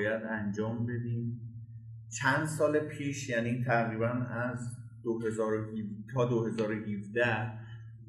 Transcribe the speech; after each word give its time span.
باید 0.00 0.22
انجام 0.22 0.86
بدیم. 0.86 1.40
چند 2.08 2.44
سال 2.44 2.78
پیش 2.78 3.28
یعنی 3.28 3.64
تقریبا 3.64 4.08
از 4.08 4.76
2017 5.04 5.88
تا 6.14 6.24
2017 6.24 7.52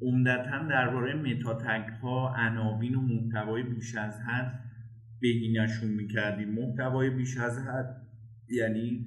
عمدتا 0.02 0.68
درباره 0.70 1.14
متاتگ 1.14 1.88
ها 2.02 2.34
عناوین 2.36 2.94
و 2.94 3.00
محتوای 3.00 3.62
بیش 3.62 3.96
از 3.96 4.20
حد 4.20 4.60
بهینشون 5.20 5.90
می‌کردیم. 5.90 6.48
محتوای 6.48 7.10
بیش 7.10 7.36
از 7.38 7.58
حد 7.58 8.06
یعنی 8.48 9.06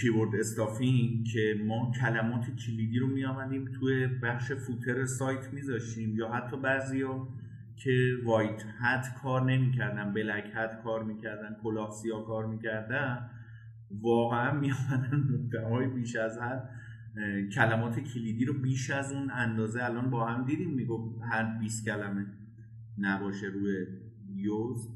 کیورد 0.00 0.34
استافینگ 0.34 1.26
که 1.26 1.54
ما 1.66 1.92
کلمات 2.00 2.44
کلیدی 2.66 2.98
رو 2.98 3.06
میآمدیم 3.06 3.64
توی 3.64 4.06
بخش 4.06 4.52
فوتر 4.52 5.04
سایت 5.04 5.52
میذاشیم 5.52 6.16
یا 6.16 6.28
حتی 6.28 6.56
بعضی 6.56 7.02
که 7.84 8.12
وایت 8.24 8.64
هد 8.80 9.04
کار 9.22 9.42
نمی‌کردن 9.42 10.12
بلک 10.14 10.44
هد 10.54 10.80
کار 10.84 11.04
می‌کردن 11.04 11.56
کلاه 11.62 11.90
سیاه 11.90 12.26
کار 12.26 12.46
می‌کردن 12.46 13.30
واقعا 13.90 14.60
میآمدن 14.60 15.16
محتوای 15.16 15.86
بیش 15.86 16.16
از 16.16 16.38
حد 16.38 16.70
کلمات 17.54 18.00
کلیدی 18.00 18.44
رو 18.44 18.54
بیش 18.54 18.90
از 18.90 19.12
اون 19.12 19.30
اندازه 19.30 19.84
الان 19.84 20.10
با 20.10 20.26
هم 20.26 20.44
دیدیم. 20.44 20.70
میگو 20.70 21.20
هر 21.20 21.58
20 21.58 21.84
کلمه 21.84 22.26
نباشه 22.98 23.46
روی 23.46 23.86
یوز. 24.34 24.88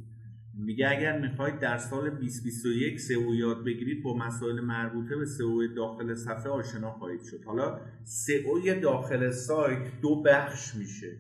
میگه 0.55 0.91
اگر 0.91 1.21
می‌خواید 1.21 1.59
در 1.59 1.79
سال 1.79 2.11
2021 2.11 3.01
سئو 3.01 3.35
یاد 3.35 3.65
بگیرید 3.65 4.03
با 4.03 4.17
مسائل 4.17 4.61
مربوطه 4.61 5.17
به 5.17 5.27
سئو 5.27 5.67
داخل 5.77 6.15
صفحه 6.15 6.53
آشنا 6.53 6.91
خواهید 6.91 7.23
شد. 7.23 7.45
حالا 7.45 7.81
سئو 8.05 8.81
داخل 8.81 9.31
سایت 9.31 10.01
دو 10.03 10.23
بخش 10.23 10.75
میشه. 10.75 11.17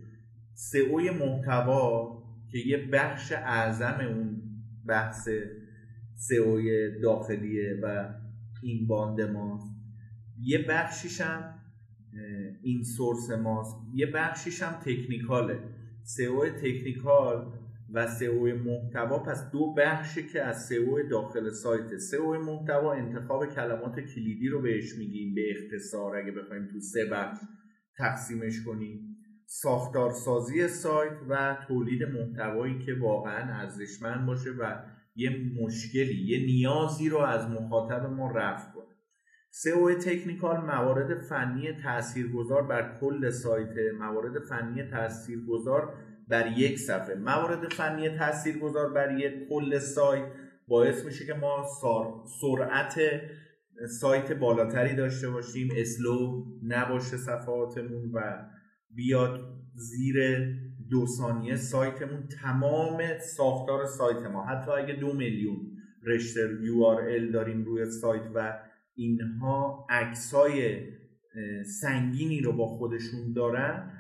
سئو 0.55 1.01
محتوا 1.01 2.23
که 2.51 2.59
یه 2.59 2.88
بخش 2.93 3.33
اعظم 3.33 3.98
اون 4.01 4.43
بحث 4.87 5.29
سئو 6.15 6.60
داخلیه 7.02 7.80
و 7.83 8.15
این 8.62 8.87
باند 8.87 9.21
ماست. 9.21 9.74
یه 10.41 10.66
بخشیش 10.68 11.21
هم 11.21 11.54
این 12.63 12.82
سورس 12.82 13.30
ماست. 13.30 13.76
یه 13.95 14.07
بخشیش 14.07 14.63
هم 14.63 14.73
تکنیکاله. 14.73 15.59
سئو 16.02 16.49
تکنیکال 16.49 17.52
و 17.93 18.07
سئو 18.07 18.57
محتوا 18.57 19.19
پس 19.19 19.51
دو 19.51 19.74
بخشی 19.74 20.26
که 20.26 20.43
از 20.43 20.66
سئو 20.66 21.09
داخل 21.10 21.51
سایت. 21.51 21.96
سئو 21.96 22.45
محتوا 22.45 22.93
انتخاب 22.93 23.46
کلمات 23.46 24.01
کلیدی 24.01 24.48
رو 24.48 24.63
بهش 24.63 24.95
میگیم 24.98 25.35
به 25.35 25.43
اختصار 25.51 26.16
اگه 26.16 26.32
بخوایم 26.32 26.69
تو 26.73 26.80
سه 26.80 27.04
بخش 27.04 27.38
تقسیمش 27.98 28.63
کنیم. 28.66 29.12
ساختارسازی 29.54 30.68
سایت 30.68 31.12
و 31.28 31.56
تولید 31.68 32.02
محتوایی 32.02 32.78
که 32.78 32.95
واقعا 32.95 33.54
ارزشمند 33.54 34.26
باشه 34.26 34.50
و 34.50 34.74
یه 35.16 35.30
مشکلی 35.62 36.24
یه 36.24 36.46
نیازی 36.46 37.08
رو 37.08 37.18
از 37.18 37.50
مخاطب 37.50 38.06
ما 38.06 38.30
رفع 38.30 38.73
کنه. 38.73 38.95
سئو 39.50 39.95
تکنیکال 39.95 40.56
موارد 40.56 41.20
فنی 41.20 41.73
تاثیرگذار 41.73 42.62
بر 42.62 42.98
کل 43.00 43.30
سایت. 43.30 43.74
موارد 43.98 44.38
فنی 44.38 44.82
تاثیرگذار 44.82 45.95
بر 46.28 46.58
یک 46.58 46.78
صفحه. 46.78 47.14
موارد 47.14 47.73
فنی 47.73 48.18
تاثیرگذار 48.18 48.92
بر 48.92 49.18
یک 49.18 49.48
کل 49.48 49.78
سایت 49.78 50.24
باعث 50.68 51.04
میشه 51.04 51.26
که 51.26 51.34
ما 51.34 51.66
سرعت 52.40 53.00
سایت 54.00 54.32
بالاتری 54.32 54.95
داشته 54.95 55.30
باشیم. 55.30 55.68
slow 55.76 56.45
نباشه 56.62 57.16
صفحاتمون 57.16 58.10
و 58.12 58.20
بیاد 58.95 59.40
زیر 59.74 60.16
دو 60.90 61.07
ثانیه 61.07 61.57
سایتمون 61.57 62.29
تمام 62.43 63.02
ساختار 63.37 63.87
سایت 63.87 64.26
ما. 64.26 64.44
حتی 64.44 64.71
اگه 64.71 64.94
دو 64.94 65.12
میلیون 65.12 65.56
رشته 66.03 66.41
URL 66.41 67.32
داریم 67.32 67.65
روی 67.65 67.91
سایت 67.91 68.22
و 68.34 68.59
اینها 68.94 69.87
عکسای 69.91 70.87
سنگینی 71.81 72.41
رو 72.41 72.53
با 72.53 72.66
خودشون 72.66 73.32
دارن 73.32 73.92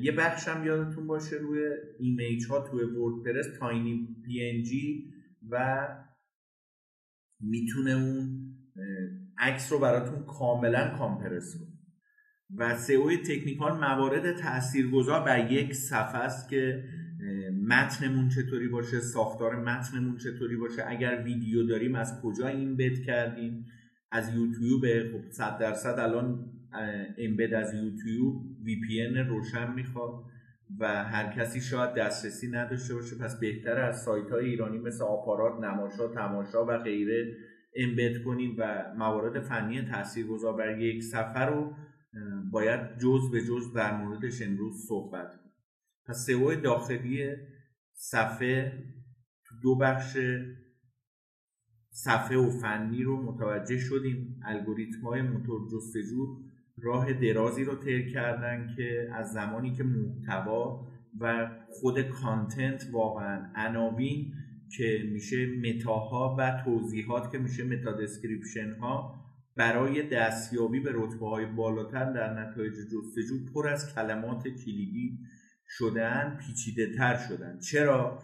یه 0.00 0.12
بخش 0.12 0.48
هم 0.48 0.66
یادتون 0.66 1.06
باشه 1.06 1.36
روی 1.36 1.60
image 1.98 2.46
ها 2.46 2.68
توی 2.68 2.84
وردپرس 2.84 3.46
TinyPNG 3.58 5.12
و 5.50 5.88
می‌تونه 7.40 7.90
اون 7.90 8.40
عکس 9.38 9.72
رو 9.72 9.78
براتون 9.78 10.24
کاملا 10.24 10.96
کامپرس 10.98 11.54
کنه. 11.58 11.73
و 12.56 12.76
سئو 12.76 13.16
تکنیکال 13.16 13.78
موارد 13.78 14.36
تاثیرگذار 14.36 15.24
بر 15.24 15.52
یک 15.52 15.72
صفحه 15.72 16.20
است 16.20 16.48
که 16.48 16.84
متنمون 17.68 18.28
چطوری 18.28 18.68
باشه 18.68 19.00
ساختار 19.00 19.56
متنمون 19.56 20.16
چطوری 20.16 20.56
باشه 20.56 20.84
اگر 20.86 21.22
ویدیو 21.24 21.66
داریم 21.66 21.94
از 21.94 22.20
کجا 22.22 22.48
این 22.48 22.76
بد 22.76 22.98
کردیم؟ 23.06 23.66
از 24.12 24.34
یوتیوب 24.34 24.82
خب 25.12 25.30
100 25.30 25.58
درصد 25.58 25.98
الان 25.98 26.50
امبد 27.18 27.54
از 27.54 27.74
یوتیوب 27.74 28.42
وی 28.64 28.80
پی 28.80 29.06
روشن 29.06 29.72
می‌خواد 29.72 30.24
و 30.78 31.04
هر 31.04 31.32
کسی 31.32 31.60
شاید 31.60 31.94
دسترسی 31.94 32.50
نداشته 32.50 32.94
باشه. 32.94 33.16
پس 33.16 33.40
بهتر 33.40 33.78
از 33.80 34.02
سایت 34.02 34.30
های 34.30 34.44
ایرانی 34.44 34.78
مثل 34.78 35.04
آپارات 35.04 35.64
نماشا 35.64 36.08
تماشا 36.08 36.66
و 36.66 36.78
غیره 36.78 37.36
امبد 37.76 38.22
کنیم 38.22 38.56
و 38.58 38.84
موارد 38.98 39.40
فنی 39.40 39.82
تاثیرگذار 39.82 40.56
بر 40.56 40.78
یک 40.78 41.02
سفر 41.02 41.50
رو 41.50 41.74
باید 42.50 42.98
جز 42.98 43.30
به 43.32 43.40
جز 43.40 43.72
در 43.72 43.96
موردش 43.96 44.42
امروز 44.42 44.86
صحبت 44.88 45.36
کنیم. 45.36 45.52
پس 46.06 46.26
سئو 46.26 46.54
داخلی 46.54 47.30
صفحه 47.92 48.84
تو 49.44 49.54
دو 49.62 49.76
بخش 49.76 50.16
صفحه 51.90 52.36
و 52.36 52.50
فنی 52.50 53.02
رو 53.02 53.22
متوجه 53.22 53.78
شدیم. 53.78 54.40
الگوریتم 54.44 55.00
های 55.00 55.22
موتور 55.22 55.68
جستجو 55.72 56.36
راه 56.82 57.12
درازی 57.12 57.64
رو 57.64 57.74
طی 57.74 58.10
کردن 58.12 58.74
که 58.76 59.10
از 59.12 59.32
زمانی 59.32 59.72
که 59.72 59.82
محتوا 59.84 60.88
و 61.20 61.50
خود 61.70 62.02
content 62.02 62.88
واقعا 62.92 63.50
عناوین 63.54 64.32
که 64.76 65.08
میشه 65.12 65.46
متاها 65.46 66.36
و 66.38 66.62
توضیحات 66.64 67.32
که 67.32 67.38
میشه 67.38 67.64
meta 67.64 67.92
description 67.92 68.74
ها 68.80 69.23
برای 69.56 70.02
دستیابی 70.02 70.80
به 70.80 70.90
رتبه 70.94 71.28
های 71.28 71.46
بالاتر 71.46 72.12
در 72.12 72.40
نتایج 72.40 72.74
جستجو 72.74 73.52
پر 73.54 73.68
از 73.68 73.94
کلمات 73.94 74.48
کلیدی 74.48 75.18
شدن 75.68 76.38
پیچیده 76.40 76.96
تر 76.96 77.16
شدن 77.28 77.58
چرا؟ 77.58 78.22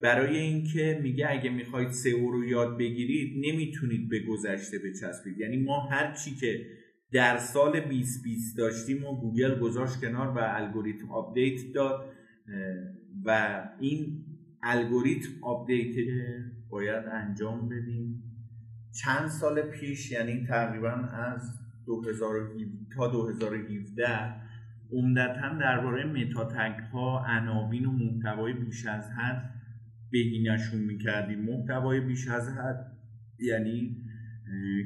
برای 0.00 0.36
اینکه 0.36 1.00
میگه 1.02 1.30
اگه 1.30 1.50
می‌خواید 1.50 1.90
SEO 1.90 2.30
رو 2.30 2.44
یاد 2.44 2.78
بگیرید 2.78 3.46
نمی‌تونید 3.46 4.08
به 4.08 4.20
گذشته 4.20 4.78
بچسبید. 4.78 5.38
یعنی 5.38 5.56
ما 5.56 5.80
هر 5.80 6.14
چی 6.14 6.34
که 6.34 6.66
در 7.12 7.36
سال 7.36 7.80
2020 7.80 8.58
داشتیم 8.58 9.04
و 9.04 9.20
گوگل 9.20 9.60
گذاشت 9.60 10.00
کنار 10.00 10.28
و 10.28 10.38
الگوریتم 10.40 11.10
update 11.10 11.72
داد 11.74 12.12
و 13.24 13.60
این 13.80 14.24
الگوریتم 14.62 15.28
update 15.42 16.08
باید 16.70 17.04
انجام 17.12 17.68
بدیم. 17.68 18.27
چند 19.04 19.28
سال 19.28 19.62
پیش 19.62 20.12
یعنی 20.12 20.46
تقریبا 20.46 20.90
از 20.90 21.58
2017 21.86 22.66
تا 22.96 23.08
2017 23.08 24.34
عمدتا 24.92 25.58
درباره 25.60 26.04
meta 26.04 26.46
tag 26.46 26.78
ها 26.92 27.26
عناوین 27.26 27.86
و 27.86 27.92
محتوای 27.92 28.52
بیش 28.52 28.86
از 28.86 29.10
حد 29.10 29.54
بهینشون 30.10 30.80
می‌کردیم. 30.80 31.38
محتوای 31.40 32.00
بیش 32.00 32.28
از 32.28 32.48
حد 32.48 32.92
یعنی 33.38 33.96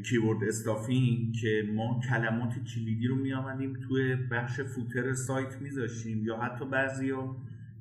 کیورد 0.08 0.44
استافینگ 0.48 1.34
که 1.34 1.62
ما 1.74 2.00
کلمات 2.08 2.54
کلیدی 2.74 3.06
رو 3.06 3.16
میآمدیم 3.16 3.72
توی 3.88 4.16
بخش 4.16 4.60
فوتر 4.60 5.14
سایت 5.14 5.60
میذاشیم 5.60 6.26
یا 6.26 6.36
حتی 6.36 6.64
بعضی 6.64 7.12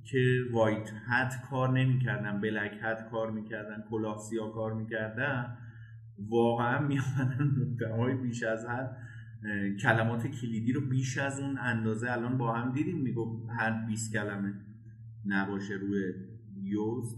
که 0.04 0.42
وایت 0.52 0.92
هد 1.08 1.34
کار 1.50 1.70
نمی‌کردن 1.80 2.42
بلک 2.42 2.72
هد 2.82 3.08
کار 3.12 3.32
می‌کردن 3.32 3.84
کلاه 3.90 4.20
کار 4.54 4.74
می‌کردن. 4.74 5.58
واقعا 6.18 6.88
میآمدن 6.88 7.44
محتوای 7.44 8.16
بیش 8.16 8.44
از 8.44 8.66
حد 8.66 8.98
کلمات 9.82 10.28
کلیدی 10.28 10.74
رو 10.74 10.82
بیش 10.82 11.18
از 11.18 11.40
اون 11.40 11.58
اندازه 11.58 12.12
الان 12.12 12.38
با 12.38 12.54
هم 12.54 12.74
دیدیم. 12.74 12.98
میگو 12.98 13.48
هر 13.48 13.86
20 13.88 14.14
کلمه 14.14 14.54
نباشه 15.26 15.74
روی 15.74 16.14
یوز. 16.64 17.16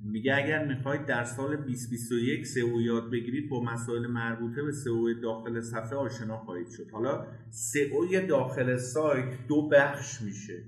میگه 0.00 0.36
اگر 0.36 0.66
می‌خواید 0.66 1.06
در 1.06 1.24
سال 1.24 1.56
2021 1.56 2.46
سئو 2.46 2.80
یاد 2.80 3.10
بگیرید 3.10 3.50
با 3.50 3.62
مسائل 3.62 4.06
مربوطه 4.06 4.62
به 4.62 4.72
سئو 4.72 5.14
داخل 5.22 5.60
صفحه 5.60 5.96
آشنا 5.96 6.38
خواهید 6.38 6.68
شد. 6.70 6.90
حالا 6.92 7.26
سئو 7.50 8.26
داخل 8.28 8.76
سایت 8.76 9.46
دو 9.48 9.68
بخش 9.68 10.22
میشه. 10.22 10.62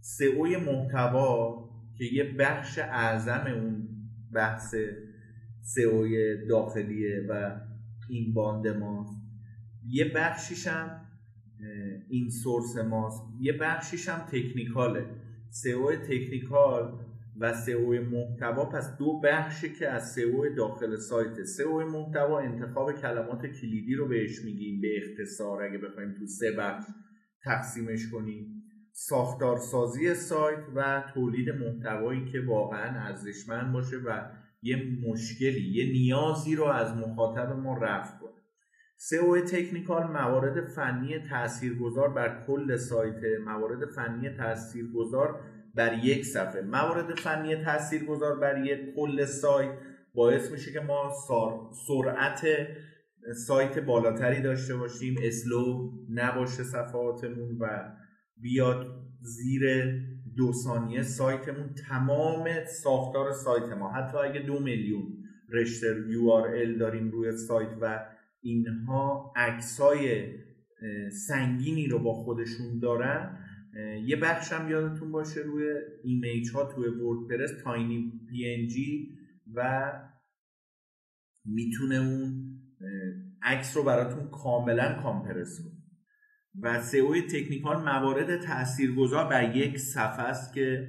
سئو 0.00 0.46
محتوا 0.46 1.64
که 1.98 2.04
یه 2.04 2.34
بخش 2.38 2.78
اعظم 2.78 3.44
اون 3.46 3.88
بحث 4.32 4.74
سئو 5.64 6.06
داخلیه 6.48 7.26
و 7.28 7.60
این 8.08 8.34
باند 8.34 8.66
ماست. 8.66 9.22
یه 9.86 10.12
بخشیش 10.14 10.66
هم 10.66 11.00
این 12.08 12.28
سورس 12.30 12.76
ماست. 12.76 13.22
یه 13.40 13.52
بخشیش 13.52 14.08
هم 14.08 14.18
تکنیکاله. 14.18 15.06
سئو 15.50 15.96
تکنیکال 15.96 17.00
و 17.40 17.52
سئو 17.52 18.02
محتوا 18.02 18.64
پس 18.64 18.96
دو 18.98 19.20
بخشی 19.24 19.72
که 19.72 19.88
از 19.88 20.12
سئو 20.12 20.54
داخل 20.54 20.96
سایت. 20.96 21.44
سئو 21.44 21.86
محتوا 21.86 22.40
انتخاب 22.40 22.92
کلمات 22.92 23.46
کلیدی 23.46 23.94
رو 23.94 24.08
بهش 24.08 24.44
میگیم 24.44 24.80
به 24.80 24.88
اختصار. 24.96 25.62
اگه 25.62 25.78
بخوایم 25.78 26.14
تو 26.18 26.26
سه 26.26 26.52
بخش 26.52 26.84
تقسیمش 27.44 28.10
کنیم. 28.10 28.62
ساختارسازی 28.92 30.14
سایت 30.14 30.64
و 30.74 31.04
تولید 31.14 31.50
محتوایی 31.50 32.24
که 32.24 32.40
واقعا 32.40 33.00
ارزشمند 33.00 33.72
باشه 33.72 33.96
و 33.96 34.20
یه 34.64 34.76
مشکلی 35.08 35.70
یه 35.72 35.92
نیازی 35.92 36.56
رو 36.56 36.64
از 36.64 36.96
مخاطب 36.96 37.52
ما 37.52 37.78
رفع 37.78 38.18
کنه. 38.18 38.30
سئو 38.96 39.40
تکنیکال 39.40 40.12
موارد 40.12 40.68
فنی 40.68 41.18
تاثیرگذار 41.30 42.08
بر 42.08 42.44
کل 42.46 42.76
سایت. 42.76 43.20
موارد 43.44 43.90
فنی 43.90 44.30
تاثیرگذار 44.30 45.40
بر 45.74 46.04
یک 46.04 46.24
صفحه. 46.24 46.62
موارد 46.62 47.14
فنی 47.14 47.56
تاثیرگذار 47.56 48.38
بر 48.38 48.64
یک 48.64 48.80
کل 48.96 49.24
سایت 49.24 49.70
باعث 50.14 50.50
میشه 50.50 50.72
که 50.72 50.80
ما 50.80 51.12
سرعت 51.86 52.46
سایت 53.46 53.78
بالاتری 53.78 54.42
داشته 54.42 54.76
باشیم. 54.76 55.16
اسلو 55.22 55.90
نباشه 56.10 56.62
صفحاتمون 56.62 57.58
و 57.60 57.92
بیاد 58.36 58.86
زیر 59.20 59.62
دو 60.36 60.52
ثانیه 60.52 61.02
سایتمون 61.02 61.74
تمام 61.88 62.48
ساختار 62.82 63.32
سایت 63.32 63.72
ما. 63.72 63.92
حتی 63.92 64.18
اگه 64.18 64.40
دو 64.40 64.60
میلیون 64.60 65.02
رشته 65.48 65.86
URL 65.86 66.78
داریم 66.78 67.10
روی 67.10 67.36
سایت 67.36 67.68
و 67.80 68.06
اینها 68.40 69.32
عکسای 69.36 70.34
سنگینی 71.26 71.86
رو 71.86 71.98
با 71.98 72.12
خودشون 72.12 72.78
دارن 72.78 73.38
یه 74.06 74.16
بخش 74.16 74.52
هم 74.52 74.70
یادتون 74.70 75.12
باشه 75.12 75.40
روی 75.40 75.64
ایمیج 76.04 76.50
ها 76.50 76.64
توی 76.64 76.88
وردپرس 76.88 77.50
تاینی 77.64 78.12
پی 78.30 78.66
جی 78.66 79.18
و 79.54 79.92
می‌تونه 81.44 81.94
اون 81.94 82.54
عکس 83.42 83.76
رو 83.76 83.82
براتون 83.82 84.30
کاملا 84.30 85.02
کامپرس 85.02 85.60
و 86.62 86.80
سئو 86.80 87.20
تکنیکال 87.20 87.76
موارد 87.76 88.40
تاثیرگذار 88.40 89.28
بر 89.28 89.56
یک 89.56 89.78
صفحه 89.78 90.24
است 90.24 90.54
که 90.54 90.88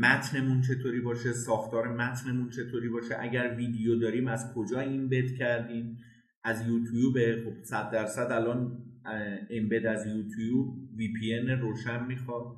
متنمون 0.00 0.60
چطوری 0.60 1.00
باشه 1.00 1.32
ساختار 1.32 1.88
متنمون 1.88 2.50
چطوری 2.50 2.88
باشه 2.88 3.16
اگر 3.20 3.54
ویدیو 3.56 3.98
داریم 3.98 4.28
از 4.28 4.54
کجا 4.54 4.80
این 4.80 5.08
بد 5.08 5.32
کردیم 5.38 5.98
از 6.44 6.68
یوتیوب 6.68 7.16
خب 7.44 7.64
100 7.64 7.90
درصد 7.90 8.32
الان 8.32 8.78
امبد 9.50 9.86
از 9.86 10.06
یوتیوب 10.06 10.74
وی 10.96 11.12
پی 11.12 11.38
روشن 11.38 12.06
می‌خواد 12.06 12.56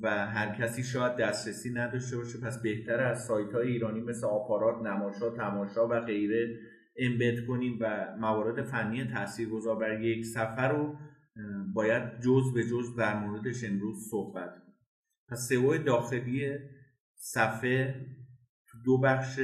و 0.00 0.26
هر 0.26 0.54
کسی 0.54 0.82
شاید 0.82 1.16
دسترسی 1.16 1.70
نداشته 1.70 2.16
باشه. 2.16 2.38
پس 2.38 2.62
بهتر 2.62 3.00
از 3.00 3.24
سایت 3.24 3.52
های 3.52 3.68
ایرانی 3.68 4.00
مثل 4.00 4.26
آپارات 4.26 4.86
نماشا 4.86 5.30
تماشا 5.30 5.88
و 5.88 6.00
غیره 6.00 6.58
امبد 6.96 7.46
کنیم 7.46 7.78
و 7.80 8.16
موارد 8.20 8.62
فنی 8.62 9.04
تاثیرگذار 9.04 9.76
بر 9.76 10.00
یک 10.00 10.24
سفر 10.24 10.68
رو 10.68 10.96
باید 11.74 12.20
جز 12.20 12.52
به 12.54 12.64
جز 12.64 12.96
در 12.96 13.26
موردش 13.26 13.64
امروز 13.64 14.08
صحبت 14.10 14.50
کنیم. 14.50 14.74
پس 15.28 15.48
سئو 15.48 15.78
داخلی 15.78 16.58
صفحه 17.14 18.06
دو 18.84 18.98
بخش 18.98 19.40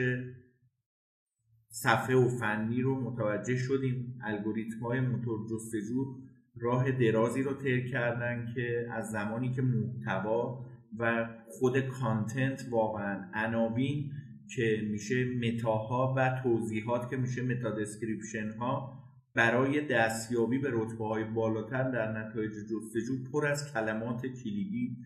صفحه 1.70 2.16
و 2.16 2.28
فنی 2.28 2.82
رو 2.82 3.00
متوجه 3.00 3.56
شدیم. 3.56 4.18
الگوریتم 4.24 4.80
های 4.80 5.00
موتور 5.00 5.46
جستجو 5.50 6.16
راه 6.60 6.90
درازی 6.92 7.42
رو 7.42 7.54
طی 7.54 7.90
کردن 7.90 8.52
که 8.54 8.88
از 8.92 9.10
زمانی 9.10 9.52
که 9.52 9.62
محتوا 9.62 10.66
و 10.98 11.28
خود 11.48 11.80
content 11.80 12.68
واقعا 12.70 13.30
عناوین 13.34 14.12
که 14.56 14.88
میشه 14.90 15.24
متاها 15.24 16.14
و 16.16 16.40
توضیحات 16.42 17.10
که 17.10 17.16
میشه 17.16 17.42
meta 17.42 17.70
description 17.70 18.50
ها 18.50 18.97
برای 19.34 19.80
دستیابی 19.80 20.58
به 20.58 20.68
رتبه 20.72 21.04
های 21.04 21.24
بالاتر 21.24 21.90
در 21.90 22.12
نتایج 22.12 22.52
جستجو 22.52 23.30
پر 23.32 23.46
از 23.46 23.72
کلمات 23.72 24.26
کلیدی 24.26 24.96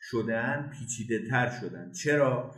شدن 0.00 0.70
پیچیده 0.78 1.28
تر 1.28 1.50
شدن. 1.60 1.92
چرا؟ 1.92 2.54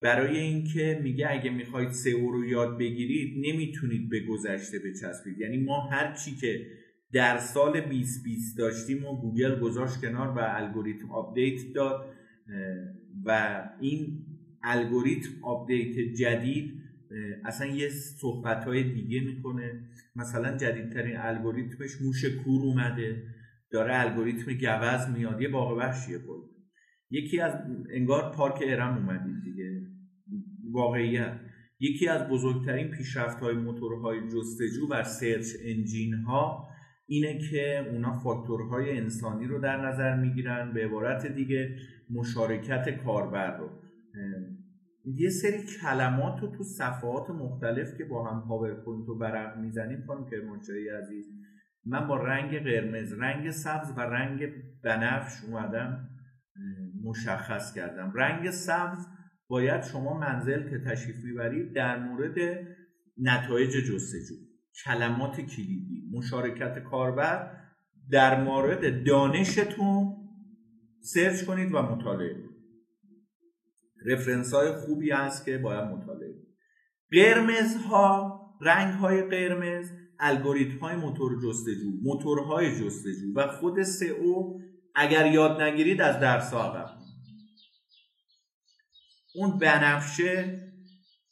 برای 0.00 0.38
اینکه 0.38 1.00
میگه 1.02 1.26
اگه 1.30 1.50
می‌خواید 1.50 1.90
SEO 1.90 2.30
رو 2.30 2.44
یاد 2.44 2.78
بگیرید 2.78 3.46
نمی‌تونید 3.46 4.08
به 4.08 4.20
گذشته 4.20 4.78
بچسبید. 4.78 5.38
یعنی 5.38 5.56
ما 5.58 5.80
هر 5.80 6.14
چی 6.14 6.36
که 6.36 6.66
در 7.12 7.38
سال 7.38 7.80
2020 7.80 8.58
داشتیم 8.58 9.04
و 9.04 9.20
گوگل 9.20 9.60
گذاشت 9.60 10.00
کنار 10.00 10.28
و 10.28 10.38
الگوریتم 10.38 11.10
update 11.10 11.72
داد 11.74 12.14
و 13.24 13.62
این 13.80 14.26
الگوریتم 14.62 15.30
update 15.42 16.14
جدید 16.14 16.82
اصلا 17.44 17.66
یه 17.66 17.88
صحبت 17.88 18.64
های 18.64 18.82
دیگه 18.82 19.20
می‌کنه. 19.20 19.80
مثلا 20.16 20.56
جدیدترین 20.56 21.16
الگوریتمش 21.16 22.00
موش 22.02 22.24
کور 22.24 22.62
اومده 22.62 23.22
داره 23.70 24.00
الگوریتم 24.00 24.52
گوز 24.52 25.16
میاد 25.16 25.42
یه 25.42 25.48
باغ 25.48 25.78
وحشیه 25.78 26.18
بود 26.18 26.50
یکی 27.10 27.40
از 27.40 27.52
انگار 27.90 28.32
پارک 28.32 28.62
ارم 28.66 28.96
اومدید 28.96 29.44
دیگه. 29.44 29.80
واقعیت 30.72 31.40
یکی 31.80 32.08
از 32.08 32.28
بزرگترین 32.28 32.88
پیشرفت 32.88 33.40
های 33.40 33.54
موتورهای 33.54 34.20
جستجو 34.20 34.88
و 34.90 35.04
سرچ 35.04 35.46
انجین 35.64 36.14
ها 36.14 36.68
اینه 37.06 37.38
که 37.38 37.88
اونا 37.90 38.18
فاکتورهای 38.18 38.98
انسانی 38.98 39.46
رو 39.46 39.60
در 39.60 39.86
نظر 39.86 40.16
می‌گیرن 40.16 40.72
به 40.74 40.84
عبارت 40.84 41.26
دیگه 41.26 41.76
مشارکت 42.10 43.04
کاربر 43.04 43.56
رو. 43.56 43.70
یه 45.04 45.30
سری 45.30 45.58
کلمات 45.82 46.40
رو 46.40 46.48
تو 46.56 46.64
صفحات 46.64 47.30
مختلف 47.30 47.98
که 47.98 48.04
با 48.04 48.30
هم 48.30 48.48
پاورپوینت 48.48 49.08
رو 49.08 49.18
برق 49.18 49.58
می‌زنیم 49.58 50.04
خانم 50.06 50.30
کرمانشاهی 50.30 50.88
عزیز 50.88 51.26
من 51.86 52.06
با 52.06 52.16
رنگ 52.16 52.58
قرمز 52.58 53.12
رنگ 53.12 53.50
سبز 53.50 53.92
و 53.96 54.00
رنگ 54.00 54.48
بنفش 54.84 55.44
اومدم 55.44 56.08
مشخص 57.04 57.74
کردم. 57.74 58.12
رنگ 58.16 58.50
سبز 58.50 59.06
باید 59.48 59.82
شما 59.82 60.18
منزل 60.18 60.70
که 60.70 60.78
تشریف 60.78 61.16
می‌برید 61.24 61.72
در 61.72 61.98
مورد 61.98 62.38
نتایج 63.18 63.70
جستجو 63.70 64.34
کلمات 64.84 65.40
کلیدی 65.40 66.10
مشارکت 66.12 66.78
کاربر 66.78 67.50
در 68.10 68.44
مورد 68.44 69.04
دانشتون 69.06 70.16
سرچ 71.00 71.44
کنید 71.44 71.74
و 71.74 71.82
مطالعه 71.82 72.34
کنید. 72.34 72.53
رفرنس 74.04 74.54
های 74.54 74.72
خوبی 74.72 75.10
هست 75.10 75.44
که 75.44 75.58
باید 75.58 75.84
مطالعه 75.84 76.34
قرمز 77.10 77.76
ها 77.76 78.40
رنگ 78.60 78.94
های 78.94 79.22
قرمز 79.22 79.90
الگوریتم 80.18 80.78
های 80.78 80.96
موتور 80.96 81.32
جستجو 81.42 81.90
موتورهای 82.02 82.80
جستجو 82.80 83.32
و 83.36 83.48
خود 83.48 83.82
سئو 83.82 84.60
اگر 84.94 85.32
یاد 85.32 85.62
نگیرید 85.62 86.00
از 86.00 86.20
درس 86.20 86.54
عقب 86.54 86.90
اون 89.34 89.58
بنفشه 89.58 90.60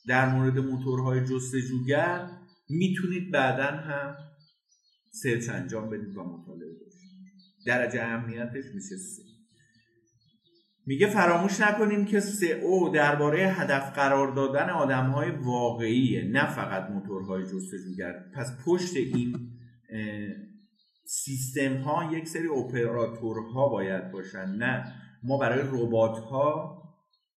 در 0.07 0.35
مورد 0.35 0.59
موتورهای 0.59 1.25
جستجوگر 1.25 2.31
می‌تونید 2.69 3.31
بعدا 3.31 3.64
هم 3.64 4.17
سرچ 5.12 5.49
انجام 5.49 5.91
بدید 5.91 6.17
و 6.17 6.25
مطالعه 6.25 6.69
کنید 6.69 6.93
درجه 7.67 8.02
اهمیتش 8.02 8.64
میشه 8.75 8.97
سه. 8.97 9.32
میگه 10.87 11.07
فراموش 11.07 11.61
نکنیم 11.61 12.05
که 12.05 12.21
او 12.62 12.89
درباره 12.89 13.39
هدف 13.39 13.95
قرار 13.95 14.33
دادن 14.33 14.71
آدم 14.71 15.11
های 15.11 15.31
واقعیه 15.31 16.25
نه 16.25 16.47
فقط 16.47 16.91
موتورهای 16.91 17.43
جستجوگر. 17.43 18.25
پس 18.35 18.59
پشت 18.67 18.97
این 18.97 19.51
سیستم 21.05 21.77
ها 21.77 22.12
یک 22.12 22.29
سری 22.29 22.49
اپراتورها 22.49 23.69
باید 23.69 24.11
باشن. 24.11 24.47
نه 24.47 24.85
ما 25.23 25.39
برای 25.39 25.62
ربات 25.73 26.19
ها 26.19 26.79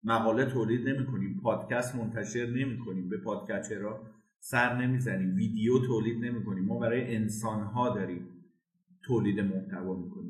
مقاله 0.04 0.46
تولید 0.46 0.88
نمی 0.88 1.06
کنیم 1.06 1.40
پادکست 1.42 1.94
منتشر 1.96 2.46
نمی 2.46 2.78
کنیم 2.78 3.08
به 3.08 3.16
پادکچرها 3.24 4.00
سر 4.40 4.76
نمی‌زنیم 4.76 5.34
ویدیو 5.36 5.78
تولید 5.86 6.24
نمی 6.24 6.44
کنیم 6.44 6.64
ما 6.64 6.78
برای 6.78 7.16
انسان 7.16 7.62
ها 7.62 7.94
داریم 7.94 8.28
تولید 9.02 9.40
محتوا 9.40 9.94
می‌کنیم. 9.94 10.23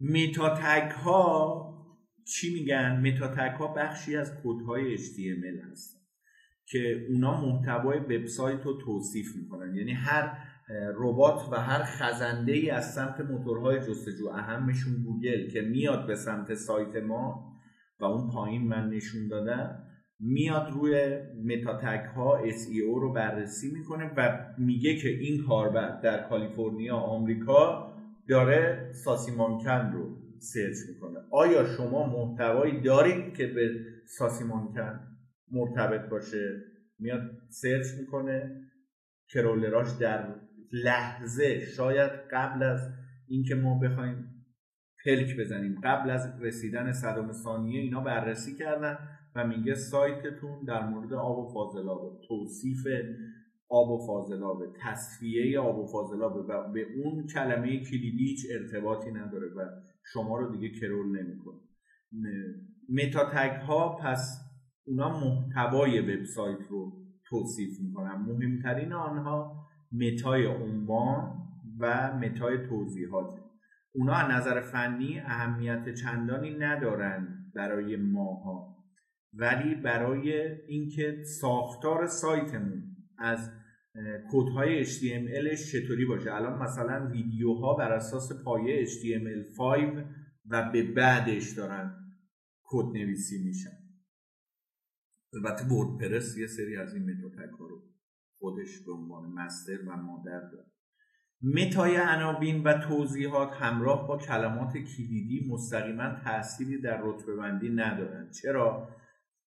meta 0.00 0.51
tag 0.51 0.90
ها 0.90 1.64
چی 2.24 2.54
میگن؟ 2.54 3.00
meta 3.06 3.35
tag 3.35 3.56
ها 3.56 3.74
بخشی 3.74 4.16
از 4.16 4.42
کدهای 4.42 4.98
HTML 4.98 5.70
هستن 5.72 5.98
که 6.66 7.06
اونا 7.08 7.40
محتوای 7.40 7.98
وبسایت 7.98 8.62
رو 8.62 8.80
توصیف 8.80 9.36
می‌کنن. 9.36 9.74
یعنی 9.74 9.92
هر 9.92 10.38
ربات 10.94 11.48
و 11.52 11.56
هر 11.56 11.82
خزنده 11.84 12.52
ای 12.52 12.70
از 12.70 12.94
سمت 12.94 13.20
موتورهای 13.20 13.80
جستجو 13.80 14.28
اهمشون 14.28 15.02
گوگل 15.02 15.48
که 15.48 15.60
میاد 15.60 16.06
به 16.06 16.14
سمت 16.14 16.54
سایت 16.54 16.96
ما 16.96 17.52
و 18.00 18.04
اون 18.04 18.30
پایین 18.30 18.68
من 18.68 18.90
نشون 18.90 19.28
دادم 19.28 19.84
میاد 20.20 20.70
روی 20.72 21.18
meta 21.44 21.78
tag 21.78 22.04
ها 22.16 22.42
SEO 22.48 23.00
رو 23.00 23.12
بررسی 23.12 23.70
می‌کنه 23.70 24.12
و 24.16 24.46
میگه 24.58 24.96
که 24.96 25.08
این 25.08 25.44
کاربر 25.46 26.00
در 26.00 26.28
کالیفرنیا 26.28 26.96
آمریکا 26.96 27.87
داره 28.28 28.92
ساسی 29.04 29.36
مانکن 29.36 29.92
رو 29.92 30.16
سرچ 30.38 30.76
می‌کنه. 30.88 31.18
آیا 31.30 31.64
شما 31.76 32.06
محتوایی 32.06 32.80
دارید 32.80 33.34
که 33.34 33.46
به 33.46 33.70
ساسی 34.18 34.44
مرتبط 35.50 36.08
باشه؟ 36.08 36.62
میاد 36.98 37.20
سرچ 37.48 37.86
می‌کنه 38.00 38.60
کرولراش 39.28 39.88
در 40.00 40.34
لحظه 40.72 41.60
شاید 41.60 42.10
قبل 42.32 42.62
از 42.62 42.80
اینکه 43.28 43.54
ما 43.54 43.78
بخوایم 43.78 44.38
پلک 45.04 45.36
بزنیم 45.40 45.80
قبل 45.84 46.10
از 46.10 46.42
رسیدن 46.42 46.92
صدام 46.92 47.32
ثانیه 47.32 47.80
اینا 47.80 48.00
بررسی 48.00 48.56
کردن 48.56 48.98
و 49.34 49.46
میگه 49.46 49.74
سایتتون 49.74 50.64
در 50.64 50.88
مورد 50.88 51.12
آب 51.12 51.38
و 51.38 51.52
فاضلابه 51.52 52.26
توصیف 52.28 52.86
آب 53.70 53.90
و 53.90 54.06
فاضلابه. 54.06 54.66
تصفیه 54.80 55.60
آب 55.60 55.78
و 55.78 55.86
فاضلابه 55.86 56.40
و 56.40 56.72
به 56.72 56.86
اون 56.96 57.26
کلمه 57.26 57.84
کلیدی 57.84 58.26
هیچ 58.28 58.46
ارتباطی 58.50 59.10
نداره 59.10 59.48
و 59.48 59.68
شما 60.12 60.38
رو 60.38 60.56
دیگه 60.56 60.80
کرول 60.80 61.22
نمی‌کنه. 61.22 61.60
متا 62.88 63.24
ها 63.66 63.96
پس 63.96 64.40
اونا 64.86 65.20
محتوای 65.20 66.00
وبسایت 66.00 66.58
رو 66.70 66.92
توصیف 67.24 67.80
می‌کنن. 67.80 68.14
مهمترین 68.14 68.92
آنها 68.92 69.66
متای 69.92 70.46
عنوان 70.46 71.38
و 71.78 72.16
متای 72.16 72.68
توضیحات. 72.68 73.40
اونا 73.94 74.14
از 74.14 74.30
نظر 74.30 74.60
فنی 74.60 75.20
اهمیت 75.20 75.94
چندانی 75.94 76.50
ندارن 76.58 77.38
برای 77.54 77.96
ماها 77.96 78.76
ولی 79.32 79.74
برای 79.74 80.32
اینکه 80.68 81.22
ساختار 81.40 82.06
سایتمون 82.06 82.97
از 83.18 83.50
کودهای 84.30 84.84
HTML 84.84 85.70
چطوری 85.72 86.04
باشه. 86.04 86.34
الان 86.34 86.62
مثلا 86.62 87.10
ویدیوها 87.10 87.74
بر 87.74 87.92
اساس 87.92 88.42
پایه 88.44 88.86
HTML5 88.86 89.60
و 90.50 90.70
به 90.72 90.82
بعدش 90.82 91.50
دارن 91.50 91.94
کد 92.64 92.96
نویسی 92.96 93.44
میشن 93.44 93.78
البته 95.34 95.64
وردپرس 95.64 96.36
یه 96.38 96.46
سری 96.46 96.76
از 96.76 96.94
این 96.94 97.10
متاتک 97.10 97.50
رو 97.58 97.82
خودش 98.38 98.78
به 98.86 98.92
عنوان 98.92 99.28
مستر 99.32 99.78
و 99.88 99.96
مادر 99.96 100.40
داره. 100.40 100.66
متای 101.42 101.96
عناوین 101.96 102.62
و 102.62 102.78
توضیحات 102.88 103.52
همراه 103.52 104.08
با 104.08 104.18
کلمات 104.18 104.72
کلیدی 104.72 105.48
مستقیما 105.50 106.10
تأثیری 106.24 106.80
در 106.80 107.00
رتبه 107.02 107.36
بندی 107.36 107.68
ندارند 107.68 108.32
چرا؟ 108.32 108.88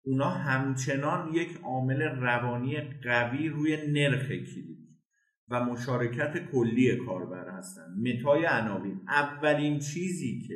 اونا 0.08 0.30
همچنان 0.30 1.34
یک 1.34 1.60
عامل 1.64 2.02
روانی 2.02 2.82
قوی 3.04 3.50
روی 3.50 3.78
نرخ 3.92 4.28
کلیک 4.28 4.78
و 5.50 5.64
مشارکت 5.66 6.52
کلی 6.52 6.96
کاربر 6.96 7.50
هستند 7.50 8.08
متای 8.08 8.46
عناوین. 8.46 9.02
اولین 9.08 9.80
چیزی 9.80 10.42
که 10.48 10.54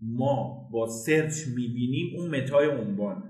ما 0.00 0.68
با 0.72 0.86
search 0.86 1.46
می‌بینیم 1.56 2.16
اون 2.16 2.36
متای 2.36 2.66
عنوان. 2.66 3.22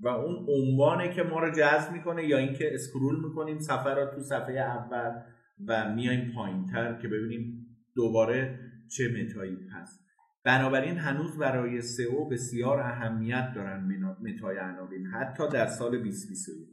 و 0.00 0.08
اون 0.08 0.46
عنوانه 0.48 1.14
که 1.14 1.22
ما 1.22 1.38
رو 1.40 1.50
جذب 1.50 1.92
می‌کنه 1.92 2.26
یا 2.26 2.38
اینکه 2.38 2.74
scroll 2.74 3.24
می‌کنیم 3.24 3.58
صفحه 3.58 3.94
رو 3.94 4.14
تو 4.14 4.20
صفحه 4.20 4.58
اول 4.58 5.22
و 5.66 5.94
میایم 5.94 6.32
پایینتر 6.34 6.98
که 7.02 7.08
ببینیم 7.08 7.66
دوباره 7.94 8.58
چه 8.96 9.08
متایی 9.08 9.56
هست. 9.72 10.07
بنابراین 10.48 10.96
هنوز 10.96 11.38
برای 11.38 11.82
سئو 11.82 12.28
بسیار 12.28 12.80
اهمیت 12.80 13.52
دارن 13.54 14.16
متای 14.20 14.58
عناوین 14.58 15.06
حتی 15.06 15.48
در 15.48 15.66
سال 15.66 15.90
2021 15.90 16.68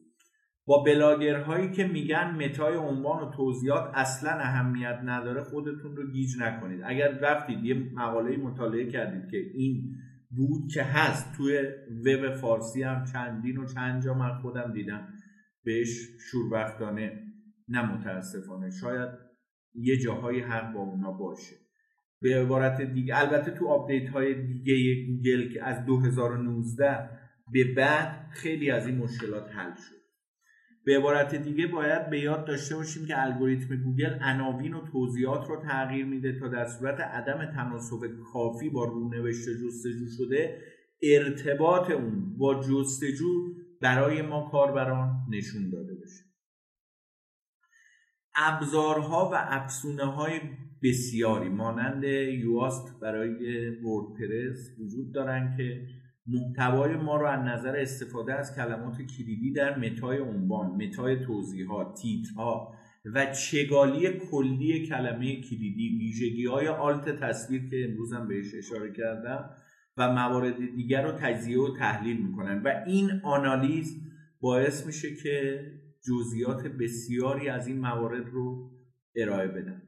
با 0.66 0.84
بلاگرهایی 0.84 1.72
که 1.72 1.88
میگن 1.88 2.46
متای 2.46 2.76
عنوان 2.76 3.24
و 3.24 3.32
توضیحات 3.32 3.92
اصلا 3.94 4.32
اهمیت 4.32 5.00
نداره 5.04 5.44
خودتون 5.44 5.96
رو 5.96 6.12
گیج 6.12 6.38
نکنید. 6.40 6.82
اگر 6.86 7.20
رفتید 7.20 7.66
یه 7.66 7.92
مقاله 7.94 8.38
مطالعه 8.38 8.92
کردید 8.92 9.32
که 9.32 9.38
این 9.54 9.96
بود 10.32 10.72
که 10.74 10.84
هست 10.84 11.38
توی 11.38 11.60
وب 12.06 12.36
فارسی 12.36 12.84
هم 12.84 13.06
چندین 13.14 13.58
و 13.58 13.66
چند 13.66 14.04
جا 14.04 14.14
من 14.14 14.38
خودم 14.42 14.74
دیدم 14.74 15.08
بهش 15.64 16.10
شوربختانه 16.32 17.24
نه 17.68 17.96
متاسفانه. 17.96 18.70
شاید 18.70 19.10
یه 19.74 19.98
جاهایی 19.98 20.40
حق 20.40 20.74
با 20.74 20.80
اونا 20.80 21.12
باشه. 21.12 21.65
به 22.22 22.42
عبارت 22.42 22.82
دیگه. 22.82 23.18
البته 23.18 23.52
تو 23.52 23.68
update 23.68 24.10
های 24.10 24.34
دیگه 24.34 25.06
گوگل 25.06 25.54
که 25.54 25.64
از 25.64 25.86
2019 25.86 27.10
به 27.52 27.74
بعد 27.78 28.30
خیلی 28.32 28.72
از 28.72 28.88
این 28.88 28.98
مشکلات 28.98 29.52
حل 29.52 29.76
شد. 29.76 30.06
به 30.86 30.98
عبارت 30.98 31.36
دیگه 31.36 31.68
باید 31.68 32.10
به 32.10 32.20
یاد 32.20 32.46
داشته 32.46 32.76
باشیم 32.76 33.06
که 33.06 33.24
الگوریتم 33.24 33.76
گوگل 33.76 34.20
عناوین 34.22 34.74
و 34.74 34.88
توضیحات 34.92 35.50
رو 35.50 35.62
تغییر 35.62 36.06
میده 36.06 36.40
تا 36.40 36.48
در 36.48 36.68
صورت 36.68 37.00
عدم 37.00 37.52
تناسب 37.52 38.00
کافی 38.34 38.70
با 38.70 38.86
رونوشت 38.86 39.46
جستجو 39.50 40.08
شده 40.18 40.62
ارتباط 41.04 41.92
اون 41.92 42.38
با 42.38 42.64
جستجو 42.64 43.54
برای 43.82 44.22
ما 44.22 44.50
کاربران 44.52 45.26
نشون 45.30 45.70
داده 45.70 45.94
بشه. 45.96 46.24
ابزارها 48.36 49.30
و 49.34 49.36
افسونه 49.36 50.06
های 50.06 50.40
بسیاری 50.86 51.50
مانند 51.50 52.04
یواست 52.04 53.00
برای 53.02 53.70
وردپرس 53.70 54.76
وجود 54.80 55.12
دارن 55.12 55.54
که 55.58 55.88
محتوای 56.28 56.96
ما 56.96 57.18
رو 57.18 57.28
از 57.28 57.40
نظر 57.40 57.76
استفاده 57.76 58.34
از 58.34 58.56
کلمات 58.56 59.02
کلیدی 59.02 59.54
در 59.54 59.80
متای 59.80 60.18
عنوان 60.18 60.84
متای 60.84 61.26
توضیحات 61.26 62.02
تیترها 62.02 62.74
و 63.14 63.26
چگالی 63.26 64.10
کلی 64.10 64.88
کلمه 64.88 65.42
کلیدی 65.42 65.98
ویژگی 66.00 66.46
های 66.46 66.68
آلت 66.68 67.10
تصویر 67.10 67.70
که 67.70 67.86
امروز 67.90 68.14
هم 68.14 68.28
بهش 68.28 68.56
اشاره 68.56 68.92
کردم 68.92 69.50
و 69.98 70.14
موارد 70.14 70.76
دیگر 70.76 71.02
رو 71.02 71.12
تجزیه 71.12 71.60
و 71.60 71.78
تحلیل 71.78 72.28
می‌کنن. 72.28 72.62
و 72.64 72.84
این 72.88 73.12
آنالیز 73.24 74.02
باعث 74.42 74.86
میشه 74.86 75.16
که 75.16 75.62
جزئیات 76.08 76.68
بسیاری 76.68 77.50
از 77.50 77.68
این 77.68 77.80
موارد 77.80 78.30
رو 78.30 78.72
ارائه 79.16 79.48
بدن. 79.48 79.85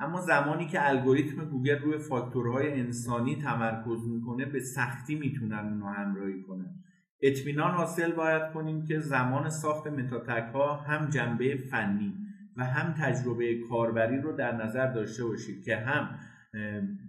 اما 0.00 0.20
زمانی 0.20 0.66
که 0.66 0.88
الگوریتم 0.88 1.44
گوگل 1.44 1.78
روی 1.78 1.98
فاکتورهای 1.98 2.80
انسانی 2.80 3.36
تمرکز 3.36 4.08
می‌کنه 4.08 4.44
به 4.44 4.60
سختی 4.60 5.14
می‌تونن 5.14 5.58
اونو 5.58 5.86
همراهی 5.86 6.42
کنن. 6.42 6.74
اطمینان 7.22 7.70
حاصل 7.70 8.12
باید 8.12 8.52
کنیم 8.52 8.84
که 8.84 8.98
زمان 8.98 9.50
ساخت 9.50 9.86
meta 9.86 10.23
tag 10.23 10.50
ها 10.54 10.76
هم 10.76 11.08
جنبه 11.08 11.56
فنی 11.56 12.14
و 12.56 12.64
هم 12.64 12.94
تجربه 13.00 13.60
کاربری 13.68 14.20
رو 14.20 14.32
در 14.32 14.64
نظر 14.64 14.92
داشته 14.92 15.24
باشید 15.24 15.64
که 15.64 15.76
هم 15.76 16.18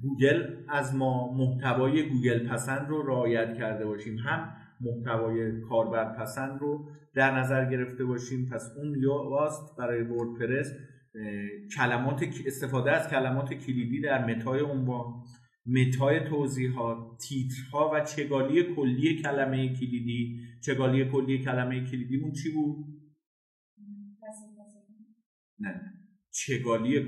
گوگل 0.02 0.56
از 0.70 0.96
ما 0.96 1.34
محتوای 1.34 2.10
گوگل 2.10 2.48
پسند 2.48 2.90
رو 2.90 3.08
رعایت 3.08 3.58
کرده 3.58 3.86
باشیم 3.86 4.18
هم 4.18 4.50
محتوای 4.82 5.62
کاربر 5.62 6.16
پسند 6.16 6.60
رو 6.60 6.90
در 7.16 7.40
نظر 7.40 7.70
گرفته 7.70 8.06
باشیم. 8.06 8.50
پس 8.52 8.72
اون 8.78 8.96
یواست 8.96 9.78
برای 9.78 10.02
وردپرس 10.02 10.74
کلمات 11.78 12.24
استفاده 12.46 12.92
از 12.92 13.10
کلمات 13.10 13.54
کلیدی 13.54 14.02
در 14.02 14.26
متای 14.26 14.60
عنوان 14.60 15.24
متای 15.68 16.20
توضیحات 16.20 16.98
تیترها 17.18 17.92
و 17.94 18.04
چگالی 18.04 18.64
کلی 18.76 19.22
کلمه 19.22 19.74
کلیدی. 19.74 20.40
چگالی 20.62 21.06
کلی 21.06 21.44
کلمه 21.44 21.92
کلیدیمون 21.92 22.32
چی 22.32 22.52
بود؟ 22.52 22.86
نه. 25.60 25.94
چگالی 26.32 27.06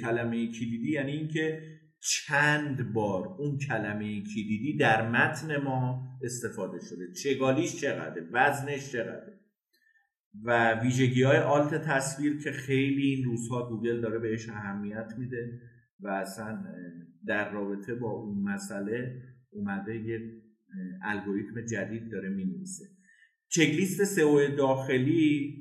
کلمه 0.00 0.46
کلیدی 0.46 0.92
یعنی 0.92 1.12
اینکه 1.12 1.62
چند 2.00 2.92
بار 2.92 3.28
اون 3.28 3.58
کلمه 3.58 4.22
کلیدی 4.22 4.76
در 4.76 5.10
متن 5.10 5.56
ما 5.56 6.08
استفاده 6.22 6.78
شده. 6.80 7.12
چگالیش 7.12 7.80
چقدر 7.80 8.22
وزنش 8.32 8.92
چقدر 8.92 9.35
و 10.44 10.80
ویژگی 10.80 11.22
های 11.22 11.38
alt 11.38 11.74
تصویر 11.74 12.38
که 12.38 12.50
خیلی 12.50 13.02
این 13.02 13.24
روزها 13.24 13.68
گوگل 13.68 14.00
داره 14.00 14.18
بهش 14.18 14.48
اهمیت 14.48 15.12
میده 15.18 15.60
و 16.00 16.08
اصلا 16.08 16.64
در 17.26 17.52
رابطه 17.52 17.94
با 17.94 18.10
اون 18.10 18.42
مسئله 18.42 19.22
اومده 19.50 19.96
یه 19.96 20.20
الگوریتم 21.02 21.60
جدید 21.60 22.10
داره 22.12 22.28
می‌نویسه. 22.28 22.84
checklist 23.48 24.04
SEO 24.04 24.56
داخلی 24.56 25.54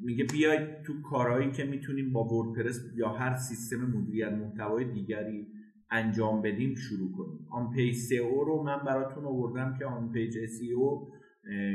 میگه 0.00 0.24
بیاید 0.24 0.82
تو 0.82 1.02
کارهایی 1.02 1.50
که 1.50 1.64
می‌تونیم 1.64 2.12
با 2.12 2.24
WordPress 2.24 2.80
یا 2.96 3.08
هر 3.08 3.36
سیستم 3.36 3.76
مدیریت 3.76 4.32
محتوای 4.32 4.92
دیگری 4.92 5.46
انجام 5.90 6.42
بدیم 6.42 6.74
شروع 6.74 7.12
کنیم. 7.16 7.46
on 7.50 7.70
page 7.74 7.94
SEO 7.94 8.44
رو 8.44 8.62
من 8.62 8.84
براتون 8.84 9.24
آوردم 9.24 9.78
که 9.78 9.84
on 9.84 10.12
page 10.12 10.34
SEO 10.34 11.14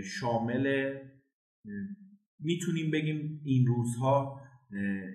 شامل 0.03 0.93
می‌تونیم 2.39 2.91
بگیم 2.91 3.41
این 3.43 3.65
روزها 3.67 4.41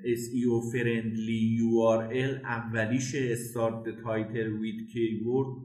SEO 0.05 0.73
friendly 0.73 1.59
URL 1.59 2.45
اولیش 2.45 3.15
start 3.15 4.01
title 4.03 4.53
with 4.53 4.89
keyword 4.89 5.57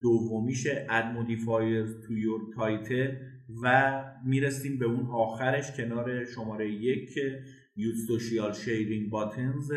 دومیش 0.00 0.66
add 0.90 1.04
modifiers 1.04 2.06
to 2.06 2.18
your 2.18 2.40
title 2.54 3.16
و 3.62 4.04
می‌رسیم 4.24 4.78
به 4.78 4.84
اون 4.84 5.06
آخرش 5.06 5.76
کنار 5.76 6.24
شماره 6.24 6.72
یک 6.72 7.14
که 7.14 7.42
use 7.76 8.06
social 8.06 8.52
sharing 8.52 9.10
buttons 9.10 9.72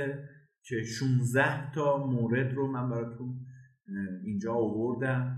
که 0.64 0.84
16 0.84 1.72
تا 1.72 2.08
مورد 2.08 2.54
رو 2.54 2.72
من 2.72 2.90
براتون 2.90 3.46
اینجا 4.26 4.54
آوردم. 4.54 5.38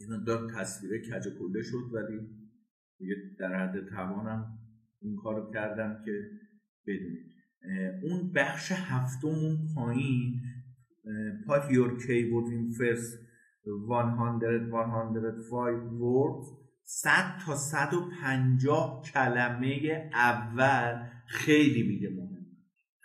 این 0.00 0.24
دار 0.26 0.50
تصویر 0.50 1.00
کج 1.00 1.28
کله 1.38 1.62
شد 1.62 1.90
ولی 1.92 2.43
دیگه 3.04 3.16
در 3.38 3.54
حد 3.54 3.88
توانم 3.88 4.58
این 5.02 5.16
کارو 5.16 5.52
کردم 5.52 6.02
که 6.04 6.12
بدونید 6.86 7.34
اون 8.02 8.32
بخش 8.32 8.72
هفتم 8.72 9.28
اون 9.28 9.58
پایین 9.74 10.40
put 11.46 11.70
your 11.70 11.90
keyword 12.00 12.48
in 12.56 12.64
first 12.78 13.24
100 13.64 14.14
105 14.70 15.82
words 16.00 16.46
100 16.82 17.38
تا 17.46 17.54
150 17.54 19.02
کلمه 19.14 20.10
اول 20.14 21.06
خیلی 21.26 21.82
میگه 21.88 22.08
مهم 22.10 22.46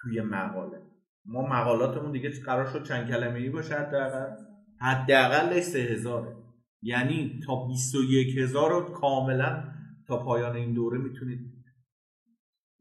توی 0.01 0.21
مقاله. 0.21 0.81
ما 1.25 1.41
مقالاتمون 1.41 2.11
دیگه 2.11 2.29
قرار 2.29 2.65
شد 2.65 2.83
چند 2.83 3.07
کلمه 3.07 3.39
ای 3.39 3.49
باشه 3.49 3.75
حداقل؟ 3.75 4.35
حداقلش 4.81 5.63
سه 5.63 5.79
هزاره. 5.79 6.35
یعنی 6.81 7.39
تا 7.45 7.67
21 7.67 8.37
هزار 8.37 8.71
رو 8.71 8.81
کاملا 8.81 9.78
تا 10.09 10.23
پایان 10.23 10.55
این 10.55 10.73
دوره 10.73 10.97
می‌تونید 10.97 11.39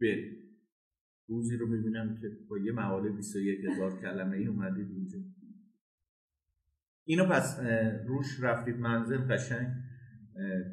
برید 0.01 0.39
روزی 1.27 1.57
رو 1.57 1.67
می‌بینم 1.67 2.19
که 2.21 2.29
با 2.51 2.59
یه 2.59 2.73
مقاله 2.73 3.11
21 3.11 3.65
هزار 3.65 4.01
کلمه 4.01 4.37
ای 4.37 4.47
اومدید 4.47 4.91
اینجا. 4.91 5.19
اینو 7.05 7.25
پس 7.25 7.61
روش 8.07 8.41
رفتید 8.41 8.77
منزل 8.77 9.17
قشنگ. 9.17 9.69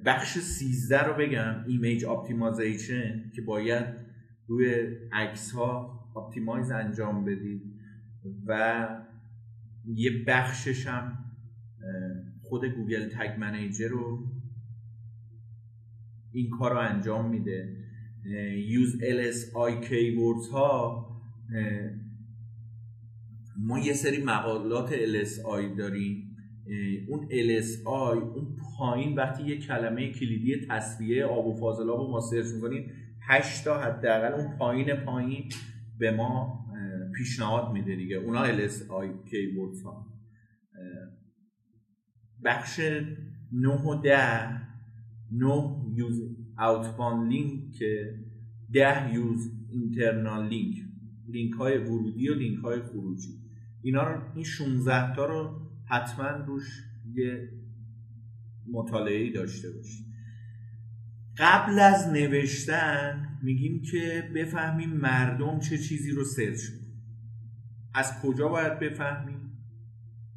بخش 0.06 0.38
13 0.38 1.04
رو 1.04 1.14
بگم 1.14 1.64
image 1.68 2.06
optimization 2.06 3.32
که 3.36 3.42
باید 3.42 3.86
روی 4.48 4.86
عکس 5.12 5.52
ها 5.52 6.00
optimize 6.16 6.72
انجام 6.72 7.26
بدید 7.26 7.62
و 8.46 8.88
یه 9.86 10.24
بخشش 10.28 10.88
هم 10.88 11.18
خود 12.42 12.66
Google 12.66 13.10
Tag 13.10 13.40
Manager 13.40 13.88
رو 13.88 14.35
این 16.36 16.50
کار 16.50 16.72
رو 16.72 16.78
انجام 16.78 17.30
میده. 17.30 17.78
use 18.68 18.98
LSI 19.02 19.86
keywords 19.86 20.52
ها 20.52 21.06
ما 23.58 23.80
یه 23.80 23.94
سری 23.94 24.24
مقالات 24.24 24.90
LSI 24.90 25.78
داریم. 25.78 26.38
اون 27.08 27.28
LSI 27.30 27.88
اون 27.88 28.56
پایین 28.78 29.16
وقتی 29.16 29.44
یه 29.44 29.58
کلمه 29.58 30.12
کلیدی 30.12 30.66
تصفیه 30.70 31.26
آب 31.26 31.48
و 31.48 31.54
فاضلاب 31.60 32.00
رو 32.00 32.12
ما 32.12 32.22
سرچ 32.22 32.46
می‌کنیم 32.56 32.92
8 33.22 33.66
تا 33.66 33.82
حداقل 33.82 34.34
اون 34.34 34.58
پایین 34.58 34.96
پایین 34.96 35.50
به 36.00 36.12
ما 36.12 36.66
پیشنهاد 37.18 37.74
میده 37.74 37.96
دیگه. 37.96 38.16
اونا 38.16 38.46
LSI 38.46 39.30
keywords 39.30 39.84
ها. 39.84 40.06
بخش 42.44 42.80
9 43.52 43.70
و 43.70 44.02
10 44.02 44.66
9 45.32 45.85
use 45.96 46.22
outbound 46.58 47.30
link 47.30 47.72
که 47.72 48.20
10 48.74 49.14
use 49.14 49.52
internal 49.70 50.48
link 50.48 50.76
لینک 51.28 51.54
های 51.54 51.78
ورودی 51.78 52.30
و 52.30 52.34
لینک 52.34 52.60
های 52.60 52.82
خروجی. 52.82 53.30
اینا 53.82 54.04
رو 54.04 54.22
این 54.36 54.44
16 54.44 55.16
تا 55.16 55.26
رو 55.26 55.62
حتما 55.86 56.30
روش 56.30 56.84
یه 57.14 57.50
مطالعه 58.72 59.32
داشته 59.32 59.72
باشید 59.72 60.06
قبل 61.38 61.80
از 61.80 62.08
نوشتن 62.08 63.40
میگیم 63.44 63.82
که 63.82 64.32
بفهمیم 64.36 64.90
مردم 64.90 65.60
چه 65.60 65.78
چیزی 65.78 66.12
رو 66.12 66.24
سرچ 66.24 66.62
از 67.94 68.22
کجا 68.22 68.48
باید 68.48 68.80
بفهمیم؟ 68.80 69.36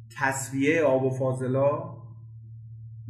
تصفیه 0.09 0.81
آب 0.81 1.03
و 1.03 1.09
فاضلاب 1.09 1.98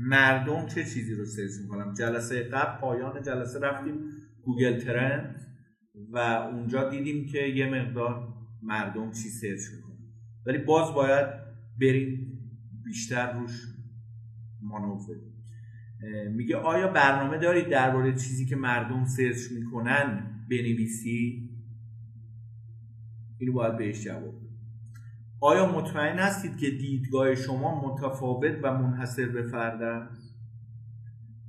مردم 0.02 0.68
چه 0.68 0.84
چیزی 0.84 1.16
رو 1.16 1.26
سرچ 1.26 1.52
می‌کنن؟ 1.62 1.94
جلسه 1.94 2.44
قبل 2.44 2.82
پایان 2.82 3.22
جلسه 3.22 3.60
رفتیم 3.60 3.94
Google 4.44 4.80
Trend 4.80 5.36
و 6.12 6.18
اونجا 6.18 6.90
دیدیم 6.90 7.26
که 7.26 7.40
یه 7.40 7.70
مقدار 7.70 8.34
مردم 8.62 9.12
چی 9.12 9.30
سرچ 9.30 9.76
می‌کنن. 9.76 9.98
ولی 10.46 10.58
باز 10.58 10.94
باید 10.94 11.28
بریم 11.82 12.40
بیشتر 12.86 13.40
روش 13.40 13.52
مانور. 14.62 15.18
میگه 16.36 16.56
آیا 16.56 16.88
برنامه 16.88 17.38
دارید 17.38 17.70
درباره 17.70 18.12
چیزی 18.12 18.46
که 18.46 18.56
مردم 18.56 19.06
سرچ 19.06 19.52
می‌کنن 19.52 20.26
بنویسی 20.50 21.50
اینو 23.40 23.54
باید 23.54 23.78
بهش 23.78 24.04
جواب 24.04 24.49
آیا 25.42 25.66
مطمئن 25.66 26.20
هستید 26.20 26.58
که 26.58 26.70
دیدگاه 26.70 27.36
شما 27.36 27.88
متفاوت 27.88 28.60
و 28.64 28.74
منحصر 28.74 29.26
به 29.26 29.44
فرد 29.44 29.82
است؟ 29.82 30.36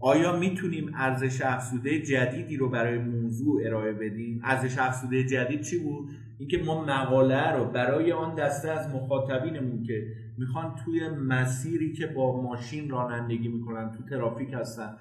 آیا 0.00 0.36
می‌تونیم 0.36 0.90
ارزش 0.94 1.42
افزوده 1.42 2.02
جدیدی 2.02 2.56
رو 2.56 2.68
برای 2.68 2.98
موضوع 2.98 3.62
ارائه 3.66 3.92
بدیم؟ 3.92 4.40
ارزش 4.44 4.78
افزوده 4.78 5.24
جدید 5.24 5.60
چی 5.60 5.78
بود؟ 5.78 6.10
اینکه 6.38 6.58
ما 6.58 6.84
مقاله 6.84 7.52
رو 7.52 7.64
برای 7.64 8.12
آن 8.12 8.34
دسته 8.34 8.70
از 8.70 8.94
مخاطبینمون 8.94 9.82
که 9.82 10.06
می‌خوان 10.38 10.74
توی 10.84 11.08
مسیری 11.08 11.92
که 11.92 12.06
با 12.06 12.42
ماشین 12.42 12.90
رانندگی 12.90 13.48
می‌کنن 13.48 13.92
تو 13.92 14.02
ترافیک 14.04 14.52
هستن 14.52 14.96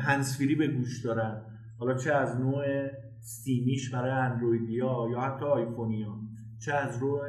هندزفری 0.00 0.54
به 0.54 0.66
گوش 0.66 1.04
دارن. 1.04 1.42
حالا 1.78 1.94
چه 1.94 2.12
از 2.12 2.40
نوع 2.40 2.64
سیمیش 3.20 3.94
برای 3.94 4.10
اندرویدیا 4.10 5.08
یا 5.12 5.20
حتی 5.20 5.44
آیفونیا 5.44 6.14
چه 6.64 6.74
از 6.74 6.98
روی 6.98 7.20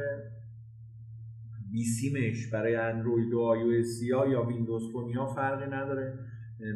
بیسیمش 1.73 2.47
برای 2.47 2.75
اندروید 2.75 3.33
و 3.33 3.39
آی 3.39 3.59
یا 4.31 4.43
ویندوز 4.43 4.91
فون 4.91 5.13
ها 5.13 5.33
فرقی 5.33 5.65
نداره. 5.65 6.19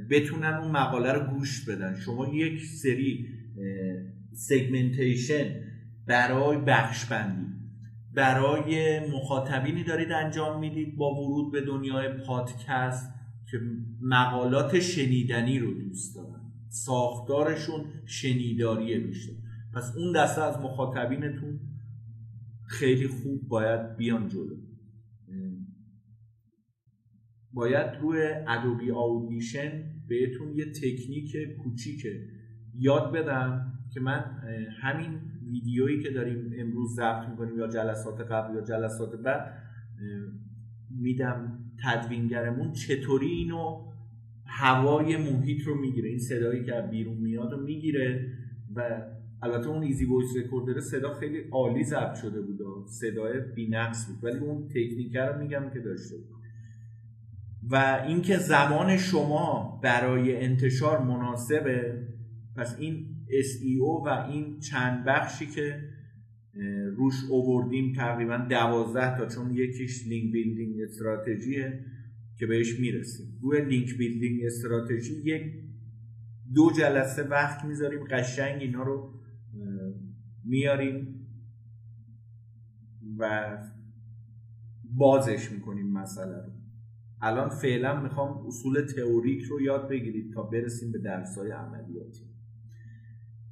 بتونن 0.10 0.54
اون 0.54 0.72
مقاله 0.72 1.12
رو 1.14 1.34
گوش 1.34 1.70
بدن. 1.70 1.96
شما 1.96 2.28
یک 2.34 2.66
سری 2.66 3.28
سگمنتیشن 4.34 5.46
برای 6.08 6.58
بخش 6.58 7.06
بندی 7.06 7.48
برای 8.14 9.00
مخاطبینی 9.10 9.84
دارید 9.84 10.12
انجام 10.12 10.60
می‌دید 10.60 10.96
با 10.96 11.14
ورود 11.14 11.52
به 11.52 11.62
دنیای 11.62 12.10
پادکست 12.28 13.14
که 13.52 13.58
مقالات 14.02 14.80
شنیدنی 14.80 15.60
رو 15.60 15.74
دوست 15.74 16.16
دارن. 16.16 16.42
ساختارشون 16.70 17.86
شنیداریه 18.06 19.00
بیشتر 19.00 19.34
پس 19.76 19.94
اون 19.98 20.14
دسته 20.14 20.44
از 20.44 20.58
مخاطبینتون 20.58 21.60
خیلی 22.68 23.08
خوب 23.08 23.48
باید 23.48 23.96
بیان 23.98 24.28
جلو. 24.28 24.67
باید 27.58 27.88
روی 28.02 28.18
ادوبی 28.48 28.92
آودیشن 28.92 29.84
بهتون 30.08 30.56
یه 30.56 30.66
تکنیک 30.66 31.38
کوچیک 31.64 32.08
یاد 32.80 33.12
بدم 33.12 33.74
که 33.94 34.00
من 34.00 34.20
همین 34.82 35.20
ویدیویی 35.52 36.04
که 36.04 36.10
داریم 36.10 36.54
امروز 36.58 36.96
ضبط 36.96 37.30
می‌کنیم 37.30 37.58
یا 37.60 37.68
جلسات 37.68 38.22
قبل 38.22 38.56
یا 38.56 38.62
جلسات 38.62 39.22
بعد 39.22 39.54
میدم 41.02 41.60
تدوینگرمون 41.84 42.72
چطوری 42.72 43.28
اینو 43.28 43.88
هوای 44.46 45.18
محیط 45.18 45.62
رو 45.68 45.82
می‌گیره. 45.82 46.10
این 46.10 46.20
صدایی 46.20 46.64
که 46.64 46.72
بیرون 46.92 47.18
میاد 47.18 47.52
رو 47.52 47.64
می‌گیره 47.64 48.32
و 48.76 49.02
البته 49.42 49.68
اون 49.68 49.84
Easy 49.84 50.06
Voice 50.06 50.38
Recorder 50.38 50.80
صدا 50.80 51.14
خیلی 51.14 51.40
عالی 51.52 51.84
ضبط 51.84 52.16
شده 52.16 52.42
بود 52.42 52.88
صدای 52.88 53.40
بی‌نقص 53.56 54.08
بود. 54.08 54.24
ولی 54.24 54.40
اون 54.40 54.68
تکنیک 54.68 55.16
رو 55.16 55.40
میگم 55.40 55.70
که 55.74 55.80
داشته 55.80 56.18
بود. 56.18 56.37
و 57.72 58.04
اینکه 58.08 58.38
زمان 58.38 58.98
شما 58.98 59.80
برای 59.84 60.46
انتشار 60.46 61.04
مناسبه 61.04 62.08
پس 62.56 62.76
این 62.80 63.06
SEO 63.28 64.06
و 64.06 64.10
این 64.30 64.60
چند 64.60 65.06
بخشی 65.06 65.46
که 65.48 65.90
روش 66.96 67.14
اووردیم 67.30 67.94
تقریبا 67.94 68.38
دوازده 68.38 69.18
تا 69.18 69.26
چون 69.26 69.52
یکیش 69.54 70.08
link 70.08 70.34
building 70.34 70.82
strategy 70.82 71.74
ه 71.74 71.86
که 72.40 72.46
بهش 72.46 72.80
می‌رسیم. 72.80 73.40
روی 73.42 73.66
link 73.66 73.98
building 73.98 74.46
strategy 74.46 75.14
یک 75.26 75.54
دو 76.54 76.72
جلسه 76.72 77.24
وقت 77.24 77.66
می‌ذاریم 77.66 78.04
قشنگ 78.04 78.62
اینا 78.62 78.84
رو 78.84 79.14
میاریم 80.46 81.28
و 83.18 83.58
بازش 84.84 85.52
می‌کنیم 85.52 85.92
مسئله 85.92 86.36
رو. 86.36 86.57
الان 87.22 87.50
فعلا 87.50 88.02
می‌خوام 88.02 88.48
اصول 88.48 88.82
تئوریک 88.96 89.44
رو 89.44 89.62
یاد 89.62 89.90
بگیرید 89.90 90.34
تا 90.34 90.44
برسیم 90.44 90.92
به 90.92 91.00
درسای 91.00 91.52
عملیاتی. 91.52 92.28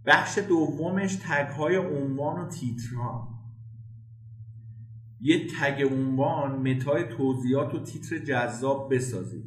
بخش 0.05 0.37
دومش 0.37 1.15
تگ 1.15 1.47
های 1.47 1.75
عنوان 1.75 2.41
و 2.41 2.49
تیترها. 2.49 3.35
یه 5.21 5.47
تگ 5.47 5.83
عنوان 5.91 6.71
متای 6.71 7.03
توضیحات 7.03 7.75
و 7.75 7.83
تیتر 7.83 8.17
جذاب 8.17 8.95
بسازید. 8.95 9.45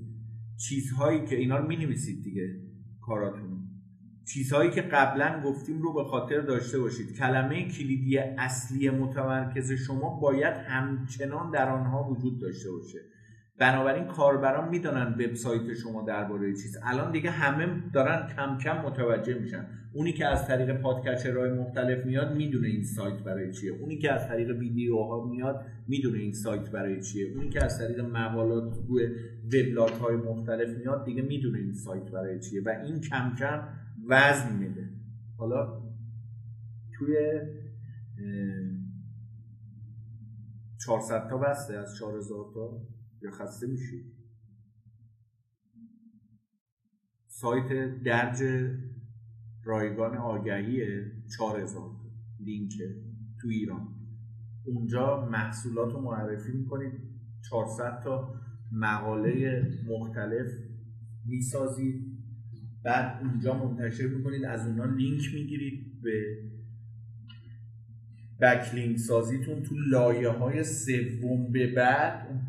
چیزهایی 0.56 1.24
که 1.24 1.36
اینا 1.36 1.58
رو 1.58 1.68
می 1.68 1.76
نویسید 1.76 2.24
دیگه 2.24 2.60
کاراتون. 3.00 3.48
چیزهایی 4.32 4.70
که 4.70 4.82
قبلا 4.82 5.42
گفتیم 5.44 5.82
رو 5.82 5.92
به 5.92 6.04
خاطر 6.04 6.40
داشته 6.40 6.78
باشید. 6.78 7.16
کلمه 7.16 7.68
کلیدی 7.68 8.18
اصلی 8.18 8.90
متمرکز 8.90 9.72
شما 9.72 10.20
باید 10.20 10.54
همچنان 10.54 11.50
در 11.50 11.68
آنها 11.68 12.10
وجود 12.10 12.40
داشته 12.40 12.70
باشه. 12.70 12.98
بنابراین 13.58 14.04
کاربران 14.04 14.68
می‌دانن 14.68 15.12
وبسایت 15.12 15.74
شما 15.74 16.02
درباره 16.02 16.52
چیز 16.52 16.78
الان 16.82 17.12
دیگه 17.12 17.30
همه 17.30 17.82
دارن 17.92 18.26
کم 18.36 18.58
کم 18.58 18.82
متوجه 18.86 19.38
میشن. 19.38 19.66
اونی 19.92 20.12
که 20.12 20.26
از 20.26 20.46
طریق 20.46 20.80
پادکچرهای 20.80 21.50
مختلف 21.50 22.06
میاد 22.06 22.36
می‌دونه 22.36 22.68
این 22.68 22.84
سایت 22.84 23.22
برای 23.22 23.52
چیه. 23.52 23.72
اونی 23.72 23.98
که 23.98 24.12
از 24.12 24.28
طریق 24.28 24.58
ویدیوها 24.58 25.24
میاد 25.24 25.66
می‌دونه 25.88 26.18
این 26.18 26.32
سایت 26.32 26.70
برای 26.70 27.02
چیه. 27.02 27.32
اونی 27.36 27.48
که 27.48 27.64
از 27.64 27.78
طریق 27.78 28.00
مقالات 28.00 28.78
روی 28.88 29.08
وبلاگ 29.46 29.92
های 29.92 30.16
مختلف 30.16 30.78
میاد 30.78 31.04
دیگه 31.04 31.22
می‌دونه 31.22 31.58
این 31.58 31.74
سایت 31.74 32.10
برای 32.10 32.40
چیه 32.40 32.62
و 32.62 32.68
این 32.68 33.00
کم 33.00 33.34
کم 33.38 33.68
وزن 34.08 34.56
میده. 34.56 34.88
حالا 35.38 35.82
توی 36.98 37.16
400 40.86 41.28
تا 41.28 41.38
بسته 41.38 41.74
از 41.74 41.96
4000 41.98 42.44
تا؟ 42.54 42.80
یا 43.22 43.30
خسته 43.30 43.66
میشید 43.66 44.04
سایت 47.26 48.02
درج 48.02 48.42
رایگان 49.64 50.16
آگهی 50.16 51.00
4000 51.38 51.90
لینک 52.40 52.72
تو 53.40 53.48
ایران. 53.48 53.88
اونجا 54.64 55.28
محصولات 55.32 55.92
رو 55.92 56.00
معرفی 56.00 56.52
می‌کنید. 56.52 56.92
400 57.50 58.00
تا 58.04 58.34
مقاله 58.72 59.62
مختلف 59.86 60.46
می‌سازید. 61.26 62.18
بعد 62.82 63.22
اونجا 63.22 63.54
منتشر 63.54 64.06
می‌کنید. 64.06 64.44
از 64.44 64.66
اونا 64.66 64.84
لینک 64.84 65.34
می‌گیرید 65.34 66.02
به 66.02 66.38
بکلینک 68.40 68.96
سازیتون. 68.96 69.62
تو 69.62 69.74
لایه 69.74 70.28
های 70.28 70.64
سوم 70.64 71.52
به 71.52 71.74
بعد 71.74 72.47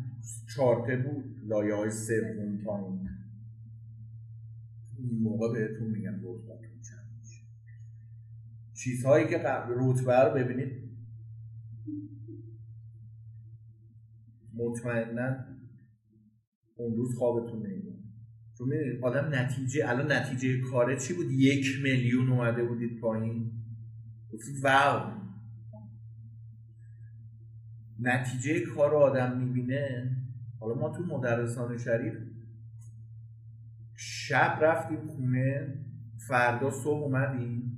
چارته 0.56 0.96
بود 0.96 1.24
لایه 1.44 1.74
های 1.74 1.90
سوم 1.90 2.58
پایین 2.64 3.08
این. 4.98 5.22
موقع 5.22 5.52
بهتون 5.52 5.90
میگم 5.90 6.14
رتبتون 6.14 6.80
چند 6.90 7.18
میشه. 7.18 7.42
چیزهایی 8.74 9.28
که 9.28 9.38
قبل 9.38 9.74
رتبه 9.76 10.16
رو 10.16 10.34
ببینید. 10.34 10.90
مطمئنا 14.54 15.36
اون 16.76 16.96
روز 16.96 17.14
خوابتون 17.14 17.66
نمیاد. 17.66 18.00
چون 18.58 18.68
می‌دونید 18.68 19.04
آدم 19.04 19.34
نتیجه 19.34 19.88
الان 19.88 20.12
نتیجه 20.12 20.60
کاره 20.60 20.96
چی 20.96 21.14
بود؟ 21.14 21.30
یک 21.30 21.66
میلیون 21.82 22.28
اومده 22.28 22.64
بودید 22.64 23.00
پایین. 23.00 23.52
گفتید 24.32 24.64
wow. 24.64 25.19
نتیجه 28.02 28.60
کار 28.60 28.94
آدم 28.94 29.38
می‌بینه. 29.38 30.16
حالا 30.60 30.74
ما 30.74 30.90
تو 30.90 31.02
مدرسان 31.02 31.78
شریف 31.78 32.14
شب 33.96 34.58
رفتیم 34.62 35.06
خونه 35.06 35.74
فردا 36.28 36.70
صبح 36.70 37.02
اومدیم. 37.02 37.76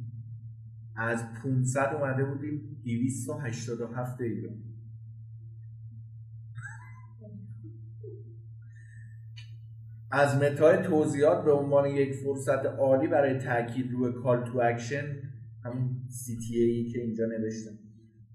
از 0.96 1.24
500 1.42 1.94
اومده 1.94 2.24
بودیم 2.24 2.80
287 2.84 4.20
ایران. 4.20 4.54
از 10.10 10.36
meta 10.36 10.73
ی 10.73 10.82
توضیحات 10.82 11.44
به 11.44 11.52
عنوان 11.52 11.86
یک 11.86 12.14
فرصت 12.14 12.66
عالی 12.66 13.08
برای 13.08 13.38
تاکید 13.38 13.92
روی 13.92 14.12
call 14.12 14.44
to 14.44 14.60
action 14.60 15.04
همون 15.64 16.08
CTA 16.08 16.90
که 16.92 17.00
اینجا 17.00 17.24
نوشتم. 17.26 17.81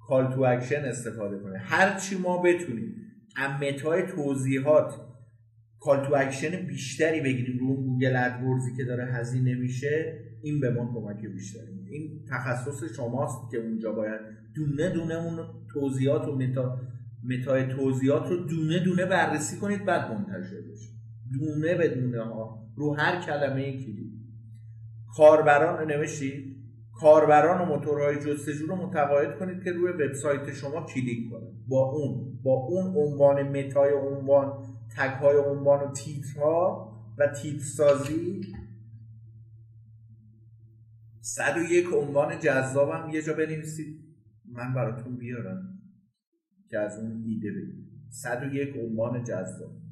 call 0.08 0.34
to 0.34 0.42
action 0.42 0.86
استفاده 0.86 1.40
کنه. 1.40 1.58
هر 1.58 2.00
چی 2.00 2.18
ما 2.18 2.42
بتونیم 2.42 2.96
meta 3.62 3.95
ی 3.95 4.04
توضیحات 4.04 4.94
call 5.80 6.06
to 6.06 6.16
action 6.16 6.68
بیشتری 6.68 7.22
بگیریم 7.22 7.60
رو 7.60 7.76
Google 7.76 8.16
AdWords 8.16 8.68
ی 8.68 8.76
که 8.78 8.84
داره 8.84 9.06
هزینه 9.06 9.56
میشه 9.56 10.20
این 10.42 10.60
به 10.60 10.70
ما 10.70 10.94
کمک 10.94 11.26
بیشتری 11.26 11.88
این 11.90 12.26
تخصص 12.30 12.96
شماست 12.96 13.52
که 13.52 13.58
اونجا 13.58 13.92
باید 13.92 14.22
دونه 14.56 14.90
دونه 14.90 15.16
اون 15.16 15.48
توضیحات 15.74 16.28
و 16.28 16.36
meta 16.36 16.80
meta 17.24 17.59
ی 17.59 17.68
توضیحات 17.68 18.30
رو 18.30 18.38
دونه 18.38 18.80
دونه 18.80 19.06
بررسی 19.06 19.58
کنید 19.58 19.86
بعد 19.86 20.12
منتشر 20.12 20.62
بشه. 20.72 20.90
دونه 21.40 21.76
به 21.76 21.88
دونه 21.88 22.22
ها 22.24 22.68
رو 22.76 22.94
هر 22.94 23.22
کلمه 23.22 23.72
کلید 23.72 24.12
کاربران 25.18 25.92
نوشتید؟ 25.92 26.57
کاربران 27.00 27.62
و 27.62 27.66
موتورهای 27.66 28.16
جستجو 28.16 28.68
رو 28.68 28.76
متقاعد 28.76 29.40
کنید 29.40 29.64
که 29.64 29.72
روی 29.72 29.92
وبسایت 29.92 30.54
شما 30.54 30.86
کلیک 30.86 31.32
کنید 31.32 31.68
با 31.68 31.92
اون 31.92 32.40
با 32.44 32.54
اون 32.54 32.96
عنوان 32.96 33.44
متای 33.44 33.94
عنوان 33.94 34.54
تگ 34.98 35.10
های 35.10 35.38
عنوان 35.38 35.80
و 35.80 35.92
تیترها 35.92 36.94
و 37.18 37.28
تیتر 37.28 37.64
سازی 37.64 38.42
101 41.22 41.86
عنوان 41.94 42.40
جذابم 42.40 43.10
یه 43.10 43.22
جا 43.22 43.34
بنویسید. 43.34 44.00
من 44.46 44.74
براتون 44.74 45.18
بیارم 45.18 45.80
که 46.70 46.80
از 46.80 47.00
اون 47.00 47.24
ایده 47.26 47.52
بگید 47.52 47.88
101 48.10 48.76
عنوان 48.78 49.24
جذاب. 49.24 49.87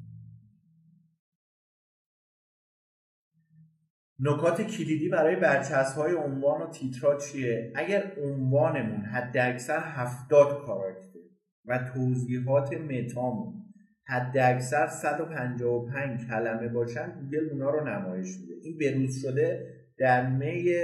نکات 4.18 4.62
کلیدی 4.62 5.08
برای 5.08 5.36
برچسب 5.36 5.98
های 5.98 6.14
عنوان 6.14 6.62
و 6.62 6.70
تیترا 6.70 7.18
چیه؟ 7.18 7.72
اگر 7.74 8.12
عنوانمون 8.22 9.00
حد 9.00 9.36
اکثر 9.36 9.78
70 9.78 10.66
کاراکتر 10.66 11.18
و 11.64 11.90
توضیحات 11.94 12.72
متامون 12.72 13.62
حد 14.08 14.38
اکثر 14.38 14.86
155 14.86 16.26
کلمه 16.26 16.68
باشن 16.68 17.20
گوگل 17.20 17.50
اونا 17.50 17.70
رو 17.70 17.88
نمایش 17.88 18.28
میده. 18.40 18.54
این 18.62 18.78
بروز 18.78 19.22
شده 19.22 19.74
در 19.98 20.30
می 20.30 20.74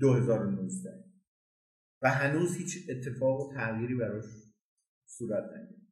2019 0.00 0.90
و 2.02 2.10
هنوز 2.10 2.56
هیچ 2.56 2.90
اتفاق 2.90 3.40
و 3.40 3.54
تغییری 3.54 3.94
براش 3.94 4.24
صورت 5.06 5.44
نگرفته 5.44 5.88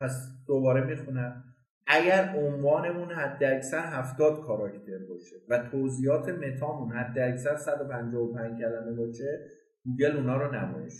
پس 0.00 0.28
دوباره 0.46 0.84
می‌خونم. 0.86 1.53
اگر 1.86 2.36
عنوانمون 2.36 3.12
حد 3.12 3.44
اکثر 3.44 3.86
70 3.86 4.46
کاراکتر 4.46 4.98
باشه 5.08 5.36
و 5.48 5.68
توضیحات 5.70 6.28
meta 6.28 6.65
مون 6.65 6.92
حد 6.92 7.18
اکثر 7.18 7.56
155 7.56 8.60
کلمه 8.60 8.92
باشه 8.92 9.50
گوگل 9.84 10.16
اونا 10.16 10.36
رو 10.36 10.54
نمایش 10.54 10.94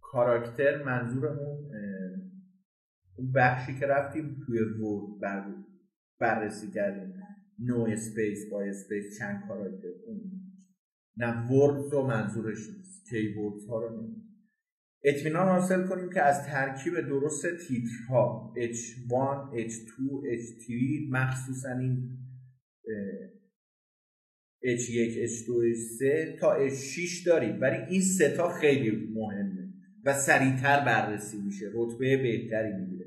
کاراکتر 0.00 0.82
منظورمون 0.82 1.70
اون 3.16 3.32
بخشی 3.34 3.78
که 3.80 3.86
رفتیم 3.86 4.36
توی 4.46 4.58
ورد 4.58 5.20
بر 5.20 5.54
بررسی 6.20 6.70
کردیم. 6.70 7.14
no 7.58 7.86
space 7.88 8.50
با 8.50 8.62
space 8.62 9.18
چند 9.18 9.48
کاراکتر 9.48 9.88
اون. 10.06 10.20
نه 11.16 11.48
ورد 11.48 11.92
رو 11.92 12.06
منظورش 12.06 12.68
نیست. 12.68 13.08
ها 13.68 13.80
رو 13.80 13.96
نمید. 13.96 14.33
اطمینان 15.04 15.48
حاصل 15.48 15.86
کنیم 15.86 16.10
که 16.10 16.22
از 16.22 16.46
ترکیب 16.46 17.00
درست 17.00 17.46
تیترها 17.46 18.54
H1, 18.56 19.56
H2, 19.56 19.92
H3 20.36 20.72
مخصوصا 21.10 21.68
این 21.78 22.18
H1, 24.64 25.28
H2, 25.28 25.48
H3 25.76 26.40
تا 26.40 26.68
H6 26.68 27.26
داریم. 27.26 27.60
ولی 27.60 27.76
این 27.88 28.02
سه 28.02 28.36
تا 28.36 28.48
خیلی 28.48 28.90
مهمه 28.90 29.68
و 30.04 30.14
سریعتر 30.14 30.84
بررسی 30.84 31.36
میشه. 31.42 31.66
رتبه 31.74 32.16
بهتری 32.16 32.72
می‌گیره. 32.72 33.06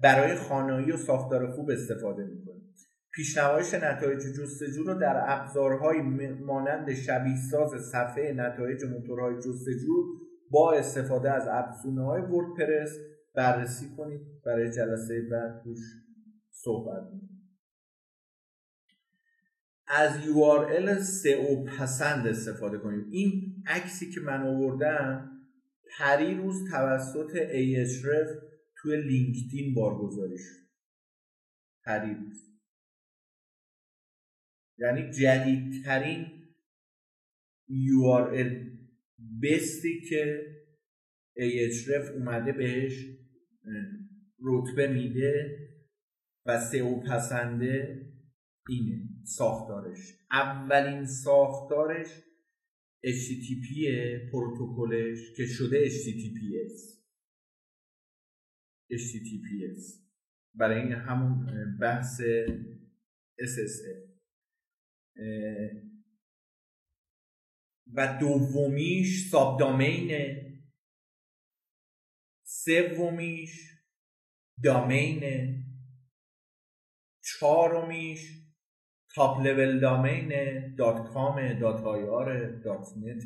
برای 0.00 0.34
خانایی 0.34 0.92
و 0.92 0.96
ساختار 0.96 1.50
خوب 1.50 1.70
استفاده 1.70 2.24
می‌کنیم. 2.24 2.74
پیشنمایش 3.14 3.74
نتایج 3.74 4.18
جستجو 4.18 4.84
رو 4.84 4.94
در 4.94 5.24
ابزارهای 5.26 6.00
مانند 6.46 6.94
شبیه 6.94 7.36
ساز 7.50 7.70
صفحه 7.92 8.32
نتایج 8.32 8.84
موتورهای 8.84 9.34
جستجو 9.36 10.27
با 10.50 10.72
استفاده 10.72 11.30
از 11.30 11.48
افزونه 11.48 12.04
های 12.04 12.22
وردپرس 12.22 12.90
بررسی 13.34 13.96
کنید 13.96 14.20
برای 14.44 14.70
جلسه 14.70 15.28
بعد 15.30 15.62
توش 15.64 15.78
صحبت 16.50 17.08
از 19.90 20.20
URL 20.20 21.02
سئو 21.02 21.64
پسند 21.64 22.26
استفاده 22.26 22.78
کنید. 22.78 23.06
این 23.10 23.62
عکسی 23.66 24.10
که 24.10 24.20
من 24.20 24.42
آوردم 24.46 25.30
پری 25.98 26.34
روز 26.34 26.70
توسط 26.70 27.30
Ahref 27.32 28.44
توی 28.76 28.96
لینکدین 29.02 29.74
بارگذاری 29.74 30.38
شد. 30.38 30.68
پری 31.84 32.14
روز. 32.14 32.48
یعنی 34.78 35.10
جدیدترین 35.10 36.26
URL 37.68 38.77
بستی 39.42 40.00
که 40.00 40.42
Ahref 41.38 42.10
اومده 42.14 42.52
بهش 42.52 43.06
رتبه 44.42 44.86
میده 44.86 45.58
و 46.46 46.60
سئو 46.60 47.00
پسنده 47.00 48.06
اینه 48.68 49.08
ساختارش. 49.24 49.98
اولین 50.30 51.06
ساختارش 51.06 52.08
HTTP 53.06 53.68
پروتکلش 54.32 55.18
که 55.36 55.46
شده 55.46 55.88
HTTPS 55.88 56.98
HTTPS 58.92 60.08
برای 60.54 60.80
این 60.80 60.92
همون 60.92 61.46
بحث 61.80 62.20
SSL 63.40 64.08
و 67.94 68.18
دومیش 68.20 69.30
subdomain 69.30 69.58
ه 69.60 70.48
سومیش 72.44 73.50
domain 74.64 75.50
ه 75.50 75.64
چهارمیش 77.24 78.20
top 79.14 79.40
level 79.40 79.80
domain 79.80 80.74
ه 80.78 80.87
dot 80.87 81.12
com 81.12 81.58
dot 81.58 81.80
ir 81.80 82.58
dot 82.60 82.86
net 82.96 83.24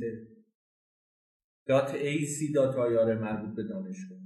dot 1.66 1.94
ac 1.94 2.52
dot 2.52 2.76
ir 2.76 3.14
مربوط 3.14 3.57
به 3.57 3.62
دانشگاه. 3.62 4.18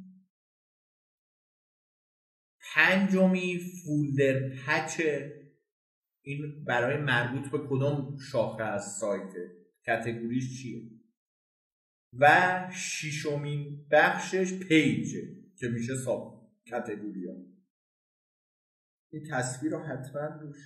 پنجمی 2.75 3.59
folder 3.59 4.49
path 4.49 5.01
این 6.23 6.65
برای 6.65 6.97
مربوط 6.97 7.51
به 7.51 7.59
کدوم 7.59 8.19
شاخه 8.33 8.63
از 8.63 8.97
سایت؟ 9.01 9.66
category 9.87 10.48
ش 10.48 10.63
چیه؟ 10.63 10.91
و 12.19 12.29
ششمین 12.73 13.87
بخشش 13.91 14.59
page 14.59 15.10
ه 15.10 15.23
که 15.59 15.69
میشه 15.69 15.95
subcategory 15.97 17.27
ها. 17.27 17.35
این 19.13 19.29
تصویر 19.31 19.73
رو 19.73 19.79
حتما 19.79 20.41
روش 20.41 20.57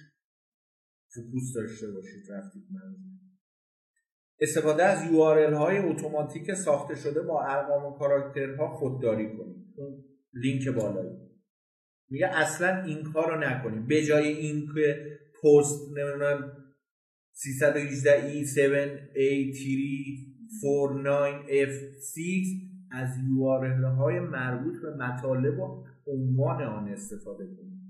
focus 1.14 1.52
داشته 1.54 1.90
باشید 1.90 2.32
رفتید 2.32 2.62
منزل 2.70 3.10
استفاده 4.40 4.84
از 4.84 4.98
URL 4.98 5.54
های 5.54 5.78
اتوماتیک 5.78 6.54
ساخته 6.54 6.94
شده 6.94 7.22
با 7.22 7.42
ارقام 7.42 7.84
و 7.84 7.98
کاراکترها 7.98 8.76
خودداری 8.76 9.36
کنید. 9.36 9.74
اون 9.76 10.04
لینک 10.32 10.68
بالایی. 10.68 11.30
میگه 12.08 12.26
اصلا 12.26 12.82
این 12.82 13.12
کار 13.12 13.34
رو 13.34 13.40
نکنید. 13.40 13.86
به 13.86 14.04
جای 14.04 14.28
این 14.28 14.74
که 14.74 15.18
پست 15.42 15.88
نمی‌دونم 15.88 16.59
318 17.42 18.32
e 18.32 18.44
7 18.44 19.10
a 19.14 19.52
49 20.60 21.44
f 21.48 21.72
6 22.14 22.46
از 22.90 23.08
URL 23.08 23.84
های 23.98 24.20
مربوط 24.20 24.82
به 24.82 24.96
مطالب 24.96 25.58
و 25.58 25.84
عنوان 26.06 26.62
آن 26.62 26.88
استفاده 26.88 27.46
کنید. 27.46 27.80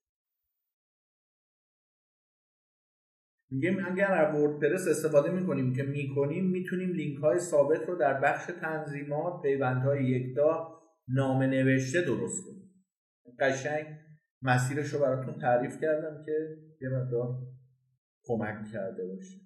میگیم 3.53 3.85
اگر 3.85 4.11
از 4.11 4.35
وردپرس 4.35 4.87
استفاده 4.87 5.31
می‌کنیم 5.31 5.73
که 5.73 5.83
می‌کنیم 5.83 6.45
می‌تونیم 6.51 6.91
لینک 6.91 7.17
های 7.17 7.39
ثابت 7.39 7.89
رو 7.89 7.95
در 7.95 8.21
بخش 8.21 8.51
تنظیمات 8.61 9.41
پیوندهای 9.41 10.05
یکتا 10.05 10.81
نامه 11.07 11.47
نوشته 11.47 12.01
درست 12.01 12.45
کنیم. 12.45 12.63
قشنگ 13.39 13.85
مسیرش 14.41 14.93
رو 14.93 14.99
براتون 14.99 15.39
تعریف 15.39 15.81
کردم 15.81 16.23
که 16.25 16.31
یه 16.81 16.89
مقدار 16.89 17.37
کمک 18.23 18.71
کرده 18.73 19.05
باشه. 19.05 19.42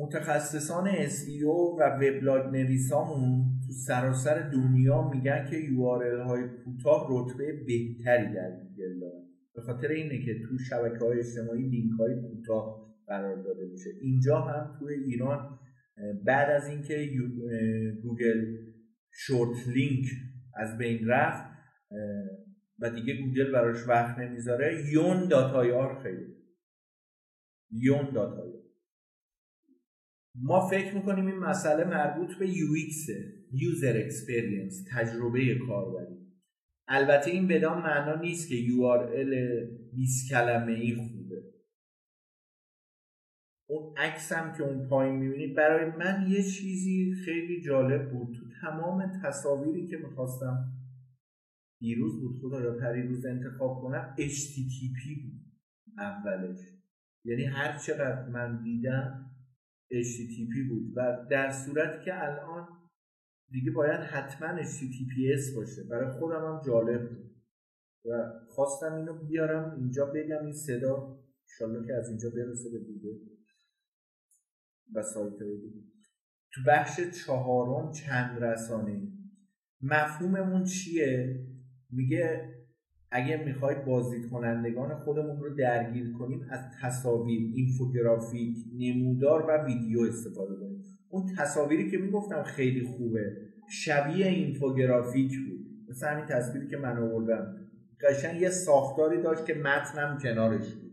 متخصصان 0.00 1.06
SEO 1.08 1.78
و 1.78 1.82
وبلاگ 1.82 2.52
نویسامون 2.52 3.60
تو 3.66 3.72
سراسر 3.72 4.50
دنیا 4.50 5.08
میگن 5.08 5.46
که 5.50 5.56
URL 5.56 6.26
های 6.26 6.42
کوتاه 6.64 7.08
رتبه 7.10 7.52
بهتری 7.66 8.34
در 8.34 8.50
گوگل 8.50 9.00
دارن. 9.00 9.22
به 9.54 9.60
خاطر 9.60 9.88
اینه 9.88 10.24
که 10.24 10.42
تو 10.42 10.58
شبکه 10.58 11.04
های 11.04 11.18
اجتماعی 11.18 11.68
لینک 11.68 11.92
های 11.98 12.14
کوتاه 12.14 12.94
قرار 13.06 13.42
داده 13.42 13.66
میشه. 13.72 13.90
اینجا 14.00 14.40
هم 14.40 14.78
توی 14.78 14.94
ایران 14.94 15.58
بعد 16.24 16.50
از 16.50 16.68
اینکه 16.68 17.08
گوگل 18.02 18.56
short 19.12 19.68
link 19.68 20.06
از 20.54 20.78
بین 20.78 21.08
رفت 21.08 21.50
و 22.78 22.90
دیگه 22.90 23.14
گوگل 23.22 23.52
براش 23.52 23.88
وقت 23.88 24.18
نمی‌ذاره 24.18 24.92
یون 24.92 25.28
dot 25.28 25.72
ir 25.72 26.02
خیلی. 26.02 26.26
یون 27.70 28.10
dot 28.14 28.41
ir 28.41 28.59
ما 30.34 30.68
فکر 30.68 30.94
می‌کنیم 30.94 31.26
این 31.26 31.38
مسئله 31.38 31.84
مربوط 31.84 32.38
به 32.38 32.46
UX 32.46 33.10
User 33.52 33.94
Experience 33.94 34.90
تجربه 34.92 35.58
کاربری. 35.66 36.20
البته 36.88 37.30
این 37.30 37.48
بدان 37.48 37.78
معنا 37.82 38.20
نیست 38.20 38.48
که 38.48 38.54
URL 38.54 39.32
20 39.96 40.30
کلمه 40.30 40.72
ای 40.72 40.94
خوبه. 40.94 41.42
اون 43.68 43.98
عکس 43.98 44.32
هم 44.32 44.56
که 44.56 44.62
اون 44.62 44.88
پایین 44.88 45.16
می‌بینید 45.16 45.56
برای 45.56 45.90
من 45.90 46.26
یه 46.30 46.42
چیزی 46.42 47.14
خیلی 47.24 47.62
جالب 47.62 48.10
بود. 48.10 48.36
تو 48.36 48.44
تمام 48.60 49.20
تصاویری 49.24 49.86
که 49.86 49.96
می‌خواستم 49.96 50.72
دیروز 51.80 52.20
بود 52.20 52.40
خدا 52.40 52.62
یا 52.62 52.76
پریروز 52.78 53.26
انتخاب 53.26 53.80
کنم 53.82 54.14
HTTP 54.18 55.22
بود 55.22 55.40
اولش. 55.98 56.60
یعنی 57.24 57.44
هر 57.44 57.78
چقدر 57.78 58.28
من 58.28 58.62
دیدم 58.62 59.29
HTTP 59.90 60.68
بود 60.68 60.92
و 60.96 61.26
در 61.30 61.50
صورتی 61.50 62.04
که 62.04 62.24
الان 62.24 62.68
دیگه 63.50 63.70
باید 63.70 64.00
حتما 64.00 64.62
HTTPS 64.62 65.56
باشه. 65.56 65.84
برای 65.84 66.10
خودم 66.18 66.44
هم 66.44 66.62
جالب 66.66 67.08
بود. 67.08 67.30
و 68.04 68.32
خواستم 68.48 68.94
اینو 68.94 69.12
بیارم 69.12 69.80
اینجا 69.80 70.06
بگم 70.06 70.44
این 70.44 70.52
صدا 70.52 71.18
انشالله 71.48 71.86
که 71.86 71.94
از 71.94 72.08
اینجا 72.08 72.30
برسه 72.30 72.70
به 72.70 72.78
دیگه 72.78 73.20
و 74.94 75.02
سایت 75.02 75.38
دیگه. 75.38 75.84
تو 76.52 76.60
بخش 76.66 77.00
چهارم 77.00 77.92
چند 77.92 78.44
رسانه 78.44 79.08
مفهوممون 79.82 80.64
چیه؟ 80.64 81.46
میگه 81.90 82.54
اگه 83.10 83.44
می‌خوای 83.46 83.74
بازدید 83.86 84.30
کنندگان 84.30 84.94
خودمون 84.94 85.40
رو 85.40 85.54
درگیر 85.54 86.12
کنیم 86.12 86.46
از 86.50 86.60
تصاویر 86.82 87.52
اینفوگرافیک 87.54 88.56
نمودار 88.78 89.46
و 89.48 89.64
ویدیو 89.66 90.00
استفاده 90.00 90.54
کنیم. 90.54 90.84
اون 91.08 91.34
تصاویری 91.38 91.90
که 91.90 91.98
می‌گفتم 91.98 92.42
خیلی 92.42 92.86
خوبه. 92.86 93.36
شبیه 93.70 94.26
اینفوگرافیک 94.26 95.32
بود. 95.38 95.60
مثل 95.88 96.08
همین 96.08 96.26
تصویری 96.26 96.66
که 96.66 96.76
من 96.76 96.98
آوردم. 96.98 97.56
قشنگ 98.00 98.40
یه 98.40 98.50
ساختاری 98.50 99.22
داشت 99.22 99.46
که 99.46 99.54
متنم 99.54 100.18
کنارش 100.22 100.74
بود. 100.74 100.92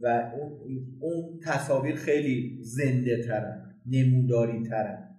و 0.00 0.32
اون, 0.36 0.52
اون 1.00 1.40
تصاویر 1.44 1.94
خیلی 1.94 2.58
زنده 2.62 3.22
ترن 3.22 3.74
نموداری 3.86 4.62
ترن. 4.62 5.11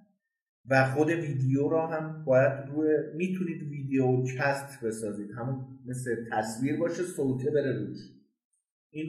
و 0.69 0.85
خود 0.85 1.09
ویدیو 1.09 1.69
را 1.69 1.87
هم 1.87 2.23
باید 2.25 2.53
روی 2.67 2.89
می‌تونید 3.15 3.63
ویدیو 3.63 4.23
کست 4.23 4.85
بسازید. 4.85 5.31
همون 5.37 5.65
مثل 5.85 6.15
تصویر 6.31 6.79
باشه 6.79 7.03
صوته 7.03 7.51
بره 7.51 7.79
روش. 7.79 7.97
این 8.89 9.07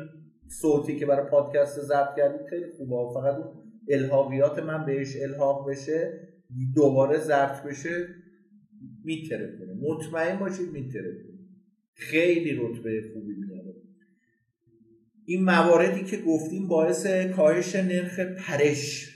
صوتی 0.48 0.96
که 0.96 1.06
برای 1.06 1.30
پادکست 1.30 1.80
ضبط 1.80 2.16
کردید 2.16 2.46
خیلی 2.50 2.66
خوبه. 2.76 3.20
فقط 3.20 3.34
اون 3.34 3.64
الهاقیات 3.88 4.58
من 4.58 4.86
بهش 4.86 5.16
الحاق 5.22 5.70
بشه 5.70 6.28
دوباره 6.74 7.18
ضبط 7.18 7.62
بشه 7.62 8.08
میتره 9.04 9.58
کنه 9.58 9.74
مطمئن 9.74 10.38
باشید 10.38 10.72
میتره 10.72 11.16
خیلی 11.94 12.52
رتبه 12.52 13.10
خوبی 13.14 13.34
میاره. 13.34 13.74
این 15.26 15.44
مواردی 15.44 16.04
که 16.04 16.16
گفتیم 16.16 16.68
باعث 16.68 17.06
کاهش 17.06 17.76
نرخ 17.76 18.20
پرش. 18.20 19.13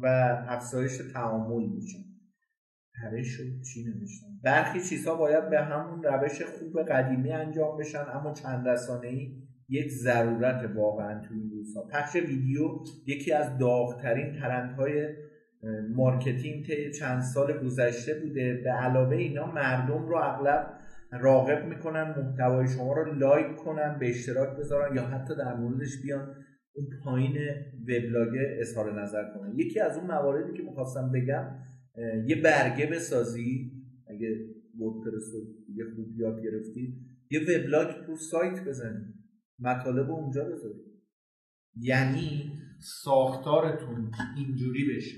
و 0.00 0.06
افزایش 0.48 0.98
تعامل 1.12 1.66
میشه. 1.66 1.98
پرش 3.02 3.40
و 3.40 3.42
چی 3.42 3.84
نوشتم؟ 3.84 4.26
برخی 4.42 4.80
چیزها 4.80 5.14
باید 5.14 5.50
به 5.50 5.60
همون 5.60 6.02
روش 6.02 6.42
خوب 6.42 6.82
قدیمی 6.82 7.32
انجام 7.32 7.78
بشن 7.78 8.04
اما 8.12 8.32
چند 8.32 8.68
رسانه 8.68 9.08
ای 9.08 9.32
یک 9.68 9.88
ضرورت 9.88 10.70
واقعا 10.74 11.20
تو 11.20 11.34
این 11.34 11.50
روزها. 11.50 11.82
پخش 11.92 12.16
ویدیو 12.16 12.68
یکی 13.06 13.32
از 13.32 13.58
داغترین 13.58 14.32
ترندهای 14.32 15.08
marketing 15.94 16.66
طی 16.66 16.92
چند 16.92 17.22
سال 17.22 17.64
گذشته 17.64 18.14
بوده. 18.14 18.60
به 18.64 18.70
علاوه 18.70 19.16
اینا 19.16 19.46
مردم 19.46 20.06
رو 20.08 20.16
اغلب 20.16 20.80
راغب 21.12 21.64
می‌کنن 21.64 22.14
محتوای 22.18 22.68
شما 22.68 22.92
رو 22.92 23.12
لایک 23.12 23.56
کنن 23.56 23.98
به 23.98 24.08
اشتراک 24.08 24.56
بذارن 24.58 24.96
یا 24.96 25.06
حتی 25.06 25.36
در 25.36 25.54
موردش 25.54 26.02
بیان. 26.02 26.34
اون 26.72 26.86
پایین 27.04 27.36
وبلاگ 27.82 28.36
اظهار 28.60 29.02
نظر 29.02 29.34
کنه. 29.34 29.54
یکی 29.56 29.80
از 29.80 29.96
اون 29.96 30.06
مواردی 30.06 30.56
که 30.56 30.62
می‌خواستم 30.62 31.12
بگم 31.12 31.58
یه 32.26 32.42
برگه 32.42 32.86
بسازی. 32.86 33.72
اگه 34.06 34.46
وردپرس 34.78 35.34
رو 35.34 35.40
یه 35.74 35.84
خوب 35.94 36.20
یاد 36.20 36.42
گرفتید 36.44 36.94
یه 37.30 37.40
وبلاگ 37.40 38.06
رو 38.06 38.16
سایت 38.16 38.64
بزنید 38.64 39.14
مطالب 39.58 40.10
اونجا 40.10 40.44
بذارید 40.44 40.84
یعنی 41.76 42.52
ساختارتون 42.78 44.10
اینجوری 44.36 44.96
بشه. 44.96 45.16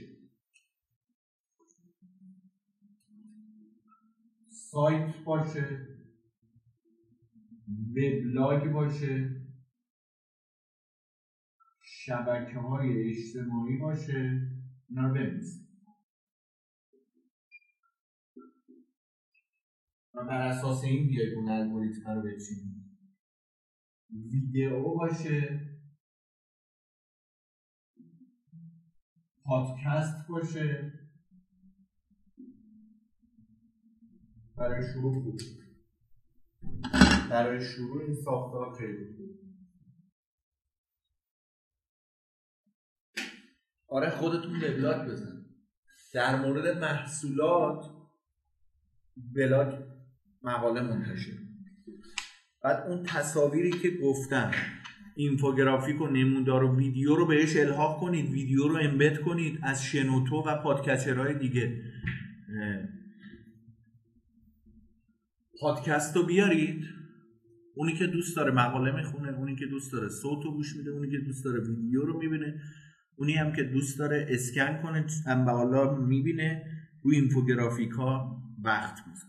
سایت 4.49 5.15
باشه 5.25 5.65
وبلاگ 7.97 8.73
باشه 8.73 9.42
شبکه 12.07 12.59
های 12.59 13.11
اجتماعی 13.11 13.77
باشه 13.77 14.49
اینا 14.89 15.09
رو 15.09 15.15
بنویسید. 15.15 15.69
و 20.15 20.25
بر 20.25 20.49
اساس 20.49 20.85
این 20.85 21.09
بیاید 21.09 21.35
اون 21.35 21.49
الگوریتم 21.49 22.11
رو 22.11 22.23
بچینید. 22.23 22.83
ویدئو 24.11 24.95
باشه. 24.95 25.61
پادکست 29.45 30.29
باشه. 30.29 30.93
برای 34.57 34.83
شروع 34.93 35.23
خوب. 35.23 35.41
برای 37.31 37.65
شروع 37.65 38.03
این 38.03 38.15
ساختار 38.15 38.75
خیلی 38.79 39.32
آره 43.93 44.11
خودتون 44.11 44.57
وبلاگ 44.57 45.09
بزن. 45.09 45.45
در 46.15 46.37
مورد 46.37 46.79
محصولات 46.79 47.85
بلاگ 49.37 49.75
مقاله 50.43 50.81
منتشر. 50.81 51.33
بعد 52.65 52.87
اون 52.89 53.03
تصاویری 53.03 53.71
که 53.71 53.91
گفتم 53.91 54.51
اینفوگرافیک 55.17 56.01
و 56.01 56.07
نمودار 56.07 56.65
و 56.65 56.77
ویدیو 56.77 57.15
رو 57.15 57.27
بهش 57.27 57.57
الحاق 57.57 58.01
کنید 58.01 58.31
ویدیو 58.31 58.69
رو 58.69 58.77
embed 58.77 59.21
کنید 59.21 59.59
از 59.63 59.85
شنوتو 59.85 60.37
و 60.37 60.63
podcatcher 60.63 61.26
های 61.26 61.39
دیگه. 61.39 61.83
پادکست 65.61 66.17
رو 66.17 66.27
بیارید. 66.27 66.85
اونی 67.75 67.95
که 67.95 68.07
دوست 68.07 68.37
داره 68.37 68.53
مقاله 68.53 68.97
می‌خونه 68.97 69.39
اونی 69.39 69.57
که 69.57 69.67
دوست 69.67 69.93
داره 69.93 70.09
صوت 70.09 70.45
رو 70.45 70.53
گوش 70.53 70.77
میده 70.77 70.91
اونی 70.91 71.11
که 71.11 71.19
دوست 71.19 71.45
داره 71.45 71.61
ویدیو 71.61 72.03
رو 72.03 72.19
می‌بینه. 72.19 72.61
اونی 73.17 73.33
هم 73.33 73.53
که 73.53 73.63
دوست 73.63 73.99
داره 73.99 74.27
اسکن 74.29 74.83
کنه 74.83 75.07
هم 75.27 75.45
بالا 75.45 75.95
می‌بینه 75.95 76.67
روی 77.03 77.17
اینفوگرافیک 77.17 77.91
ها 77.91 78.43
وقت 78.65 79.07
میزن 79.09 79.29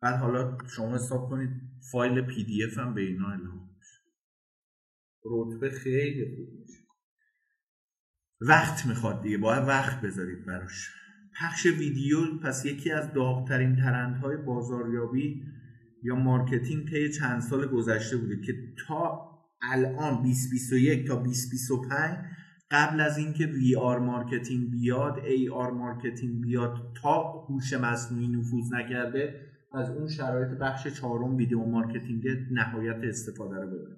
بعد 0.00 0.20
حالا 0.20 0.58
شما 0.76 0.94
حساب 0.94 1.30
کنید 1.30 1.50
فایل 1.90 2.20
PDF 2.20 2.78
هم 2.78 2.94
به 2.94 3.00
اینا 3.00 3.28
الحاق 3.28 3.62
رتبه 5.24 5.70
خیلی 5.70 6.36
خوب 6.36 6.60
میشه. 6.60 6.82
وقت 8.40 8.86
می‌خواد 8.86 9.22
دیگه 9.22 9.38
باید 9.38 9.68
وقت 9.68 10.00
بذارید 10.00 10.46
براش. 10.46 10.90
پخش 11.40 11.66
ویدیو 11.66 12.38
پس 12.38 12.64
یکی 12.64 12.90
از 12.90 13.12
داغترین 13.12 13.76
ترندهای 13.76 14.36
بازاریابی 14.36 15.42
یا 16.02 16.16
marketing 16.16 16.90
طی 16.90 17.12
چند 17.12 17.40
سال 17.40 17.66
گذشته 17.66 18.16
بوده 18.16 18.40
که 18.40 18.52
تا 18.86 19.31
الان 19.62 20.22
2021 20.22 21.06
تا 21.06 21.14
2025 21.14 22.18
قبل 22.70 23.00
از 23.00 23.18
اینکه 23.18 23.46
VR 23.46 23.98
marketing 23.98 24.70
بیاد 24.70 25.18
AR 25.18 25.70
marketing 25.70 26.40
بیاد 26.40 26.92
تا 27.02 27.22
هوش 27.22 27.72
مصنوعی 27.72 28.28
نفوذ 28.28 28.72
نکرده 28.72 29.40
از 29.74 29.90
اون 29.90 30.08
شرایط 30.08 30.58
بخش 30.58 30.86
چهارم 30.86 31.36
video 31.36 31.64
marketing 31.64 32.24
نهایت 32.50 33.04
استفاده 33.04 33.56
رو 33.56 33.66
ببره. 33.66 33.96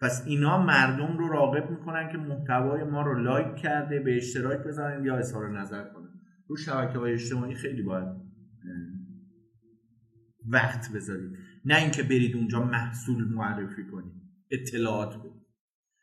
پس 0.00 0.24
اینا 0.26 0.62
مردم 0.62 1.18
رو 1.18 1.28
راغب 1.28 1.70
می‌کنن 1.70 2.12
که 2.12 2.18
محتوای 2.18 2.84
ما 2.84 3.02
رو 3.02 3.22
لایک 3.22 3.56
کرده 3.56 4.00
به 4.00 4.16
اشتراک 4.16 4.66
بزنن 4.66 5.04
یا 5.04 5.16
اظهار 5.16 5.60
نظر 5.60 5.84
کنن. 5.84 6.08
رو 6.48 6.56
شبکه 6.56 6.98
های 6.98 7.12
اجتماعی 7.12 7.54
خیلی 7.54 7.82
باید 7.82 8.08
وقت 10.48 10.92
بذارید. 10.92 11.38
نه 11.64 11.76
اینکه 11.76 12.02
برید 12.02 12.36
اونجا 12.36 12.64
محصول 12.64 13.24
معرفی 13.24 13.84
کنید. 13.92 14.23
اطلاعات 14.50 15.16
بدید. 15.16 15.44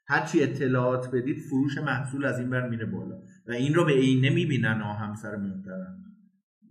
هرچی 0.07 0.43
اطلاعات 0.43 1.11
بدید 1.13 1.37
فروش 1.37 1.77
محصول 1.77 2.25
از 2.25 2.39
این 2.39 2.49
بر 2.49 2.69
میره 2.69 2.85
بالا. 2.85 3.15
و 3.47 3.51
این 3.51 3.73
رو 3.73 3.85
به 3.85 3.91
عینه 3.91 4.29
می‌بینن 4.29 4.81
آه 4.81 4.99
همسر 4.99 5.35
محترم. 5.35 6.03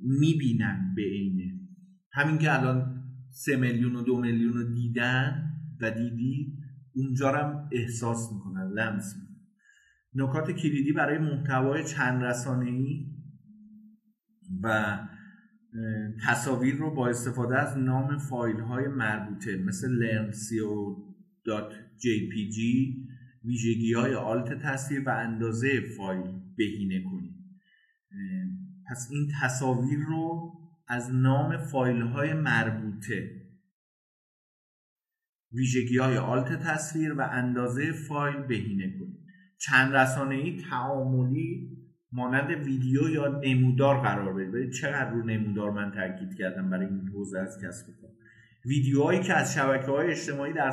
می‌بینن 0.00 0.92
به 0.96 1.02
عینه. 1.02 1.60
همین 2.12 2.38
که 2.38 2.58
الان 2.58 3.04
سه 3.30 3.56
میلیون 3.56 3.96
و 3.96 4.02
دو 4.02 4.20
میلیون 4.20 4.52
رو 4.52 4.74
دیدن 4.74 5.52
و 5.80 5.90
دیدی 5.90 6.58
اونجا 6.94 7.32
هم 7.32 7.68
احساس 7.72 8.32
می‌کنن 8.32 8.72
لمس 8.72 9.16
می‌کنن. 9.16 9.30
نکات 10.14 10.50
کلیدی 10.50 10.92
برای 10.92 11.18
محتوای 11.18 11.84
چند 11.84 12.22
رسانه‌ای 12.22 13.06
و 14.62 14.98
تصاویر 16.26 16.74
رو 16.74 16.94
با 16.94 17.08
استفاده 17.08 17.58
از 17.58 17.78
نام 17.78 18.18
فایل 18.18 18.60
های 18.60 18.88
مربوطه 18.88 19.56
مثل 19.56 19.88
lernco.jpg 21.46 22.58
ویژگی 23.44 23.92
های 23.92 24.14
آلت 24.14 24.62
تصویر 24.62 25.02
و 25.06 25.10
اندازه 25.10 25.80
فایل 25.96 26.40
بهینه 26.56 27.02
کنید. 27.10 27.34
پس 28.90 29.08
این 29.10 29.32
تصاویر 29.42 29.98
رو 29.98 30.52
از 30.88 31.14
نام 31.14 31.56
فایل 31.56 32.02
های 32.02 32.32
مربوطه 32.32 33.30
ویژگی 35.52 35.98
های 35.98 36.16
آلت 36.16 36.62
تصویر 36.62 37.12
و 37.12 37.20
اندازه 37.20 37.92
فایل 37.92 38.36
بهینه 38.36 38.98
کنید. 38.98 39.20
چند 39.58 39.92
رسانه 39.94 40.34
ای 40.34 40.62
تعاملی 40.70 41.76
مانند 42.12 42.50
ویدیو 42.50 43.08
یا 43.08 43.40
نمودار 43.44 44.00
قرار 44.00 44.34
بدید. 44.34 44.72
چقدر 44.72 45.10
رو 45.10 45.22
نمودار 45.22 45.70
من 45.70 45.92
تاکید 45.92 46.38
کردم 46.38 46.70
برای 46.70 46.86
این 46.86 47.08
حوزه 47.08 47.38
از 47.38 47.58
کسب 47.64 47.86
ویدیوهایی 48.64 49.20
که 49.20 49.34
از 49.34 49.54
شبکه 49.54 49.86
های 49.86 50.10
اجتماعی 50.10 50.52
در 50.52 50.70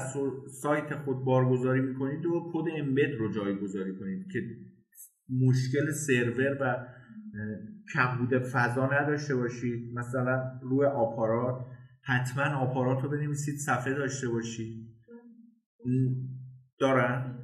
سایت 0.62 0.95
خود 0.95 1.26
بارگذاری 1.26 1.82
می‌کنید 1.82 2.26
و 2.26 2.52
کد 2.54 2.71
امبد 2.78 3.12
رو 3.19 3.32
جایگذاری 3.32 3.95
کنید 4.00 4.32
که 4.32 4.39
مشکل 5.30 5.91
سرور 5.91 6.58
و 6.62 6.88
کمبود 7.93 8.38
فضا 8.38 8.86
نداشته 8.86 9.36
باشید. 9.36 9.93
مثلا 9.93 10.60
روی 10.62 10.86
آپارات 10.86 11.65
حتما 12.02 12.43
آپارات 12.43 13.04
رو 13.04 13.10
بنویسید 13.10 13.56
صفحه 13.60 13.93
داشته 13.93 14.30
باشید. 14.30 14.88
دارن؟ 16.80 17.43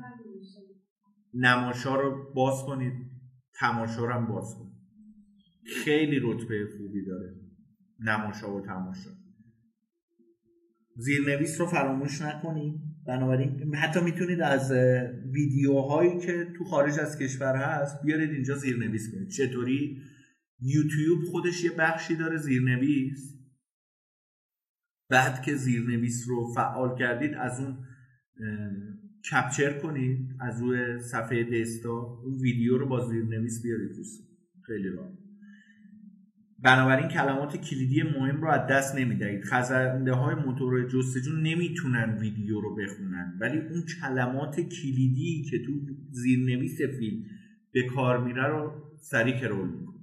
نماشا 1.34 1.96
رو 1.96 2.34
باز 2.34 2.64
کنید. 2.66 2.94
تماشا 3.60 4.06
رو 4.06 4.14
هم 4.14 4.28
باز 4.28 4.56
کنید. 4.60 4.74
خیلی 5.84 6.20
رتبه 6.24 6.68
خوبی 6.78 7.06
داره 7.06 7.36
نماشا 8.00 8.56
و 8.56 8.62
تماشا. 8.62 9.10
زیرنویس 10.96 11.62
رو 11.62 11.68
فراموش 11.68 12.22
نکنید 12.22 12.74
بنابراین 13.08 13.76
حتی 13.76 14.02
می‌تونید 14.02 14.42
از 14.42 14.72
ویدیوهایی 15.32 16.20
که 16.20 16.48
تو 16.58 16.64
خارج 16.64 17.00
از 17.00 17.18
کشور 17.18 17.56
هست 17.56 18.02
بیارید 18.04 18.30
اینجا 18.30 18.56
زیرنویس 18.56 19.12
کنید. 19.12 19.30
چطوری؟ 19.30 20.02
یوتیوب 20.60 21.24
خودش 21.24 21.64
یه 21.64 21.72
بخشی 21.72 22.16
داره 22.16 22.38
زیرنویس. 22.38 23.34
بعد 25.10 25.42
که 25.42 25.56
زیرنویس 25.56 26.26
رو 26.28 26.54
فعال 26.56 26.98
کردید 26.98 27.34
از 27.34 27.60
اون 27.60 27.78
کپچر 29.32 29.80
کنید. 29.80 30.30
از 30.40 30.62
روی 30.62 31.00
صفحه 31.00 31.62
دستا 31.62 32.22
اون 32.24 32.36
ویدیو 32.42 32.78
رو 32.78 32.88
با 32.88 33.10
زیرنویس 33.10 33.64
بیارید 33.64 33.92
خیلی 34.66 34.90
راحت. 34.90 35.18
بنابراین 36.64 37.08
کلمات 37.08 37.58
کلیدی 37.58 38.04
مهم 38.04 38.42
رو 38.42 38.50
از 38.50 38.68
دست 38.70 38.96
نمی‌دهید. 38.96 39.44
خزنده 39.46 40.14
های 40.14 40.36
موتور 40.36 40.90
جستجو 40.90 41.32
نمی‌تونن 41.32 42.18
ویدیو 42.18 42.62
رو 42.62 42.76
بخونن. 42.76 43.38
ولی 43.42 43.58
اون 43.58 43.84
کلمات 44.02 44.56
کلیدی 44.56 45.44
که 45.52 45.66
تو 45.66 45.72
زیرنویس 46.12 46.78
فیلم 47.00 47.24
به 47.74 47.84
کار 47.84 48.24
میره 48.24 48.48
رو 48.48 48.92
سریع 49.02 49.40
کرول 49.40 49.70
می‌کنه. 49.70 50.00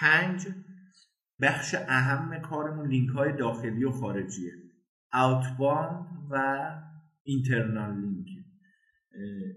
پنج 0.00 0.46
بخش 1.40 1.74
اهم 1.88 2.38
کارمون 2.38 2.88
لینک 2.88 3.10
های 3.10 3.36
داخلی 3.36 3.84
و 3.84 3.90
خارجیه. 3.90 4.52
outbound 5.14 6.06
و 6.30 6.66
internal 7.22 8.00
link 8.00 8.15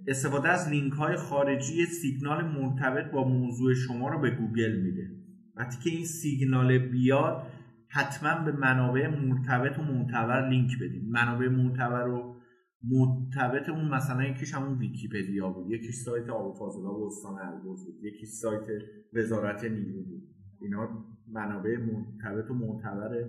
استفاده 0.07 0.49
از 0.49 0.69
لینک 0.69 0.93
های 0.93 1.15
خارجی 1.15 1.85
سیگنال 1.85 2.45
مرتبط 2.45 3.11
با 3.11 3.27
موضوع 3.27 3.73
شما 3.73 4.09
رو 4.09 4.19
به 4.19 4.29
گوگل 4.29 4.75
میده. 4.75 5.09
وقتی 5.55 5.77
که 5.83 5.95
این 5.95 6.05
سیگنال 6.05 6.77
بیاد 6.77 7.47
حتما 7.87 8.45
به 8.45 8.51
منابع 8.51 9.07
مرتبط 9.07 9.79
و 9.79 9.81
معتبر 9.81 10.49
لینک 10.49 10.71
بدیم 10.81 11.09
منابع 11.09 11.47
معتبر 11.47 12.07
و 12.07 12.35
مرتبط 12.83 13.69
اون 13.69 13.87
مثلا 13.87 14.23
یکیش 14.23 14.53
همون 14.53 14.77
ویکیپدیا 14.77 15.49
بود. 15.49 15.71
یکیش 15.71 15.95
سایت 15.95 16.29
آب 16.29 16.57
فاضلاب 16.57 17.07
استان 17.07 17.39
البرز 17.39 17.85
بود. 17.85 18.03
یکیش 18.03 18.29
سایت 18.29 18.67
وزارت 19.13 19.63
نیرو 19.63 20.03
بود. 20.03 20.23
اینا 20.61 21.05
منابع 21.27 21.77
مرتبط 21.77 22.51
و 22.51 22.53
معتبر 22.53 23.25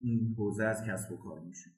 این 0.00 0.34
حوزه 0.38 0.64
از 0.64 0.84
کسب 0.86 1.12
و 1.12 1.16
کار 1.16 1.40
میشه 1.40 1.70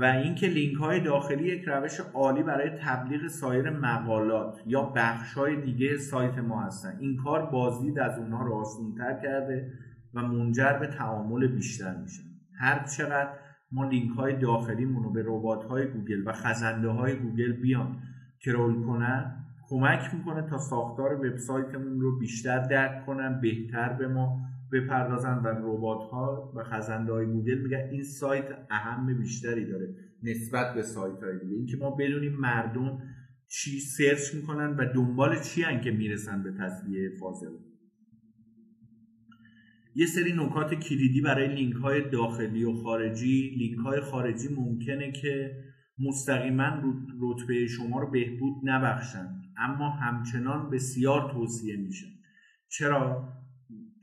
و 0.00 0.04
اینکه 0.04 0.46
لینک 0.46 0.76
های 0.76 1.00
داخلی 1.00 1.44
یک 1.44 1.64
روش 1.66 2.00
عالی 2.14 2.42
برای 2.42 2.70
تبلیغ 2.70 3.26
سایر 3.26 3.70
مقالات 3.70 4.62
یا 4.66 4.82
بخش 4.82 5.34
های 5.34 5.60
دیگه 5.60 5.96
سایت 5.96 6.38
ما 6.38 6.62
هستن. 6.62 6.96
این 7.00 7.16
کار 7.16 7.46
بازدید 7.46 7.98
از 7.98 8.18
اونها 8.18 8.44
رو 8.44 8.54
آسانتر 8.54 9.20
کرده 9.22 9.72
و 10.14 10.22
منجر 10.22 10.72
به 10.72 10.86
تعامل 10.86 11.46
بیشتر 11.46 11.96
میشه. 11.96 12.22
هر 12.58 12.84
چقدر 12.84 13.30
ما 13.72 13.88
لینک 13.88 14.16
های 14.16 14.36
داخلیمون 14.36 15.02
رو 15.02 15.12
به 15.12 15.22
ربات 15.26 15.64
های 15.64 15.86
گوگل 15.86 16.22
و 16.26 16.32
خزنده 16.32 16.88
های 16.88 17.16
گوگل 17.16 17.52
بیان 17.52 17.96
crawl 18.40 18.86
کنن 18.86 19.44
کمک 19.68 20.14
می‌کنه 20.14 20.42
تا 20.42 20.58
ساختار 20.58 21.14
وبسایتمون 21.14 22.00
رو 22.00 22.18
بیشتر 22.18 22.58
درک 22.58 23.06
کنن 23.06 23.40
بهتر 23.40 23.92
به 23.92 24.08
ما. 24.08 24.40
بپردازن 24.72 25.38
و 25.38 25.48
ربات 25.48 26.10
ها 26.10 26.52
و 26.56 26.64
خزنده 26.64 27.12
های 27.12 27.26
گوگل 27.26 27.58
میگن 27.58 27.88
این 27.90 28.02
سایت 28.02 28.44
اهمیت 28.70 29.18
بیشتری 29.18 29.64
داره 29.64 29.94
نسبت 30.22 30.74
به 30.74 30.82
سایت 30.82 31.22
های 31.22 31.38
دیگه. 31.38 31.54
اینکه 31.54 31.76
ما 31.76 31.90
بدونیم 31.90 32.32
مردم 32.32 32.98
چی 33.48 33.80
سرچ 33.80 34.34
می‌کنن 34.34 34.76
و 34.76 34.92
دنبال 34.94 35.40
چی 35.40 35.62
هن 35.62 35.80
که 35.80 35.90
می‌رسن 35.90 36.42
به 36.42 36.52
تصفیه 36.52 37.10
فاضلاب 37.20 37.50
یه 39.94 40.06
سری 40.06 40.32
نکات 40.32 40.74
کلیدی 40.74 41.20
برای 41.20 41.54
لینک 41.54 41.74
های 41.74 42.10
داخلی 42.10 42.64
و 42.64 42.72
خارجی. 42.72 43.54
لینک 43.58 43.78
های 43.78 44.00
خارجی 44.00 44.48
ممکنه 44.56 45.12
که 45.12 45.56
مستقیما 45.98 46.82
رتبه 47.20 47.66
شما 47.66 48.00
رو 48.00 48.10
بهبود 48.10 48.54
نبخشن 48.62 49.28
اما 49.56 49.90
همچنان 49.90 50.70
بسیار 50.70 51.32
توصیه 51.32 51.76
میشه 51.76 52.06
چرا؟ 52.68 53.28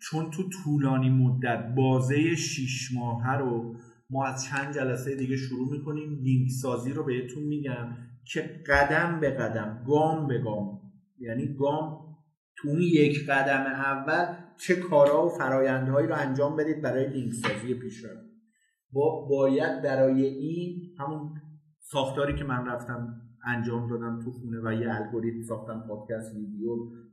چون 0.02 0.32
تو 0.32 0.44
طولانی 0.50 1.10
مدت 1.10 1.76
بازه 1.76 2.36
شیش 2.36 2.94
ماهه 2.94 3.38
رو 3.38 3.76
ما 4.10 4.26
از 4.26 4.44
چند 4.44 4.74
جلسه 4.74 5.16
دیگه 5.16 5.38
شروع 5.38 5.72
می‌کنیم. 5.72 6.20
لینک 6.24 6.50
سازی 6.52 6.94
رو 6.94 7.04
بهتون 7.04 7.44
میگم 7.44 7.98
که 8.26 8.42
قدم 8.68 9.20
به 9.20 9.30
قدم 9.30 9.84
گام 9.88 10.28
به 10.28 10.38
گام. 10.38 10.82
یعنی 11.20 11.54
گام 11.54 12.00
تو 12.58 12.70
اون 12.70 12.82
یک 12.82 13.26
قدم 13.30 13.62
اول 13.62 14.36
چه 14.58 14.76
کارها 14.76 15.26
و 15.26 15.30
فرایندهایی 15.30 16.08
رو 16.08 16.16
انجام 16.16 16.56
بدید 16.56 16.82
برای 16.82 17.10
لینک 17.10 17.34
سازی 17.34 17.74
پیشرفت. 17.74 18.30
با 18.92 19.26
باید 19.30 19.82
برای 19.82 20.26
این 20.26 20.96
همون 21.00 21.42
ساختاری 21.80 22.36
که 22.36 22.44
من 22.44 22.66
رفتم 22.66 23.22
انجام 23.46 23.90
دادم 23.90 24.20
تو 24.24 24.32
خونه 24.32 24.60
و 24.64 24.74
یه 24.74 24.96
الگوریتم 24.96 25.42
ساختم 25.42 25.84
پادکست 25.88 26.36
ویدیو 26.36 26.70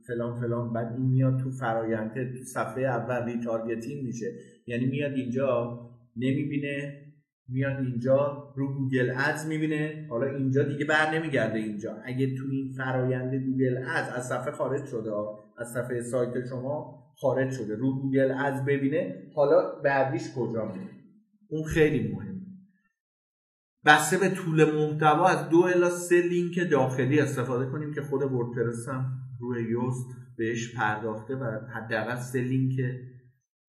فلان 0.07 0.39
فلان. 0.39 0.73
بعد 0.73 0.91
این 0.91 1.05
میاد 1.05 1.39
تو 1.39 1.51
فراینده 1.51 2.33
تو 2.33 2.43
صفحه 2.43 2.83
اول 2.83 3.25
retargeting 3.25 4.03
میشه. 4.03 4.31
یعنی 4.67 4.85
میاد 4.85 5.11
اینجا 5.11 5.79
نمی‌بینه 6.15 7.03
میاد 7.49 7.79
اینجا 7.79 8.53
رو 8.55 8.73
Google 8.73 9.13
Ads 9.17 9.47
می‌بینه. 9.47 10.07
حالا 10.09 10.27
اینجا 10.27 10.63
دیگه 10.63 10.85
بر 10.85 11.19
نمیگرده 11.19 11.59
اینجا. 11.59 11.97
اگه 12.05 12.35
تو 12.35 12.43
این 12.51 12.73
فرایند 12.77 13.35
Google 13.35 13.77
Ads 13.77 14.09
از 14.15 14.27
صفحه 14.27 14.51
خارج 14.51 14.85
شده 14.85 15.11
از 15.57 15.71
صفحه 15.71 16.01
سایت 16.01 16.45
شما 16.49 17.03
خارج 17.19 17.51
شده 17.51 17.75
رو 17.75 18.01
Google 18.01 18.31
Ads 18.31 18.65
ببینه 18.65 19.23
حالا 19.35 19.81
بعدیش 19.83 20.33
کجا 20.35 20.65
میره 20.65 20.89
اون 21.49 21.63
خیلی 21.63 22.13
مهم 22.13 22.26
بسته 23.87 24.17
به 24.17 24.29
طول 24.29 24.71
محتوا 24.71 25.27
از 25.27 25.49
دو 25.49 25.57
الی 25.57 25.89
سه 25.89 26.21
لینک 26.21 26.71
داخلی 26.71 27.19
استفاده 27.19 27.71
کنیم 27.71 27.93
که 27.93 28.01
خود 28.01 28.23
وردپرس 28.23 28.89
هم 28.89 29.05
روی 29.39 29.63
Yoast 29.63 30.07
بهش 30.37 30.75
پرداخته 30.75 31.35
و 31.35 31.59
حداقل 31.75 32.15
سه 32.15 32.41
لینک 32.41 32.73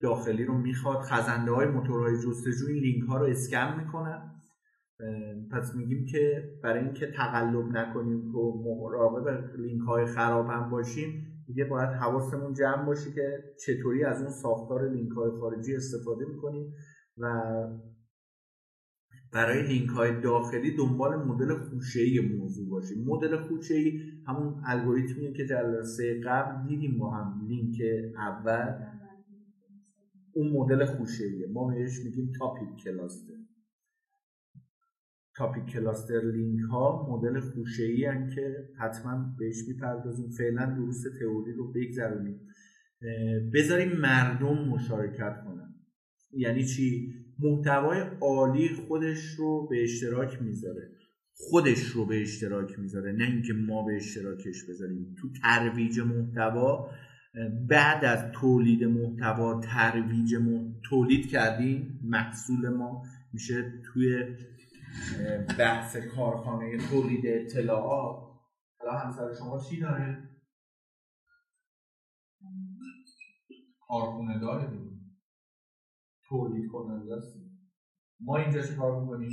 داخلی 0.00 0.44
رو 0.44 0.58
می‌خواد. 0.58 1.02
خزنده 1.02 1.52
های 1.52 1.66
موتورهای 1.66 2.16
جستجو 2.16 2.66
این 2.68 2.82
لینک 2.82 3.08
ها 3.08 3.18
رو 3.18 3.26
اسکن 3.26 3.80
می‌کنن. 3.80 4.34
پس 5.52 5.74
میگیم 5.74 6.06
که 6.06 6.52
برای 6.62 6.84
اینکه 6.84 7.06
تقلب 7.16 7.66
نکنیم 7.76 8.34
و 8.34 8.64
مراقب 8.64 9.56
لینک 9.58 9.82
های 9.82 10.06
خراب 10.06 10.46
هم 10.46 10.70
باشیم 10.70 11.26
دیگه 11.46 11.64
باید 11.64 11.88
حواسمون 11.88 12.54
جمع 12.54 12.86
باشه 12.86 13.12
که 13.12 13.44
چطوری 13.66 14.04
از 14.04 14.22
اون 14.22 14.30
ساختار 14.30 14.88
لینک 14.88 15.12
های 15.12 15.30
خارجی 15.40 15.76
استفاده 15.76 16.24
می‌کنیم 16.24 16.74
و 17.18 17.42
برای 19.32 19.66
لینک 19.66 19.90
های 19.90 20.20
داخلی 20.20 20.76
دنبال 20.76 21.16
مدل 21.24 21.54
خوشه 21.54 22.20
موضوع 22.20 22.68
باشیم. 22.68 23.04
مدل 23.04 23.36
خوشه 23.36 23.74
همون 24.26 24.62
الگوریتمیه 24.66 25.32
که 25.32 25.46
جلسه 25.46 26.20
قبل 26.24 26.68
دیدیم 26.68 26.96
ما 26.96 27.10
هم 27.10 27.46
لینک 27.48 27.76
اول. 28.16 28.74
اون 30.32 30.52
مدل 30.52 30.84
خوشه 30.84 31.24
ما 31.52 31.68
بهش 31.68 32.04
میگیم 32.04 32.32
تاپیک 32.38 32.84
کلاستر. 32.84 33.34
تاپیک 35.36 35.66
کلاستر 35.66 36.20
لینک 36.20 36.60
ها 36.60 37.08
مدل 37.10 37.40
خوشه 37.40 37.84
ای 37.84 38.04
که 38.34 38.68
حتما 38.78 39.34
بهش 39.38 39.68
می‌پردازیم. 39.68 40.30
فعلا 40.30 40.66
دروس 40.66 41.02
تئوری 41.20 41.52
رو 41.52 41.72
بگذرونیم. 41.72 42.40
بذاریم 43.54 43.92
مردم 43.92 44.68
مشارکت 44.68 45.44
کنن. 45.44 45.74
یعنی 46.32 46.64
چی؟ 46.64 47.14
محتوای 47.39 48.01
عالی 48.20 48.68
خودش 48.68 49.34
رو 49.39 49.66
به 49.66 49.82
اشتراک 49.82 50.43
می‌ذاره. 50.43 50.91
خودش 51.34 51.82
رو 51.82 52.07
به 52.07 52.20
اشتراک 52.20 52.78
می‌ذاره 52.78 53.12
نه 53.12 53.24
اینکه 53.24 53.53
ما 53.53 53.84
به 53.84 53.97
اشتراکش 53.97 54.64
بذاریم. 54.68 55.14
تو 55.20 55.28
ترویج 55.43 56.01
محتوا 56.01 56.91
بعد 57.68 58.05
از 58.05 58.32
تولید 58.32 58.84
محتوا 58.84 59.61
ترویج 59.61 60.36
تولید 60.91 61.30
کردیم. 61.30 62.01
محصول 62.05 62.68
ما 62.68 63.03
میشه 63.32 63.82
توی 63.84 64.36
بحث 65.59 65.97
کارخانه 65.97 66.78
تولید 66.91 67.26
اطلاعات. 67.26 68.28
حالا 68.78 68.99
همسر 68.99 69.34
شما 69.39 69.61
چی 69.70 69.80
داره؟ 69.80 70.28
کارخونه 73.89 74.41
داره 74.41 74.88
تولید 76.28 76.70
کننده 76.72 77.16
هستیم. 77.16 77.68
ما 78.20 78.36
اینجا 78.36 78.62
چه 78.62 78.74
کار 78.74 79.00
می‌کنیم؟ 79.00 79.30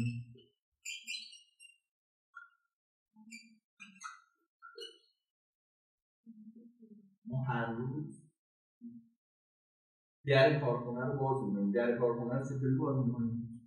ما 7.25 7.43
هر 7.43 7.71
روز 7.71 8.21
در 10.25 10.59
کارخونه 10.59 11.05
رو 11.05 11.19
باز 11.19 11.43
می‌کنیم. 11.43 11.71
در 11.71 11.97
کارخونه 11.97 12.33
رو 12.39 12.45
چطوری 12.45 12.75
باز 12.75 13.05
می‌کنیم؟ 13.05 13.61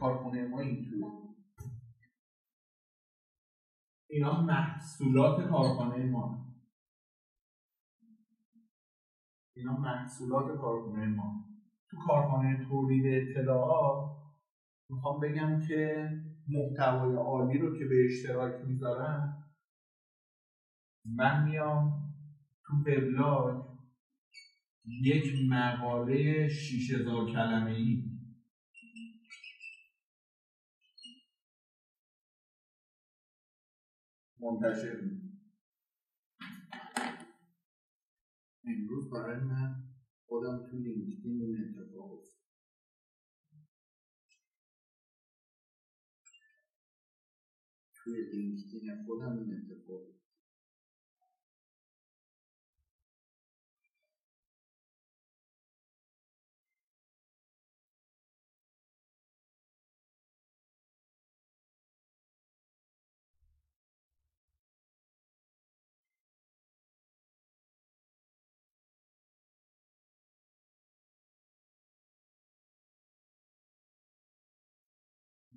کارخونه 0.00 0.48
ما 0.48 0.60
اینطور 0.60 1.26
اینا 4.10 4.42
محصولات 4.42 5.48
کارخانه 5.48 6.06
ما. 6.06 6.45
اینا 9.56 9.76
محصولات 9.76 10.46
کارخانه 10.60 11.06
ما. 11.08 11.36
تو 11.90 11.96
کارخانه 12.06 12.66
تولید 12.68 13.04
اطلاعات 13.06 14.06
می‌خوام 14.90 15.20
بگم 15.20 15.60
که 15.68 16.10
محتوای 16.48 17.12
عالی 17.14 17.58
رو 17.58 17.78
که 17.78 17.86
به 17.86 18.04
اشتراک 18.06 18.54
می‌ذارم 18.64 19.34
من 21.04 21.42
میام 21.44 21.94
تو 22.66 22.74
وبلاگ 22.76 23.56
یک 25.02 25.32
مقاله 25.50 26.48
6000 26.48 27.26
کلمه 27.26 27.70
ای 27.72 28.02
منتشر 34.40 34.96
امروز 38.66 39.10
برای 39.10 39.44
من 39.44 39.84
خودم 40.26 40.66
تو 40.70 40.76
لینکدین 40.76 41.42
این 41.42 41.78
اتفاق 41.78 42.12
افتاد. 42.12 42.36
توی 47.94 48.30
لینکدین 48.30 49.04
خودم 49.06 49.38
این 49.38 49.54
اتفاق 49.54 50.15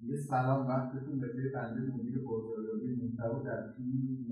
یه 0.10 0.18
سلام 0.18 0.68
وقتتون 0.68 1.20
بخیر 1.20 1.52
بنده 1.54 1.82
مدیر 1.94 2.18
بازاریابی 2.28 2.96
محتوا 2.96 3.44
در 3.44 3.74
تیم 3.78 4.28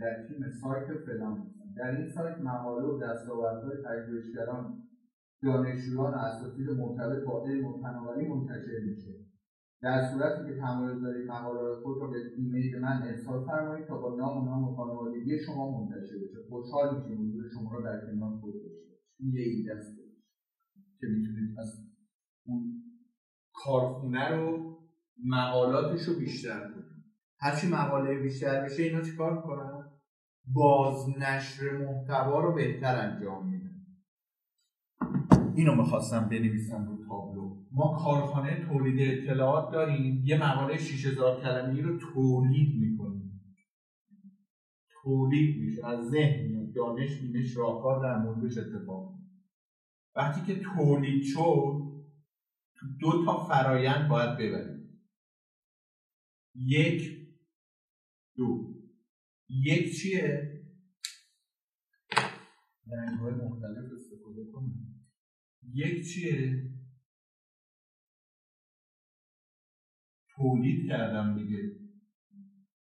در 0.00 0.26
تیم 0.28 0.50
سایت 0.62 0.98
فلان. 1.06 1.50
در 1.76 1.96
این 1.96 2.08
سایت 2.08 2.38
مقاله 2.38 2.86
و 2.86 3.00
دستاوردهای 3.02 3.76
پژوهشگران 3.84 4.82
دانشجویان 5.42 6.14
و 6.14 6.16
اساتید 6.16 6.70
مرتبط 6.70 7.24
با 7.24 7.44
علم 7.46 7.64
و 7.66 7.82
فناوری 7.82 8.28
منتشر 8.28 8.80
میشه. 8.86 9.12
در 9.82 10.02
صورتی 10.12 10.48
که 10.48 10.60
تمایل 10.60 11.00
دارید 11.00 11.30
مقاله 11.30 11.82
خود 11.82 12.00
را 12.00 12.10
به 12.10 12.18
ایمیل 12.36 12.78
من 12.78 13.02
ارسال 13.02 13.46
فرمایید 13.46 13.86
تا 13.86 13.98
با 13.98 14.16
نام 14.16 14.42
و 14.42 14.44
نام 14.44 14.74
خانوادگی 14.74 15.38
شما 15.46 15.80
منتشر 15.80 16.16
بشه. 16.22 16.38
خوشحال 16.48 16.96
میشیم 16.96 17.28
حضور 17.28 17.44
شما 17.54 17.72
را 17.72 17.80
در 17.80 18.06
کنار 18.06 18.36
خود 18.40 18.54
داشته 18.54 18.92
این 19.18 19.70
است 19.70 19.96
که 21.00 21.06
می‌تونید 21.06 21.58
از 21.58 21.68
اون 22.46 22.82
کارخونه 23.52 24.28
رو 24.28 24.81
مقالاتش 25.24 26.02
رو 26.02 26.14
بیشتر 26.18 26.60
کنید 26.60 27.04
هرچی 27.38 27.68
مقاله 27.68 28.18
بیشتر 28.18 28.64
بشه 28.64 28.82
اینا 28.82 29.02
چیکار 29.02 29.36
می‌کنن 29.36 29.84
بازنشر 30.46 31.70
محتوا 31.70 32.40
رو 32.40 32.54
بهتر 32.54 32.96
انجام 32.96 33.48
میدن 33.48 33.72
اینو 35.56 35.74
می‌خواستم 35.74 36.28
بنویسم 36.28 36.84
رو 36.88 37.04
تابلو. 37.08 37.56
ما 37.72 37.98
کارخانه 38.04 38.66
تولید 38.68 39.22
اطلاعات 39.22 39.72
داریم 39.72 40.22
یه 40.24 40.42
مقاله 40.42 40.78
6000 40.78 41.40
کلمه‌ای 41.40 41.82
رو 41.82 41.98
تولید 41.98 42.80
می‌کنیم. 42.80 43.42
تولید 45.02 45.62
میشه 45.62 45.86
از 45.86 46.10
ذهن 46.10 46.72
دانش 46.72 47.20
بینش 47.20 47.56
راهکار 47.56 48.02
در 48.02 48.18
موردش 48.18 48.58
اتفاق 48.58 49.14
وقتی 50.16 50.54
که 50.54 50.60
تولید 50.60 51.22
شد 51.24 51.82
دو 53.00 53.24
تا 53.24 53.44
فرایند 53.44 54.08
باید 54.08 54.38
ببریم. 54.38 54.71
یک 56.54 57.28
دو. 58.36 58.74
یک 59.48 59.96
چیه؟ 59.96 60.52
رنگ 62.86 63.18
های 63.18 63.32
مختلف 63.34 63.92
استفاده 63.92 64.44
کنیم. 64.52 65.10
یک 65.74 66.06
چیه؟ 66.14 66.70
تولید 70.28 70.88
کردم 70.88 71.38
دیگه. 71.38 71.80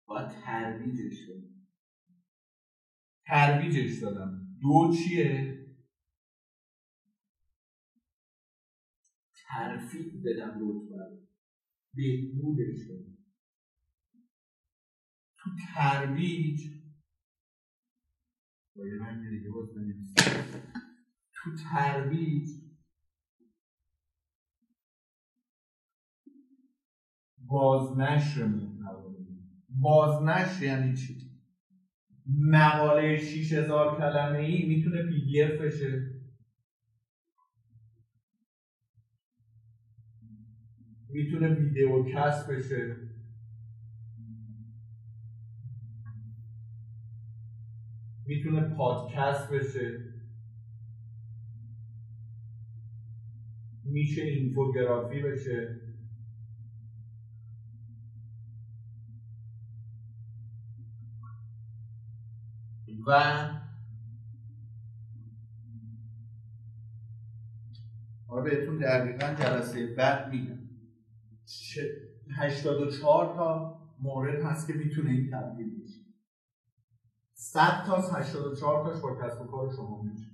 باید 0.06 0.28
ترویجش 0.28 1.26
کنم. 1.26 1.66
ترویجش 3.26 4.02
دادم. 4.02 4.58
دو 4.60 4.94
چیه؟ 4.96 5.60
ترفیع 9.34 10.22
بدم 10.24 10.58
لطفا. 10.60 11.18
بهبودش 11.94 12.88
کنم. 12.88 13.19
تو 15.50 15.56
ترویج. 15.74 16.60
با 18.76 18.86
یه 18.86 18.94
رنگ 19.00 19.30
دیگه 19.30 19.50
باز 19.50 19.68
تو 21.32 21.50
ترویج. 21.56 22.50
بازنشر 27.38 28.44
محتوا 28.44 29.14
بازنشر 29.68 30.62
یعنی 30.62 30.96
چی؟ 30.96 31.30
مقاله 32.26 33.18
6000 33.18 33.98
کلمه 33.98 34.38
ای 34.38 34.66
می‌تونه 34.66 35.02
PDF 35.02 35.60
بشه. 35.60 36.20
می‌تونه 41.08 41.48
videocast 41.54 42.50
بشه. 42.50 43.09
می‌تونه 48.30 48.60
پادکست 48.60 49.52
بشه. 49.52 50.04
میشه 53.84 54.22
اینفوگرافی 54.22 55.22
بشه. 55.22 55.80
و 63.06 63.20
حالا 68.26 68.42
بهتون 68.42 68.78
دقیقا 68.78 69.34
جلسه 69.34 69.94
بعد 69.94 70.32
میگم. 70.32 70.58
84 72.30 73.34
تا 73.34 73.78
مورد 74.00 74.42
هست 74.42 74.66
که 74.66 74.72
می‌تونه 74.72 75.10
این 75.10 75.30
تبدیل 75.30 75.79
100 77.52 77.84
تا 77.86 77.96
از 77.96 78.14
84 78.14 78.84
تاش 78.84 79.02
با 79.02 79.14
کسب 79.14 79.40
و 79.40 79.44
کار 79.44 79.72
شما 79.76 80.02
میشه 80.02 80.26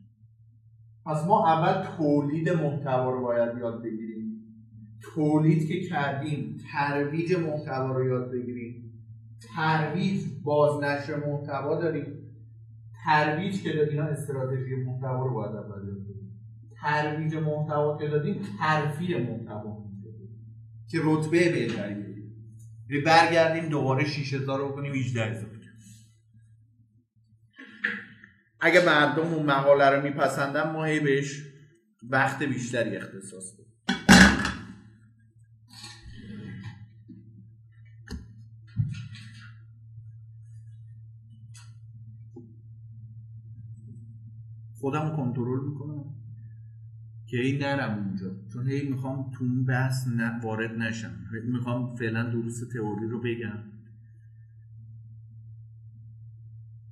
پس 1.07 1.25
ما 1.27 1.49
اول 1.49 1.87
تولید 1.97 2.49
محتوا 2.49 3.11
رو 3.11 3.23
باید 3.23 3.59
یاد 3.59 3.83
بگیریم. 3.83 4.43
تولید 5.01 5.69
که 5.69 5.81
کردیم 5.81 6.57
ترویج 6.73 7.35
محتوا 7.35 7.93
رو 7.93 8.07
یاد 8.07 8.31
بگیریم. 8.31 8.93
ترویج 9.57 10.25
بازنشر 10.45 11.17
محتوا 11.17 11.81
داریم. 11.81 12.07
ترویج 13.05 13.63
که 13.63 13.73
دادیم 13.73 14.01
استراتژی 14.01 14.77
محتوا 14.77 15.25
رو 15.25 15.35
باید 15.35 15.57
اول 15.57 15.89
یاد 15.89 16.05
بگیریم. 16.05 16.41
ترویج 16.81 17.35
محتوا 17.35 17.99
که 17.99 18.09
دادیم 18.09 18.41
ترفیع 18.59 19.31
محتوا 19.31 19.85
که 20.91 20.99
رتبه 21.05 21.53
بهتری 21.53 21.95
بگیریم 21.95 23.05
برگردیم 23.05 23.69
دوباره 23.69 24.05
6000 24.05 24.61
رو 24.61 24.69
بکنیم 24.69 24.93
18000 24.93 25.56
اگه 28.61 28.85
مردم 28.87 29.23
اون 29.23 29.47
مقاله 29.47 29.91
رو 29.91 30.03
میپسندن 30.03 30.71
ما 30.73 30.85
هی 30.85 31.01
بهش 31.01 31.43
وقت 32.11 32.43
بیشتری 32.43 32.97
اختصاص 32.97 33.53
بدیم. 33.53 33.67
خودم 44.81 45.17
کنترل 45.17 45.69
می‌کنم 45.69 46.05
که 47.27 47.37
این 47.37 47.63
نرم 47.63 47.99
اونجا. 47.99 48.37
چون 48.53 48.69
هی 48.69 48.89
می‌خوام 48.89 49.31
تو 49.31 49.45
اون 49.45 49.65
بحث 49.65 50.07
وارد 50.43 50.71
نشم. 50.71 51.27
می‌خوام 51.45 51.97
فعلا 51.97 52.23
دروس 52.23 52.69
تئوری 52.73 53.09
رو 53.09 53.21
بگم. 53.21 53.76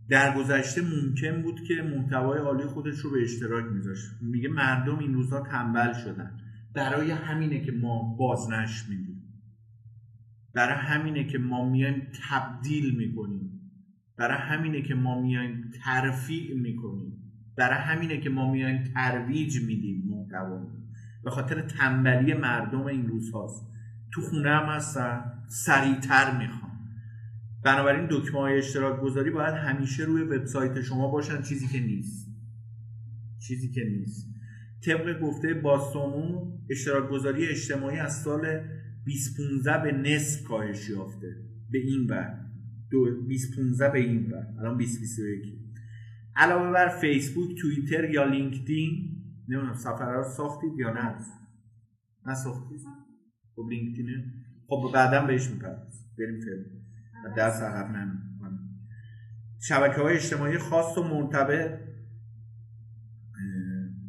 در 0.08 0.36
گذشته 0.36 0.82
ممکن 0.82 1.42
بود 1.42 1.62
که 1.62 1.82
محتوای 1.82 2.38
عالی 2.38 2.64
خودش 2.64 2.98
رو 2.98 3.10
به 3.10 3.22
اشتراک 3.22 3.64
میذاشت. 3.72 4.10
میگه 4.22 4.48
مردم 4.48 4.98
این 4.98 5.14
روزها 5.14 5.40
تنبل 5.40 5.92
شدن. 5.92 6.40
برای 6.74 7.10
همینه 7.10 7.60
که 7.60 7.72
ما 7.72 8.16
بازنش 8.18 8.88
میدیم 8.88 9.14
برای 10.54 10.78
همینه 10.78 11.24
که 11.24 11.38
ما 11.38 11.70
میایم 11.70 12.06
تبدیل 12.30 12.96
می‌کنیم. 12.96 13.60
برای 14.16 14.38
همینه 14.38 14.82
که 14.82 14.94
ما 14.94 15.20
میایم 15.20 15.70
ترفیع 15.84 16.54
می‌کنیم. 16.60 17.12
برای 17.56 17.78
همینه 17.78 18.20
که 18.20 18.30
ما 18.30 18.52
میایم 18.52 18.84
ترویج 18.84 19.60
میدیم 19.60 20.04
محتوا 20.06 20.66
به 21.24 21.30
خاطر 21.30 21.60
تنبلی 21.60 22.34
مردم 22.34 22.86
این 22.86 23.08
روزهاست. 23.08 23.66
تو 24.12 24.20
خونه 24.20 24.50
هم 24.50 24.66
هستن 24.66 25.24
سریعتر 25.48 26.38
می‌خوان. 26.38 26.63
بنابراین 27.64 28.08
دکمه 28.10 28.40
های 28.40 28.58
اشتراک 28.58 29.00
گذاری 29.00 29.30
باید 29.30 29.54
همیشه 29.54 30.04
روی 30.04 30.22
وبسایت 30.22 30.82
شما 30.82 31.08
باشن. 31.08 31.42
چیزی 31.42 31.66
که 31.66 31.80
نیست. 31.80 32.28
چیزی 33.48 33.72
که 33.72 33.84
نیست. 33.84 34.26
طبق 34.84 35.20
گفته 35.20 35.54
باستومون 35.54 36.58
اشتراک 36.70 37.10
گذاری 37.10 37.46
اجتماعی 37.46 37.98
از 37.98 38.22
سال 38.22 38.40
2015 39.06 39.82
به 39.82 39.92
نصف 39.98 40.44
کاهش 40.44 40.88
یافته. 40.88 41.36
به 41.70 41.78
این 41.78 42.06
بر. 42.06 42.40
2015 42.90 43.90
به 43.90 43.98
این 43.98 44.28
بر. 44.28 44.46
الان 44.58 44.76
2021 44.76 45.58
علاوه 46.36 46.72
بر 46.72 46.88
فیسبوک 46.88 47.58
توییتر 47.60 48.10
یا 48.10 48.24
لینکدین. 48.24 49.22
نمی‌دونم 49.48 49.74
سفر 49.74 50.12
رو 50.12 50.24
ساختید 50.36 50.72
یا 50.78 50.92
نه؟ 50.92 51.16
نه 52.26 52.34
ساختید 52.34 52.80
خب 53.56 53.66
لینکدینه. 53.70 54.24
خب 54.66 54.90
بعدا 54.94 55.26
بهش 55.26 55.50
می‌پردازیم. 55.50 56.04
بریم 56.18 56.40
فیلم 56.40 56.84
دست 57.28 57.62
عقب 57.62 57.90
نمی‌کنه 57.90 58.58
شبکه 59.60 60.00
های 60.00 60.14
اجتماعی 60.14 60.58
خاص 60.58 60.98
و 60.98 61.02
مرتبط 61.02 61.80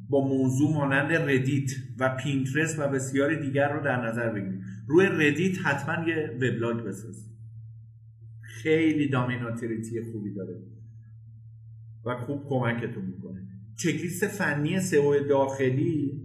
با 0.09 0.27
موضوع 0.27 0.73
مانند 0.73 1.13
ردیت 1.13 1.71
و 1.99 2.15
پینترست 2.15 2.79
و 2.79 2.87
بسیاری 2.87 3.41
دیگر 3.41 3.73
رو 3.73 3.83
در 3.83 4.07
نظر 4.07 4.29
بگیرید 4.29 4.61
روی 4.87 5.05
ردیت 5.05 5.65
حتما 5.65 6.07
یه 6.07 6.31
وبلاگ 6.35 6.83
بسازید 6.83 7.35
خیلی 8.41 9.09
دامیناتریتی 9.09 10.01
خوبی 10.11 10.33
داره 10.33 10.61
و 12.05 12.15
خوب 12.15 12.49
کمکتون 12.49 13.05
می‌کنه. 13.05 13.47
چکلیست 13.77 14.27
فنی 14.27 14.79
سئو 14.79 15.27
داخلی 15.29 16.24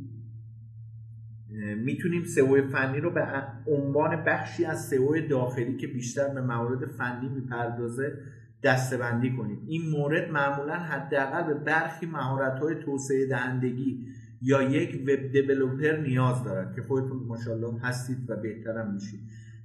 می‌تونیم 1.76 2.24
سئو 2.24 2.68
فنی 2.68 3.00
رو 3.00 3.10
به 3.10 3.26
عنوان 3.66 4.24
بخشی 4.24 4.64
از 4.64 4.84
سئو 4.84 5.28
داخلی 5.28 5.76
که 5.76 5.86
بیشتر 5.86 6.28
به 6.34 6.40
موارد 6.40 6.86
فنی 6.86 7.28
می‌پردازه 7.28 8.18
دستبندی 8.62 9.36
کنیم. 9.36 9.62
این 9.66 9.90
مورد 9.90 10.30
معمولا 10.30 10.74
حداقل 10.74 11.42
به 11.42 11.54
برخی 11.54 12.06
مهارت‌های 12.06 12.74
توسعه 12.74 13.26
دهندگی 13.26 14.06
یا 14.42 14.62
یک 14.62 15.02
وب 15.02 15.32
دیولپر 15.32 15.96
نیاز 15.96 16.44
دارد 16.44 16.74
که 16.74 16.82
خودتون 16.82 17.22
ماشاءالله 17.26 17.80
هستید 17.80 18.30
و 18.30 18.36
بهترم 18.36 18.94
میشید. 18.94 19.20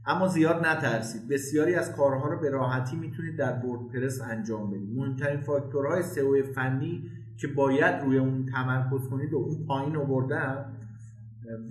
اما 0.05 0.27
زیاد 0.27 0.65
نترسید. 0.65 1.27
بسیاری 1.27 1.75
از 1.75 1.95
کارها 1.95 2.29
رو 2.29 2.39
به 2.39 2.49
راحتی 2.49 2.95
می‌تونید 2.95 3.36
در 3.36 3.65
وردپرس 3.65 4.21
انجام 4.21 4.71
بدید. 4.71 4.89
مهمترین 4.95 5.41
فاکتورهای 5.41 6.03
سئو 6.03 6.43
فنی 6.55 7.11
که 7.38 7.47
باید 7.47 8.03
روی 8.03 8.17
اون 8.17 8.45
تمرکز 8.45 9.09
کنید 9.09 9.33
و 9.33 9.38
اون 9.38 9.65
پایین 9.67 9.95
آوردم 9.95 10.65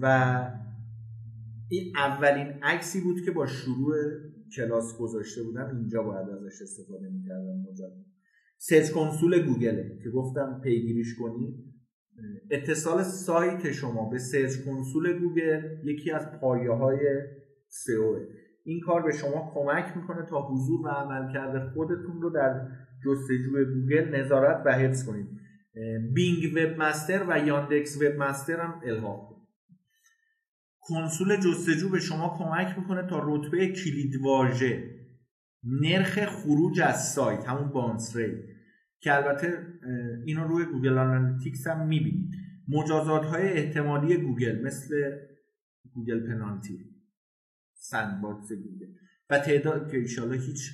و 0.01 0.07
این 1.69 1.97
اولین 1.97 2.47
عکسی 2.63 3.01
بود 3.01 3.21
که 3.25 3.31
با 3.31 3.47
شروع 3.47 3.95
کلاس 4.57 4.99
گذاشته 4.99 5.43
بودم. 5.43 5.77
اینجا 5.77 6.03
باید 6.03 6.29
ازش 6.29 6.63
استفاده 6.63 7.09
می‌کردم. 7.09 7.65
مجدد 7.71 8.05
Search 8.59 8.91
Console 8.91 9.43
گوگل 9.47 9.99
که 10.03 10.11
گفتم 10.11 10.61
پیگیریش 10.65 11.15
کنید 11.19 11.75
اتصال 12.51 13.03
سایت 13.03 13.73
شما 13.73 14.11
به 14.11 14.19
Search 14.19 14.57
Console 14.67 15.19
گوگل 15.19 15.63
یکی 15.85 16.11
از 16.11 16.27
پایه 16.41 16.71
های 16.71 16.99
سئو. 17.69 18.19
این 18.65 18.81
کار 18.81 19.03
به 19.03 19.13
شما 19.13 19.53
کمک 19.55 19.97
می‌کنه 19.97 20.27
تا 20.27 20.49
حضور 20.49 20.87
و 20.87 20.89
عملکرد 20.89 21.73
خودتون 21.75 22.23
رو 22.23 22.31
در 22.31 22.69
جستجوی 23.05 23.65
گوگل 23.65 24.15
نظارت 24.15 24.63
و 24.67 24.73
حفظ 24.73 25.07
کنید. 25.07 25.29
بینگ 26.15 26.53
Webmaster 26.57 27.27
و 27.29 27.47
یاندکس 27.47 28.03
Webmaster 28.03 28.61
هم 28.61 28.81
کنید 28.85 29.34
کنسول 30.87 31.37
جستجو 31.37 31.89
به 31.89 32.01
شما 32.01 32.37
کمک 32.39 32.79
می‌کنه 32.79 33.07
تا 33.07 33.23
رتبه 33.25 33.69
کلید 33.69 34.17
واژه 34.17 34.91
نرخ 35.65 36.27
خروج 36.27 36.81
از 36.81 37.13
سایت 37.13 37.49
همون 37.49 37.69
bounce 37.69 38.17
rate 38.17 38.45
که 39.01 39.15
البته 39.15 39.67
اینو 40.27 40.49
روی 40.49 40.65
Google 40.65 40.99
Analytics 40.99 41.67
هم 41.67 41.87
می‌بینید. 41.87 42.31
مجازات 42.69 43.25
های 43.25 43.43
احتمالی 43.43 44.17
گوگل 44.17 44.63
مثل 44.63 45.11
Google 45.93 46.21
penalty 46.27 46.79
sandbox 47.75 48.53
گوگل 48.53 48.87
و 49.31 49.39
تعداد 49.39 49.91
که 49.91 49.97
ایشالا 49.97 50.33
هیچ 50.33 50.71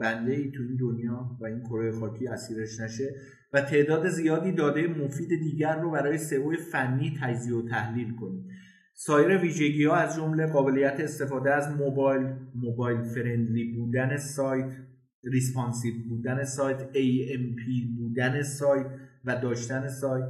بنده 0.00 0.32
ای 0.32 0.50
تو 0.50 0.62
این 0.62 0.76
دنیا 0.76 1.36
و 1.40 1.44
این 1.44 1.60
کره 1.60 1.92
خاکی 1.92 2.28
اسیرش 2.28 2.80
نشه 2.80 3.14
و 3.52 3.60
تعداد 3.60 4.08
زیادی 4.08 4.52
داده 4.52 4.86
مفید 4.86 5.28
دیگر 5.28 5.80
رو 5.80 5.90
برای 5.90 6.18
سئو 6.18 6.56
فنی 6.72 7.18
تجزیه 7.20 7.54
و 7.54 7.68
تحلیل 7.68 8.14
کنید. 8.14 8.44
سایر 8.98 9.38
ویژگی 9.38 9.84
ها 9.84 9.94
از 9.94 10.16
جمله 10.16 10.46
قابلیت 10.46 11.00
استفاده 11.00 11.54
از 11.54 11.70
موبایل 11.70 12.26
mobile 12.54 13.02
friendly 13.02 13.72
بودن 13.72 14.16
سایت 14.16 14.66
responsive 15.24 15.94
بودن 16.08 16.44
سایت 16.44 16.78
AMP 16.92 17.60
بودن 17.96 18.42
سایت 18.42 18.86
و 19.24 19.36
داشتن 19.36 19.88
سایت 19.88 20.24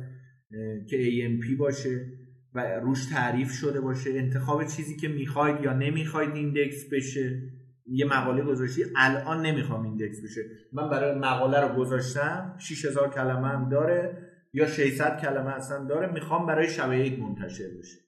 که 0.88 0.96
AMP 0.96 1.58
باشه 1.58 2.06
و 2.54 2.80
روش 2.80 3.06
تعریف 3.06 3.50
شده 3.50 3.80
باشه. 3.80 4.10
انتخاب 4.10 4.64
چیزی 4.64 4.96
که 4.96 5.08
می‌خواید 5.08 5.60
یا 5.64 5.72
نمی‌خواید 5.72 6.34
index 6.34 6.88
بشه. 6.92 7.42
یه 7.86 8.06
مقاله 8.06 8.42
گذاشتی 8.42 8.84
الان 8.96 9.46
نمی‌خوام 9.46 9.84
index 9.84 10.22
بشه. 10.24 10.40
من 10.72 10.90
برای 10.90 11.18
مقاله 11.18 11.60
رو 11.60 11.76
گذاشتم 11.76 12.54
6000 12.58 13.10
کلمه 13.10 13.48
هم 13.48 13.68
داره 13.68 14.18
یا 14.52 14.66
600 14.66 15.20
کلمه 15.20 15.50
اصلا 15.50 15.84
داره 15.84 16.12
می‌خوام 16.12 16.46
برای 16.46 16.68
شنبه 16.68 17.20
منتشر 17.20 17.68
بشه. 17.78 18.05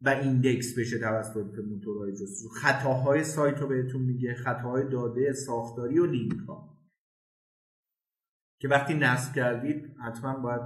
و 0.00 0.08
index 0.08 0.78
بشه 0.78 0.98
توسط 0.98 1.58
موتورهای 1.68 2.12
جستجو. 2.12 2.48
خطاهای 2.48 3.24
سایت 3.24 3.58
رو 3.58 3.68
بهتون 3.68 4.02
میگه 4.02 4.34
خطاهای 4.34 4.88
داده 4.88 5.32
ساختاری 5.32 5.98
و 5.98 6.06
لینک 6.06 6.38
ها 6.48 6.76
که 8.60 8.68
وقتی 8.68 8.94
نصب 8.94 9.34
کردید 9.34 9.96
حتما 10.06 10.38
باید 10.38 10.60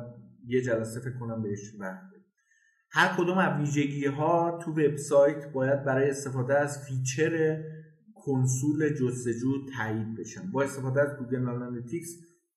یه 0.47 0.62
جلسه 0.62 1.01
فکر 1.01 1.18
کنم 1.18 1.43
بهش 1.43 1.74
وقت 1.78 2.11
هر 2.93 3.16
کدوم 3.16 3.39
از 3.39 3.61
ویژگی 3.61 4.07
ها 4.07 4.59
تو 4.64 4.70
وبسایت 4.70 5.53
باید 5.53 5.85
برای 5.85 6.11
استفاده 6.11 6.59
از 6.59 6.87
feature 6.88 7.62
کنسول 8.14 8.89
جستجو 8.89 9.66
تایید 9.76 10.16
بشن. 10.16 10.51
با 10.53 10.62
استفاده 10.62 11.03
از 11.03 11.18
Google 11.18 11.48
Analytics 11.48 12.09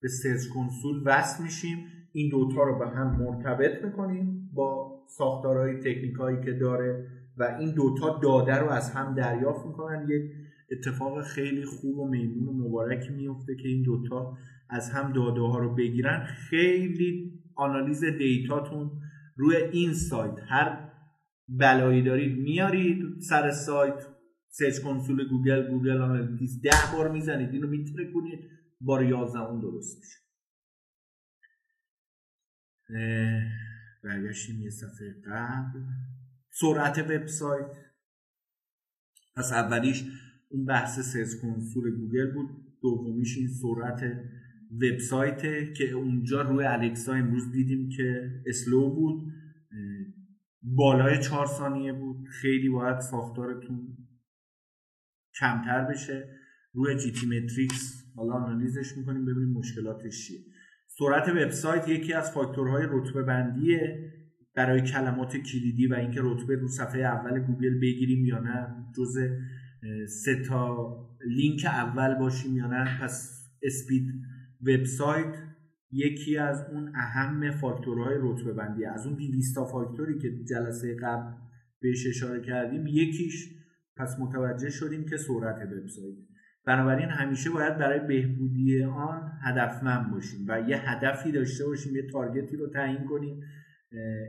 به 0.02 0.08
Search 0.08 0.48
Console 0.54 1.04
وصل 1.06 1.44
میشیم. 1.44 1.78
این 2.12 2.30
دوتا 2.30 2.64
رو 2.64 2.80
به 2.80 2.88
هم 2.88 3.22
مرتبط 3.22 3.84
می‌کنیم 3.84 4.50
با 4.54 4.93
ساختارهای 5.08 5.78
technical 5.80 6.32
ی 6.32 6.38
که 6.46 6.54
داره 6.54 7.08
و 7.38 7.44
این 7.60 7.74
دوتا 7.74 8.20
داده 8.24 8.56
رو 8.56 8.70
از 8.70 8.92
هم 8.92 9.16
دریافت 9.16 9.66
می‌کنن. 9.66 10.08
یک 10.10 10.32
اتفاق 10.72 11.22
خیلی 11.22 11.66
خوب 11.66 11.98
و 11.98 12.08
میمون 12.08 12.48
و 12.48 12.68
مبارکی 12.68 13.14
میفته 13.14 13.56
که 13.56 13.68
این 13.68 13.84
دوتا 13.84 14.38
از 14.70 14.90
هم 14.90 15.14
داده 15.14 15.42
ها 15.42 15.60
رو 15.60 15.76
بگیرن. 15.76 16.26
خیلی 16.26 17.40
آنالیز 17.56 18.04
data 18.04 18.54
تون 18.54 18.92
روی 19.38 19.56
این 19.56 19.94
سایت. 19.94 20.36
هر 20.48 20.90
بلایی 21.48 22.04
دارید 22.04 22.40
میارید 22.40 23.20
سر 23.20 23.52
سایت 23.52 24.08
Search 24.50 24.80
Console 24.80 25.30
گوگل 25.30 25.68
Google 25.68 26.02
Analytics. 26.02 26.62
ده 26.64 26.98
بار 26.98 27.12
می‌زنید. 27.12 27.50
اینو 27.54 27.68
کنید 28.14 28.50
بار 28.82 29.04
یازدهم 29.04 29.62
درست 29.62 29.98
میشه. 30.00 30.20
برگشتیم 34.04 34.62
یه 34.62 34.70
صفحه 34.70 35.16
قبل. 35.28 35.80
سرعت 36.50 36.98
وبسایت. 36.98 37.76
پس 39.36 39.52
اولیش 39.52 40.04
اون 40.50 40.66
بحث 40.66 41.00
Search 41.00 41.42
Console 41.42 41.96
گوگل 41.96 42.32
بود. 42.34 42.50
دومیش 42.82 43.38
این 43.38 43.48
سرعت 43.48 44.02
وبسایت 44.72 45.74
که 45.74 45.92
اونجا 45.92 46.42
روی 46.42 46.66
الکسا 46.66 47.14
امروز 47.14 47.52
دیدیم 47.52 47.90
که 47.90 48.32
slow 48.46 48.90
بود. 48.96 49.34
بالای 50.62 51.20
چهار 51.20 51.48
ثانیه 51.48 51.94
بود. 51.94 52.28
خیلی 52.28 52.70
باید 52.70 53.00
ساختارتون 53.00 53.98
کمتر 55.40 55.86
بشه. 55.86 56.40
روی 56.74 56.96
GTmetrix 56.96 58.04
حالا 58.16 58.34
آنالیزش 58.34 58.98
می‌کنیم 58.98 59.26
ببینیم 59.26 59.50
مشکلاتش 59.50 60.28
چیه. 60.28 60.40
سرعت 60.98 61.30
وبسایت 61.30 61.90
یکی 61.90 62.14
از 62.14 62.32
فاکتورهای 62.32 62.88
رتبه 62.90 63.24
بندیه 63.24 64.12
برای 64.56 64.82
کلمات 64.82 65.38
کلیدی 65.38 65.88
و 65.88 65.94
اینکه 65.94 66.20
رتبه 66.24 66.56
رو 66.56 66.68
صفحه 66.68 67.02
اول 67.02 67.40
گوگل 67.40 67.80
بگیریم 67.80 68.26
یا 68.26 68.40
نه 68.40 68.76
جز 68.98 69.18
سه 70.08 70.44
تا 70.48 70.94
لینک 71.28 71.66
اول 71.66 72.16
باشیم 72.16 72.58
یا 72.58 72.68
نه. 72.68 73.00
پس 73.02 73.44
speed 73.64 74.14
وبسایت 74.62 75.36
یکی 75.92 76.38
از 76.38 76.66
اون 76.72 76.92
اهم 76.96 77.52
فاکتورهای 77.52 78.16
رتبه 78.22 78.54
بندی 78.54 78.86
از 78.86 79.08
اون 79.08 79.16
200 79.16 79.56
فاکتوری 79.72 80.20
که 80.20 80.44
جلسه 80.50 80.96
قبل 80.96 81.34
بهش 81.82 82.08
اشاره 82.08 82.42
کردیم 82.42 82.88
یکیش 82.88 83.50
پس 83.98 84.20
متوجه 84.20 84.70
شدیم 84.70 85.06
که 85.06 85.18
سرعت 85.18 85.56
وبسایت. 85.56 86.18
بنابراین 86.66 87.10
همیشه 87.10 87.50
باید 87.50 87.78
برای 87.78 88.00
بهبودی 88.00 88.84
آن 88.84 89.32
هدفمند 89.44 90.12
باشیم 90.12 90.46
و 90.48 90.70
یه 90.70 90.90
هدفی 90.90 91.32
داشته 91.32 91.66
باشیم 91.66 91.96
یه 91.96 92.08
تارگتی 92.12 92.58
رو 92.58 92.68
تعیین 92.68 93.06
کنیم. 93.06 93.42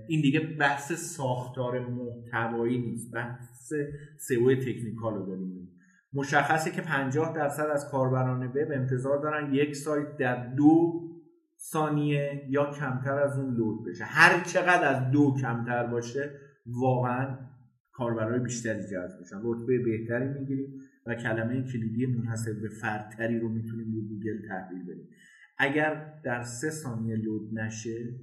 این 0.08 0.20
دیگه 0.20 0.40
بحث 0.40 0.92
ساختار 0.92 1.86
محتوایی 1.88 2.78
نیست 2.78 3.14
بحث 3.14 3.72
سئو 4.16 4.54
تکنیکال 4.54 5.14
رو 5.14 5.26
داریم 5.26 5.70
مشخصه 6.12 6.70
که 6.70 6.82
50 6.82 7.34
درصد 7.34 7.66
از 7.66 7.90
کاربران 7.90 8.46
وب 8.46 8.70
انتظار 8.70 9.22
دارن 9.22 9.54
یک 9.54 9.76
سایت 9.76 10.16
در 10.16 10.46
دو 10.46 11.00
ثانیه 11.58 12.46
یا 12.48 12.70
کمتر 12.70 13.18
از 13.18 13.38
اون 13.38 13.54
لود 13.54 13.86
بشه. 13.86 14.04
هر 14.04 14.44
چقدر 14.44 14.84
از 14.84 15.10
دو 15.10 15.34
کمتر 15.40 15.86
باشه 15.86 16.30
واقعا 16.66 17.38
کاربرای 17.92 18.40
بیشتری 18.40 18.82
جذب 18.82 19.20
میشن. 19.20 19.40
رتبه 19.42 19.78
بهتری 19.78 20.28
می‌گیریم. 20.28 20.80
و 21.06 21.14
کلمه 21.14 21.62
کلیدی 21.62 22.06
منحصر 22.06 22.52
به 22.52 22.68
فردتری 22.68 23.38
رو 23.38 23.48
می‌تونیم 23.48 23.94
رو 23.94 24.00
گوگل 24.00 24.48
تحویل 24.48 24.82
بدیم. 24.82 25.08
اگر 25.58 26.20
در 26.24 26.42
سه 26.42 26.70
ثانیه 26.70 27.16
load 27.16 27.58
نشه 27.58 28.14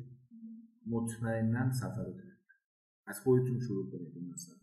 مطمئنا 0.88 1.72
سفر 1.72 2.06
رو 2.06 2.14
از 3.08 3.20
خودتون 3.20 3.60
شروع 3.60 3.92
کنید 3.92 4.34
مثلا 4.34 4.56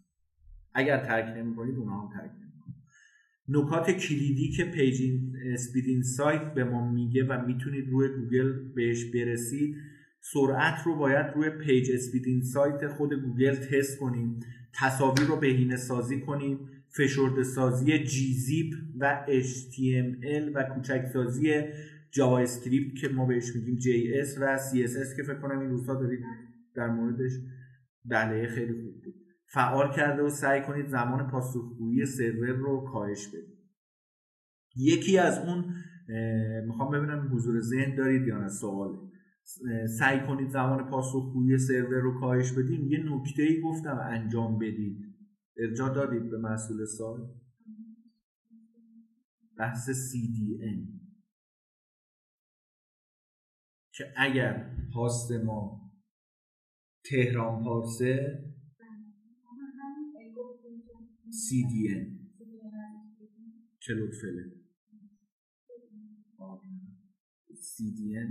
اگر 0.75 1.07
ترک 1.07 1.37
نمی‌کنید 1.37 1.77
اونها 1.77 2.01
هم 2.01 2.13
ترک 2.13 2.31
نمی‌کنید 2.31 2.77
نکات 3.49 3.91
کلیدی 3.91 4.51
که 4.51 4.65
page 4.65 5.21
speed 5.45 6.03
سایت 6.03 6.55
به 6.55 6.65
ما 6.65 6.93
میگه 6.93 7.25
و 7.25 7.47
می‌تونید 7.47 7.89
روی 7.89 8.09
گوگل 8.09 8.73
بهش 8.75 9.05
برسید 9.05 9.77
سرعت 10.21 10.87
رو 10.87 10.97
باید 10.97 11.27
روی 11.35 11.51
page 11.51 11.91
speed 11.95 12.43
سایت 12.43 12.87
خود 12.87 13.15
گوگل 13.15 13.55
تست 13.55 13.99
کنیم 13.99 14.41
تصاویر 14.75 15.27
رو 15.27 15.37
بهینه 15.37 15.77
سازی 15.77 16.21
کنیم 16.21 16.59
فشرده 16.99 17.43
سازی 17.43 17.99
gzip 17.99 18.75
و 19.01 19.27
HTML 19.29 20.51
و 20.55 20.63
کوچک 20.75 21.07
سازی 21.13 21.63
JavaScript 22.11 23.01
که 23.01 23.09
ما 23.09 23.27
بهش 23.27 23.57
میگیم 23.57 23.79
JS 23.79 24.29
و 24.41 24.59
CSS 24.59 25.17
که 25.17 25.23
فکر 25.23 25.41
کنم 25.41 25.61
این 25.61 25.71
روزها 25.71 25.95
دارید 25.95 26.21
در 26.75 26.89
موردش 26.89 27.33
بله 28.05 28.47
خیلی 28.47 28.73
خوب 28.73 29.05
بود. 29.05 29.15
فعال 29.47 29.93
کرده 29.93 30.23
و 30.23 30.29
سعی 30.29 30.63
کنید 30.63 30.87
زمان 30.87 31.31
پاسخگویی 31.31 32.07
سرور 32.07 32.49
رو 32.49 32.85
کاهش 32.93 33.29
بدید. 33.29 33.59
یکی 34.77 35.19
از 35.19 35.39
اون 35.39 35.65
می‌خوام 36.67 36.91
ببینم 36.91 37.31
حضور 37.33 37.61
ذهن 37.61 37.95
دارید 37.95 38.27
یا 38.27 38.39
نه 38.39 38.49
سواله. 38.49 38.99
سعی 39.99 40.21
کنید 40.21 40.49
زمان 40.49 40.91
پاسخگویی 40.91 41.59
سرور 41.59 42.01
رو 42.01 42.21
کاهش 42.21 42.53
بدیم. 42.53 42.87
یه 42.87 42.99
نکته 42.99 43.43
ای 43.43 43.61
گفتم 43.61 43.99
انجام 44.11 44.59
بدید. 44.59 45.08
ارجاع 45.59 45.95
دادید 45.95 46.31
به 46.31 46.39
مسئول 46.39 46.85
سال. 46.85 47.35
بحث 49.59 49.91
CDN 49.91 50.99
که 53.93 54.05
اگر 54.17 54.77
پاست 54.95 55.33
ما 55.33 55.91
تهران 57.05 57.65
پارسه 57.65 58.45
CDN 61.31 62.07
Cloudflare 63.87 64.53
CDN 67.53 68.31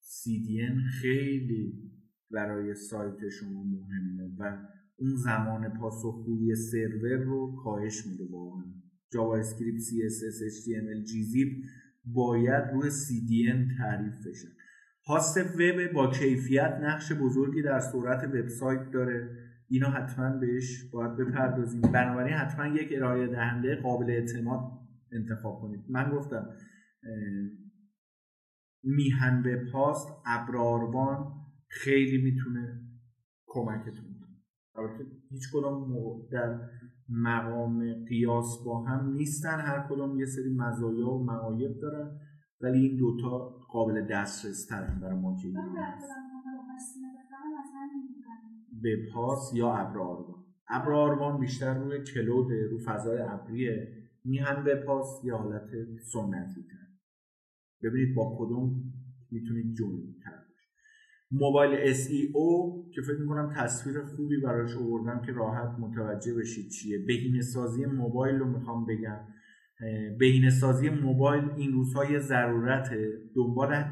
CDN 0.00 0.76
خیلی 1.00 1.90
برای 2.30 2.74
سایت 2.74 3.28
شما 3.28 3.64
مهمه 3.64 4.34
و 4.38 4.66
اون 5.00 5.16
زمان 5.16 5.78
پاسخگویی 5.78 6.54
سرور 6.54 7.16
رو 7.24 7.56
کاهش 7.64 8.06
میده 8.06 8.24
واقعا. 8.30 8.64
JavaScript 9.12 9.80
CSS 9.80 10.38
HTML 10.54 11.06
gzip 11.08 11.66
باید 12.04 12.64
روی 12.72 12.90
CDN 12.90 13.78
تعریف 13.78 14.14
بشه. 14.26 14.48
host 15.06 15.36
وب 15.36 15.92
با 15.94 16.10
کیفیت 16.10 16.78
نقش 16.82 17.12
بزرگی 17.12 17.62
در 17.62 17.80
سرعت 17.80 18.24
وبسایت 18.24 18.90
داره. 18.92 19.36
اینو 19.68 19.86
حتما 19.86 20.38
بهش 20.38 20.90
باید 20.92 21.16
بپردازیم. 21.16 21.80
بنابراین 21.80 22.34
حتما 22.34 22.66
یک 22.66 22.88
ارائه 22.96 23.26
دهنده 23.26 23.76
قابل 23.76 24.10
اعتماد 24.10 24.60
انتخاب 25.12 25.60
کنید. 25.60 25.84
من 25.88 26.10
گفتم 26.10 26.46
میهن 28.84 29.42
به 29.42 29.64
پاست 29.72 30.08
ابراروان 30.26 31.32
خیلی 31.68 32.22
می‌تونه 32.22 32.80
کمکتون 33.46 34.09
البته 34.76 35.04
هیچ 35.30 35.42
کدوم 35.52 35.94
در 36.32 36.60
مقام 37.08 38.04
قیاس 38.08 38.64
با 38.64 38.84
هم 38.84 39.12
نیستن. 39.12 39.60
هر 39.60 39.86
کدوم 39.90 40.18
یه 40.18 40.26
سری 40.26 40.54
مزایا 40.56 41.08
و 41.08 41.24
معایب 41.24 41.80
دارن 41.82 42.20
ولی 42.60 42.78
این 42.78 42.96
دوتا 42.96 43.38
قابل 43.72 44.06
دسترس 44.10 44.66
ترن 44.66 45.00
برای 45.00 45.18
ما 45.18 45.36
که 45.42 45.48
به 48.82 48.96
پاس 49.14 49.50
یا 49.54 49.74
ابراروان 49.74 50.44
ابراروان 50.68 51.40
بیشتر 51.40 51.78
روی 51.78 52.04
کلود 52.04 52.52
رو 52.70 52.78
فضای 52.78 53.18
ابریه. 53.18 54.00
میهن 54.24 54.64
به 54.64 54.74
پاس 54.86 55.24
یا 55.24 55.36
حالت 55.36 55.70
سنتی 56.12 56.62
تر 56.62 56.86
ببینید 57.82 58.16
با 58.16 58.36
کدوم 58.38 58.92
می‌تونید 59.30 59.76
جوین 61.32 61.38
تر 61.38 61.46
موبایل 61.46 61.94
SEO 61.94 62.90
که 62.94 63.02
فکر 63.02 63.20
می‌کنم 63.20 63.52
تصویر 63.56 64.00
خوبی 64.00 64.40
براش 64.40 64.76
آوردم 64.76 65.22
که 65.26 65.32
راحت 65.32 65.78
متوجه 65.78 66.34
بشید 66.34 66.70
چیه. 66.70 66.98
بهینه 67.06 67.42
سازی 67.42 67.86
موبایل 67.86 68.38
رو 68.38 68.46
می‌خوام 68.46 68.86
بگم. 68.86 69.20
بهینه 70.18 70.50
سازی 70.50 70.88
موبایل 70.88 71.44
این 71.56 71.72
روزهای 71.72 72.20
ضرورته. 72.20 73.08
دنبال 73.36 73.84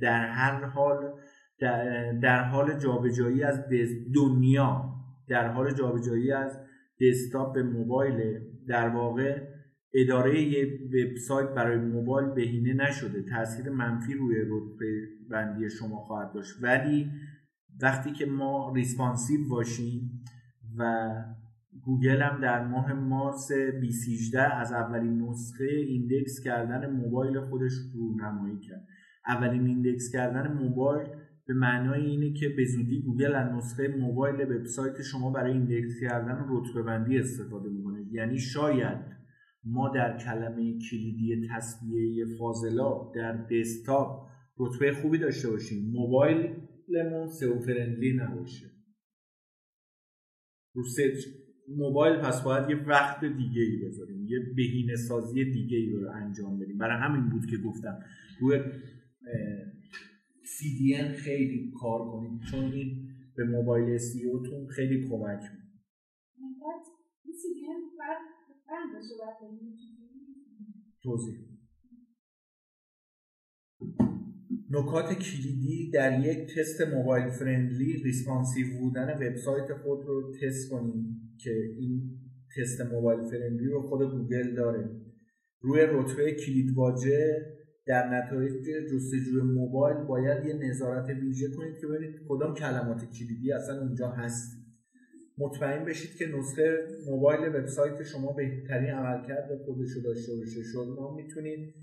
در 0.00 0.26
هر 0.26 0.64
حال 0.64 1.12
در, 2.22 2.44
حال 2.44 2.78
جابجایی 2.78 3.42
از 3.42 3.64
دنیا 4.14 4.94
در 5.28 5.52
حال 5.52 5.74
جابجایی 5.74 6.32
از 6.32 6.58
دسکتاپ 7.00 7.54
به 7.54 7.62
موبایل 7.62 8.40
در 8.68 8.88
واقع 8.88 9.55
اداره 9.94 10.42
یه 10.42 10.78
وبسایت 10.86 11.48
برای 11.48 11.78
موبایل 11.78 12.28
بهینه 12.28 12.72
نشده. 12.72 13.22
تاثیر 13.22 13.70
منفی 13.70 14.14
روی 14.14 14.36
رتبه 14.36 15.08
بندی 15.30 15.70
شما 15.70 15.96
خواهد 15.96 16.32
داشت. 16.34 16.54
ولی 16.62 17.10
وقتی 17.82 18.12
که 18.12 18.26
ما 18.26 18.72
responsive 18.76 19.48
باشیم 19.48 20.24
و 20.78 21.10
گوگل 21.84 22.22
هم 22.22 22.40
در 22.40 22.66
ماه 22.66 22.92
مارس 22.92 23.52
2018 23.52 24.56
از 24.56 24.72
اولین 24.72 25.22
نسخه 25.22 25.64
index 25.64 26.40
کردن 26.44 26.90
موبایل 26.90 27.40
خودش 27.40 27.72
رونمایی 27.94 28.58
کرد. 28.58 28.86
اولین 29.26 29.66
index 29.66 30.12
کردن 30.12 30.52
موبایل 30.52 31.08
به 31.46 31.54
معنای 31.54 32.06
اینه 32.06 32.32
که 32.32 32.48
به 32.48 32.64
زودی 32.64 33.02
گوگل 33.02 33.34
از 33.34 33.52
نسخه 33.52 33.88
موبایل 33.88 34.52
وبسایت 34.52 35.02
شما 35.02 35.30
برای 35.30 35.52
index 35.52 36.00
کردن 36.00 36.46
رتبه 36.48 36.82
بندی 36.82 37.18
استفاده 37.18 37.68
می‌کنه. 37.68 38.04
یعنی 38.12 38.38
شاید 38.38 39.15
ما 39.66 39.88
در 39.94 40.18
کلمه 40.18 40.78
کلیدی 40.90 41.48
تصفیه 41.50 42.24
فاضلاب 42.38 43.12
در 43.14 43.46
دسکتاپ 43.50 44.26
رتبه 44.58 44.92
خوبی 44.92 45.18
داشته 45.18 45.50
باشیم. 45.50 45.90
موبایلمون 45.90 47.28
SEO 47.40 47.58
friendly 47.58 48.12
نباشه. 48.12 48.66
رو 50.74 50.84
موبایل 51.68 52.20
پس 52.20 52.42
باید 52.42 52.70
یه 52.70 52.76
وقت 52.76 53.24
دیگه 53.24 53.62
ای 53.62 53.76
بذاریم 53.76 54.26
یه 54.26 54.38
بهینه 54.56 54.96
سازی 54.96 55.44
دیگه 55.44 55.76
ای 55.76 55.90
رو 55.90 56.10
انجام 56.10 56.58
بدیم. 56.58 56.78
برای 56.78 57.02
همین 57.02 57.30
بود 57.30 57.46
که 57.50 57.56
گفتم 57.56 57.98
روی 58.40 58.58
CDN 60.44 61.16
خیلی 61.16 61.72
کار 61.80 62.10
کنید 62.10 62.40
چون 62.50 62.72
این 62.72 63.08
به 63.36 63.44
mobile 63.44 63.98
SEO 63.98 64.48
تون 64.48 64.66
خیلی 64.66 65.08
کمک 65.08 65.42
می‌کنه. 65.42 65.66
توضیح. 71.02 71.38
نکات 74.70 75.12
کلیدی 75.12 75.90
در 75.90 76.20
یک 76.26 76.54
تست 76.54 76.80
mobile 76.80 77.30
friendly 77.30 78.02
responsive 78.02 78.78
بودن 78.78 79.14
وبسایت 79.14 79.72
خود 79.74 80.06
رو 80.06 80.32
تست 80.42 80.70
کنیم 80.70 81.36
که 81.38 81.50
این 81.78 82.20
تست 82.56 82.80
mobile 82.80 83.24
friendly 83.24 83.68
رو 83.68 83.82
خود 83.82 84.10
گوگل 84.10 84.54
داره. 84.54 84.90
روی 85.60 85.80
رتبه 85.80 86.34
کلید 86.34 86.76
واژه 86.76 87.46
در 87.86 88.08
نتایج 88.08 88.52
جستجوی 88.92 89.42
موبایل 89.42 89.96
باید 89.96 90.44
یه 90.44 90.54
نظارت 90.54 91.08
ویژه 91.08 91.48
کنید 91.56 91.78
که 91.80 91.86
ببینید 91.86 92.20
کدام 92.28 92.54
کلمات 92.54 93.04
کلیدی 93.04 93.52
اصلا 93.52 93.80
اونجا 93.80 94.10
هست. 94.10 94.55
مطمئن 95.38 95.84
بشید 95.84 96.16
که 96.18 96.26
نسخه 96.26 96.78
موبایل 97.06 97.54
وبسایت 97.54 98.02
شما 98.02 98.32
بهترین 98.32 98.90
عملکرد 98.90 99.48
خودش 99.64 99.90
رو 99.90 100.02
داشته 100.02 100.32
باشه. 100.36 100.62
شما 100.72 101.14
می‌تونید 101.16 101.74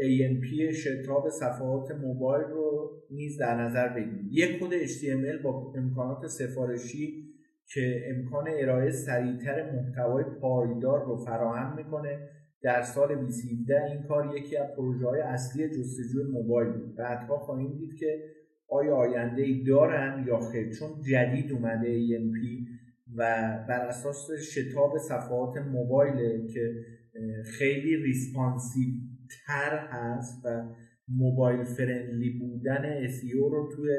AMP 0.00 0.74
شتاب 0.74 1.28
صفحات 1.28 1.90
موبایل 1.90 2.46
رو 2.46 2.90
نیز 3.10 3.38
در 3.38 3.62
نظر 3.62 3.88
بگیرید 3.88 4.28
یک 4.32 4.60
کد 4.60 4.86
HTML 4.86 5.42
با 5.42 5.72
امکانات 5.76 6.26
سفارشی 6.26 7.30
که 7.66 8.04
امکان 8.06 8.44
ارائه 8.48 8.90
سریعتر 8.90 9.72
محتوای 9.72 10.24
پایدار 10.40 11.04
رو 11.04 11.16
فراهم 11.16 11.76
می‌کنه. 11.76 12.28
در 12.62 12.82
سال 12.82 13.14
2017 13.14 13.84
این 13.84 14.02
کار 14.02 14.36
یکی 14.36 14.56
از 14.56 14.68
پروژه 14.76 15.06
های 15.06 15.20
اصلی 15.20 15.68
جستجوی 15.68 16.24
موبایل 16.32 16.72
بود. 16.72 16.96
بعدها 16.96 17.38
خواهیم 17.38 17.78
دید 17.78 17.98
که 17.98 18.22
آیا 18.68 18.96
آینده 18.96 19.42
ای 19.42 19.62
دارن 19.62 20.24
یا 20.26 20.40
خیر. 20.40 20.70
چون 20.70 20.88
جدید 21.10 21.52
اومده 21.52 21.98
AMP 21.98 22.59
و 23.16 23.22
بر 23.68 23.86
اساس 23.88 24.30
شتاب 24.54 24.98
صفحات 24.98 25.56
موبایل 25.56 26.46
که 26.46 26.84
خیلی 27.44 27.96
responsive 27.96 28.94
تر 29.46 29.88
هست 29.90 30.42
و 30.44 30.74
mobile 31.08 31.64
friendly 31.64 32.38
بودن 32.38 33.06
SEO 33.08 33.50
رو 33.50 33.72
توی 33.76 33.90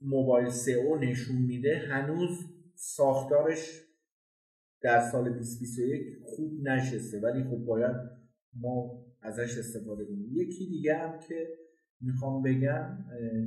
mobile 0.00 0.48
SEO 0.48 0.96
نشون 0.96 1.36
میده 1.36 1.78
هنوز 1.78 2.38
ساختارش 2.74 3.82
در 4.82 5.00
سال 5.12 5.24
2021 5.24 6.18
خوب 6.24 6.68
نشسته. 6.68 7.20
ولی 7.20 7.44
خب 7.44 7.56
باید 7.56 7.96
ما 8.54 9.04
ازش 9.22 9.58
استفاده 9.58 10.04
کنیم. 10.04 10.30
یکی 10.32 10.66
دیگه 10.66 10.94
هم 10.94 11.18
که 11.28 11.46
می‌خوام 12.02 12.42
بگم 12.42 12.98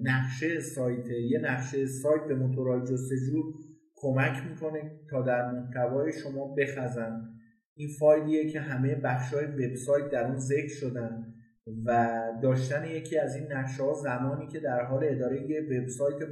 نقشه 0.04 0.60
سایت 0.60 1.10
یه 1.10 1.40
نقشه 1.40 1.86
سایت 1.86 2.24
به 2.28 2.36
موتورهای 2.36 2.82
جستجو 2.82 3.54
کمک 3.96 4.44
می‌کنه 4.50 4.92
تا 5.10 5.22
در 5.22 5.52
محتوای 5.52 6.12
شما 6.14 6.56
بخزن. 6.56 7.30
این 7.76 7.90
فایلیه 8.00 8.50
که 8.50 8.60
همه 8.60 8.96
بخشای 8.96 9.46
وبسایت 9.46 10.10
در 10.12 10.26
اون 10.26 10.38
ذکر 10.38 10.74
شدن 10.74 11.34
و 11.86 12.22
داشتن 12.42 12.86
یکی 12.86 13.18
از 13.18 13.36
این 13.36 13.52
نقشه 13.52 13.84
ها 13.84 13.94
زمانی 13.94 14.48
که 14.48 14.60
در 14.60 14.84
حال 14.84 15.04
اداره 15.04 15.50
یه 15.50 15.62
وبسایت 15.62 16.30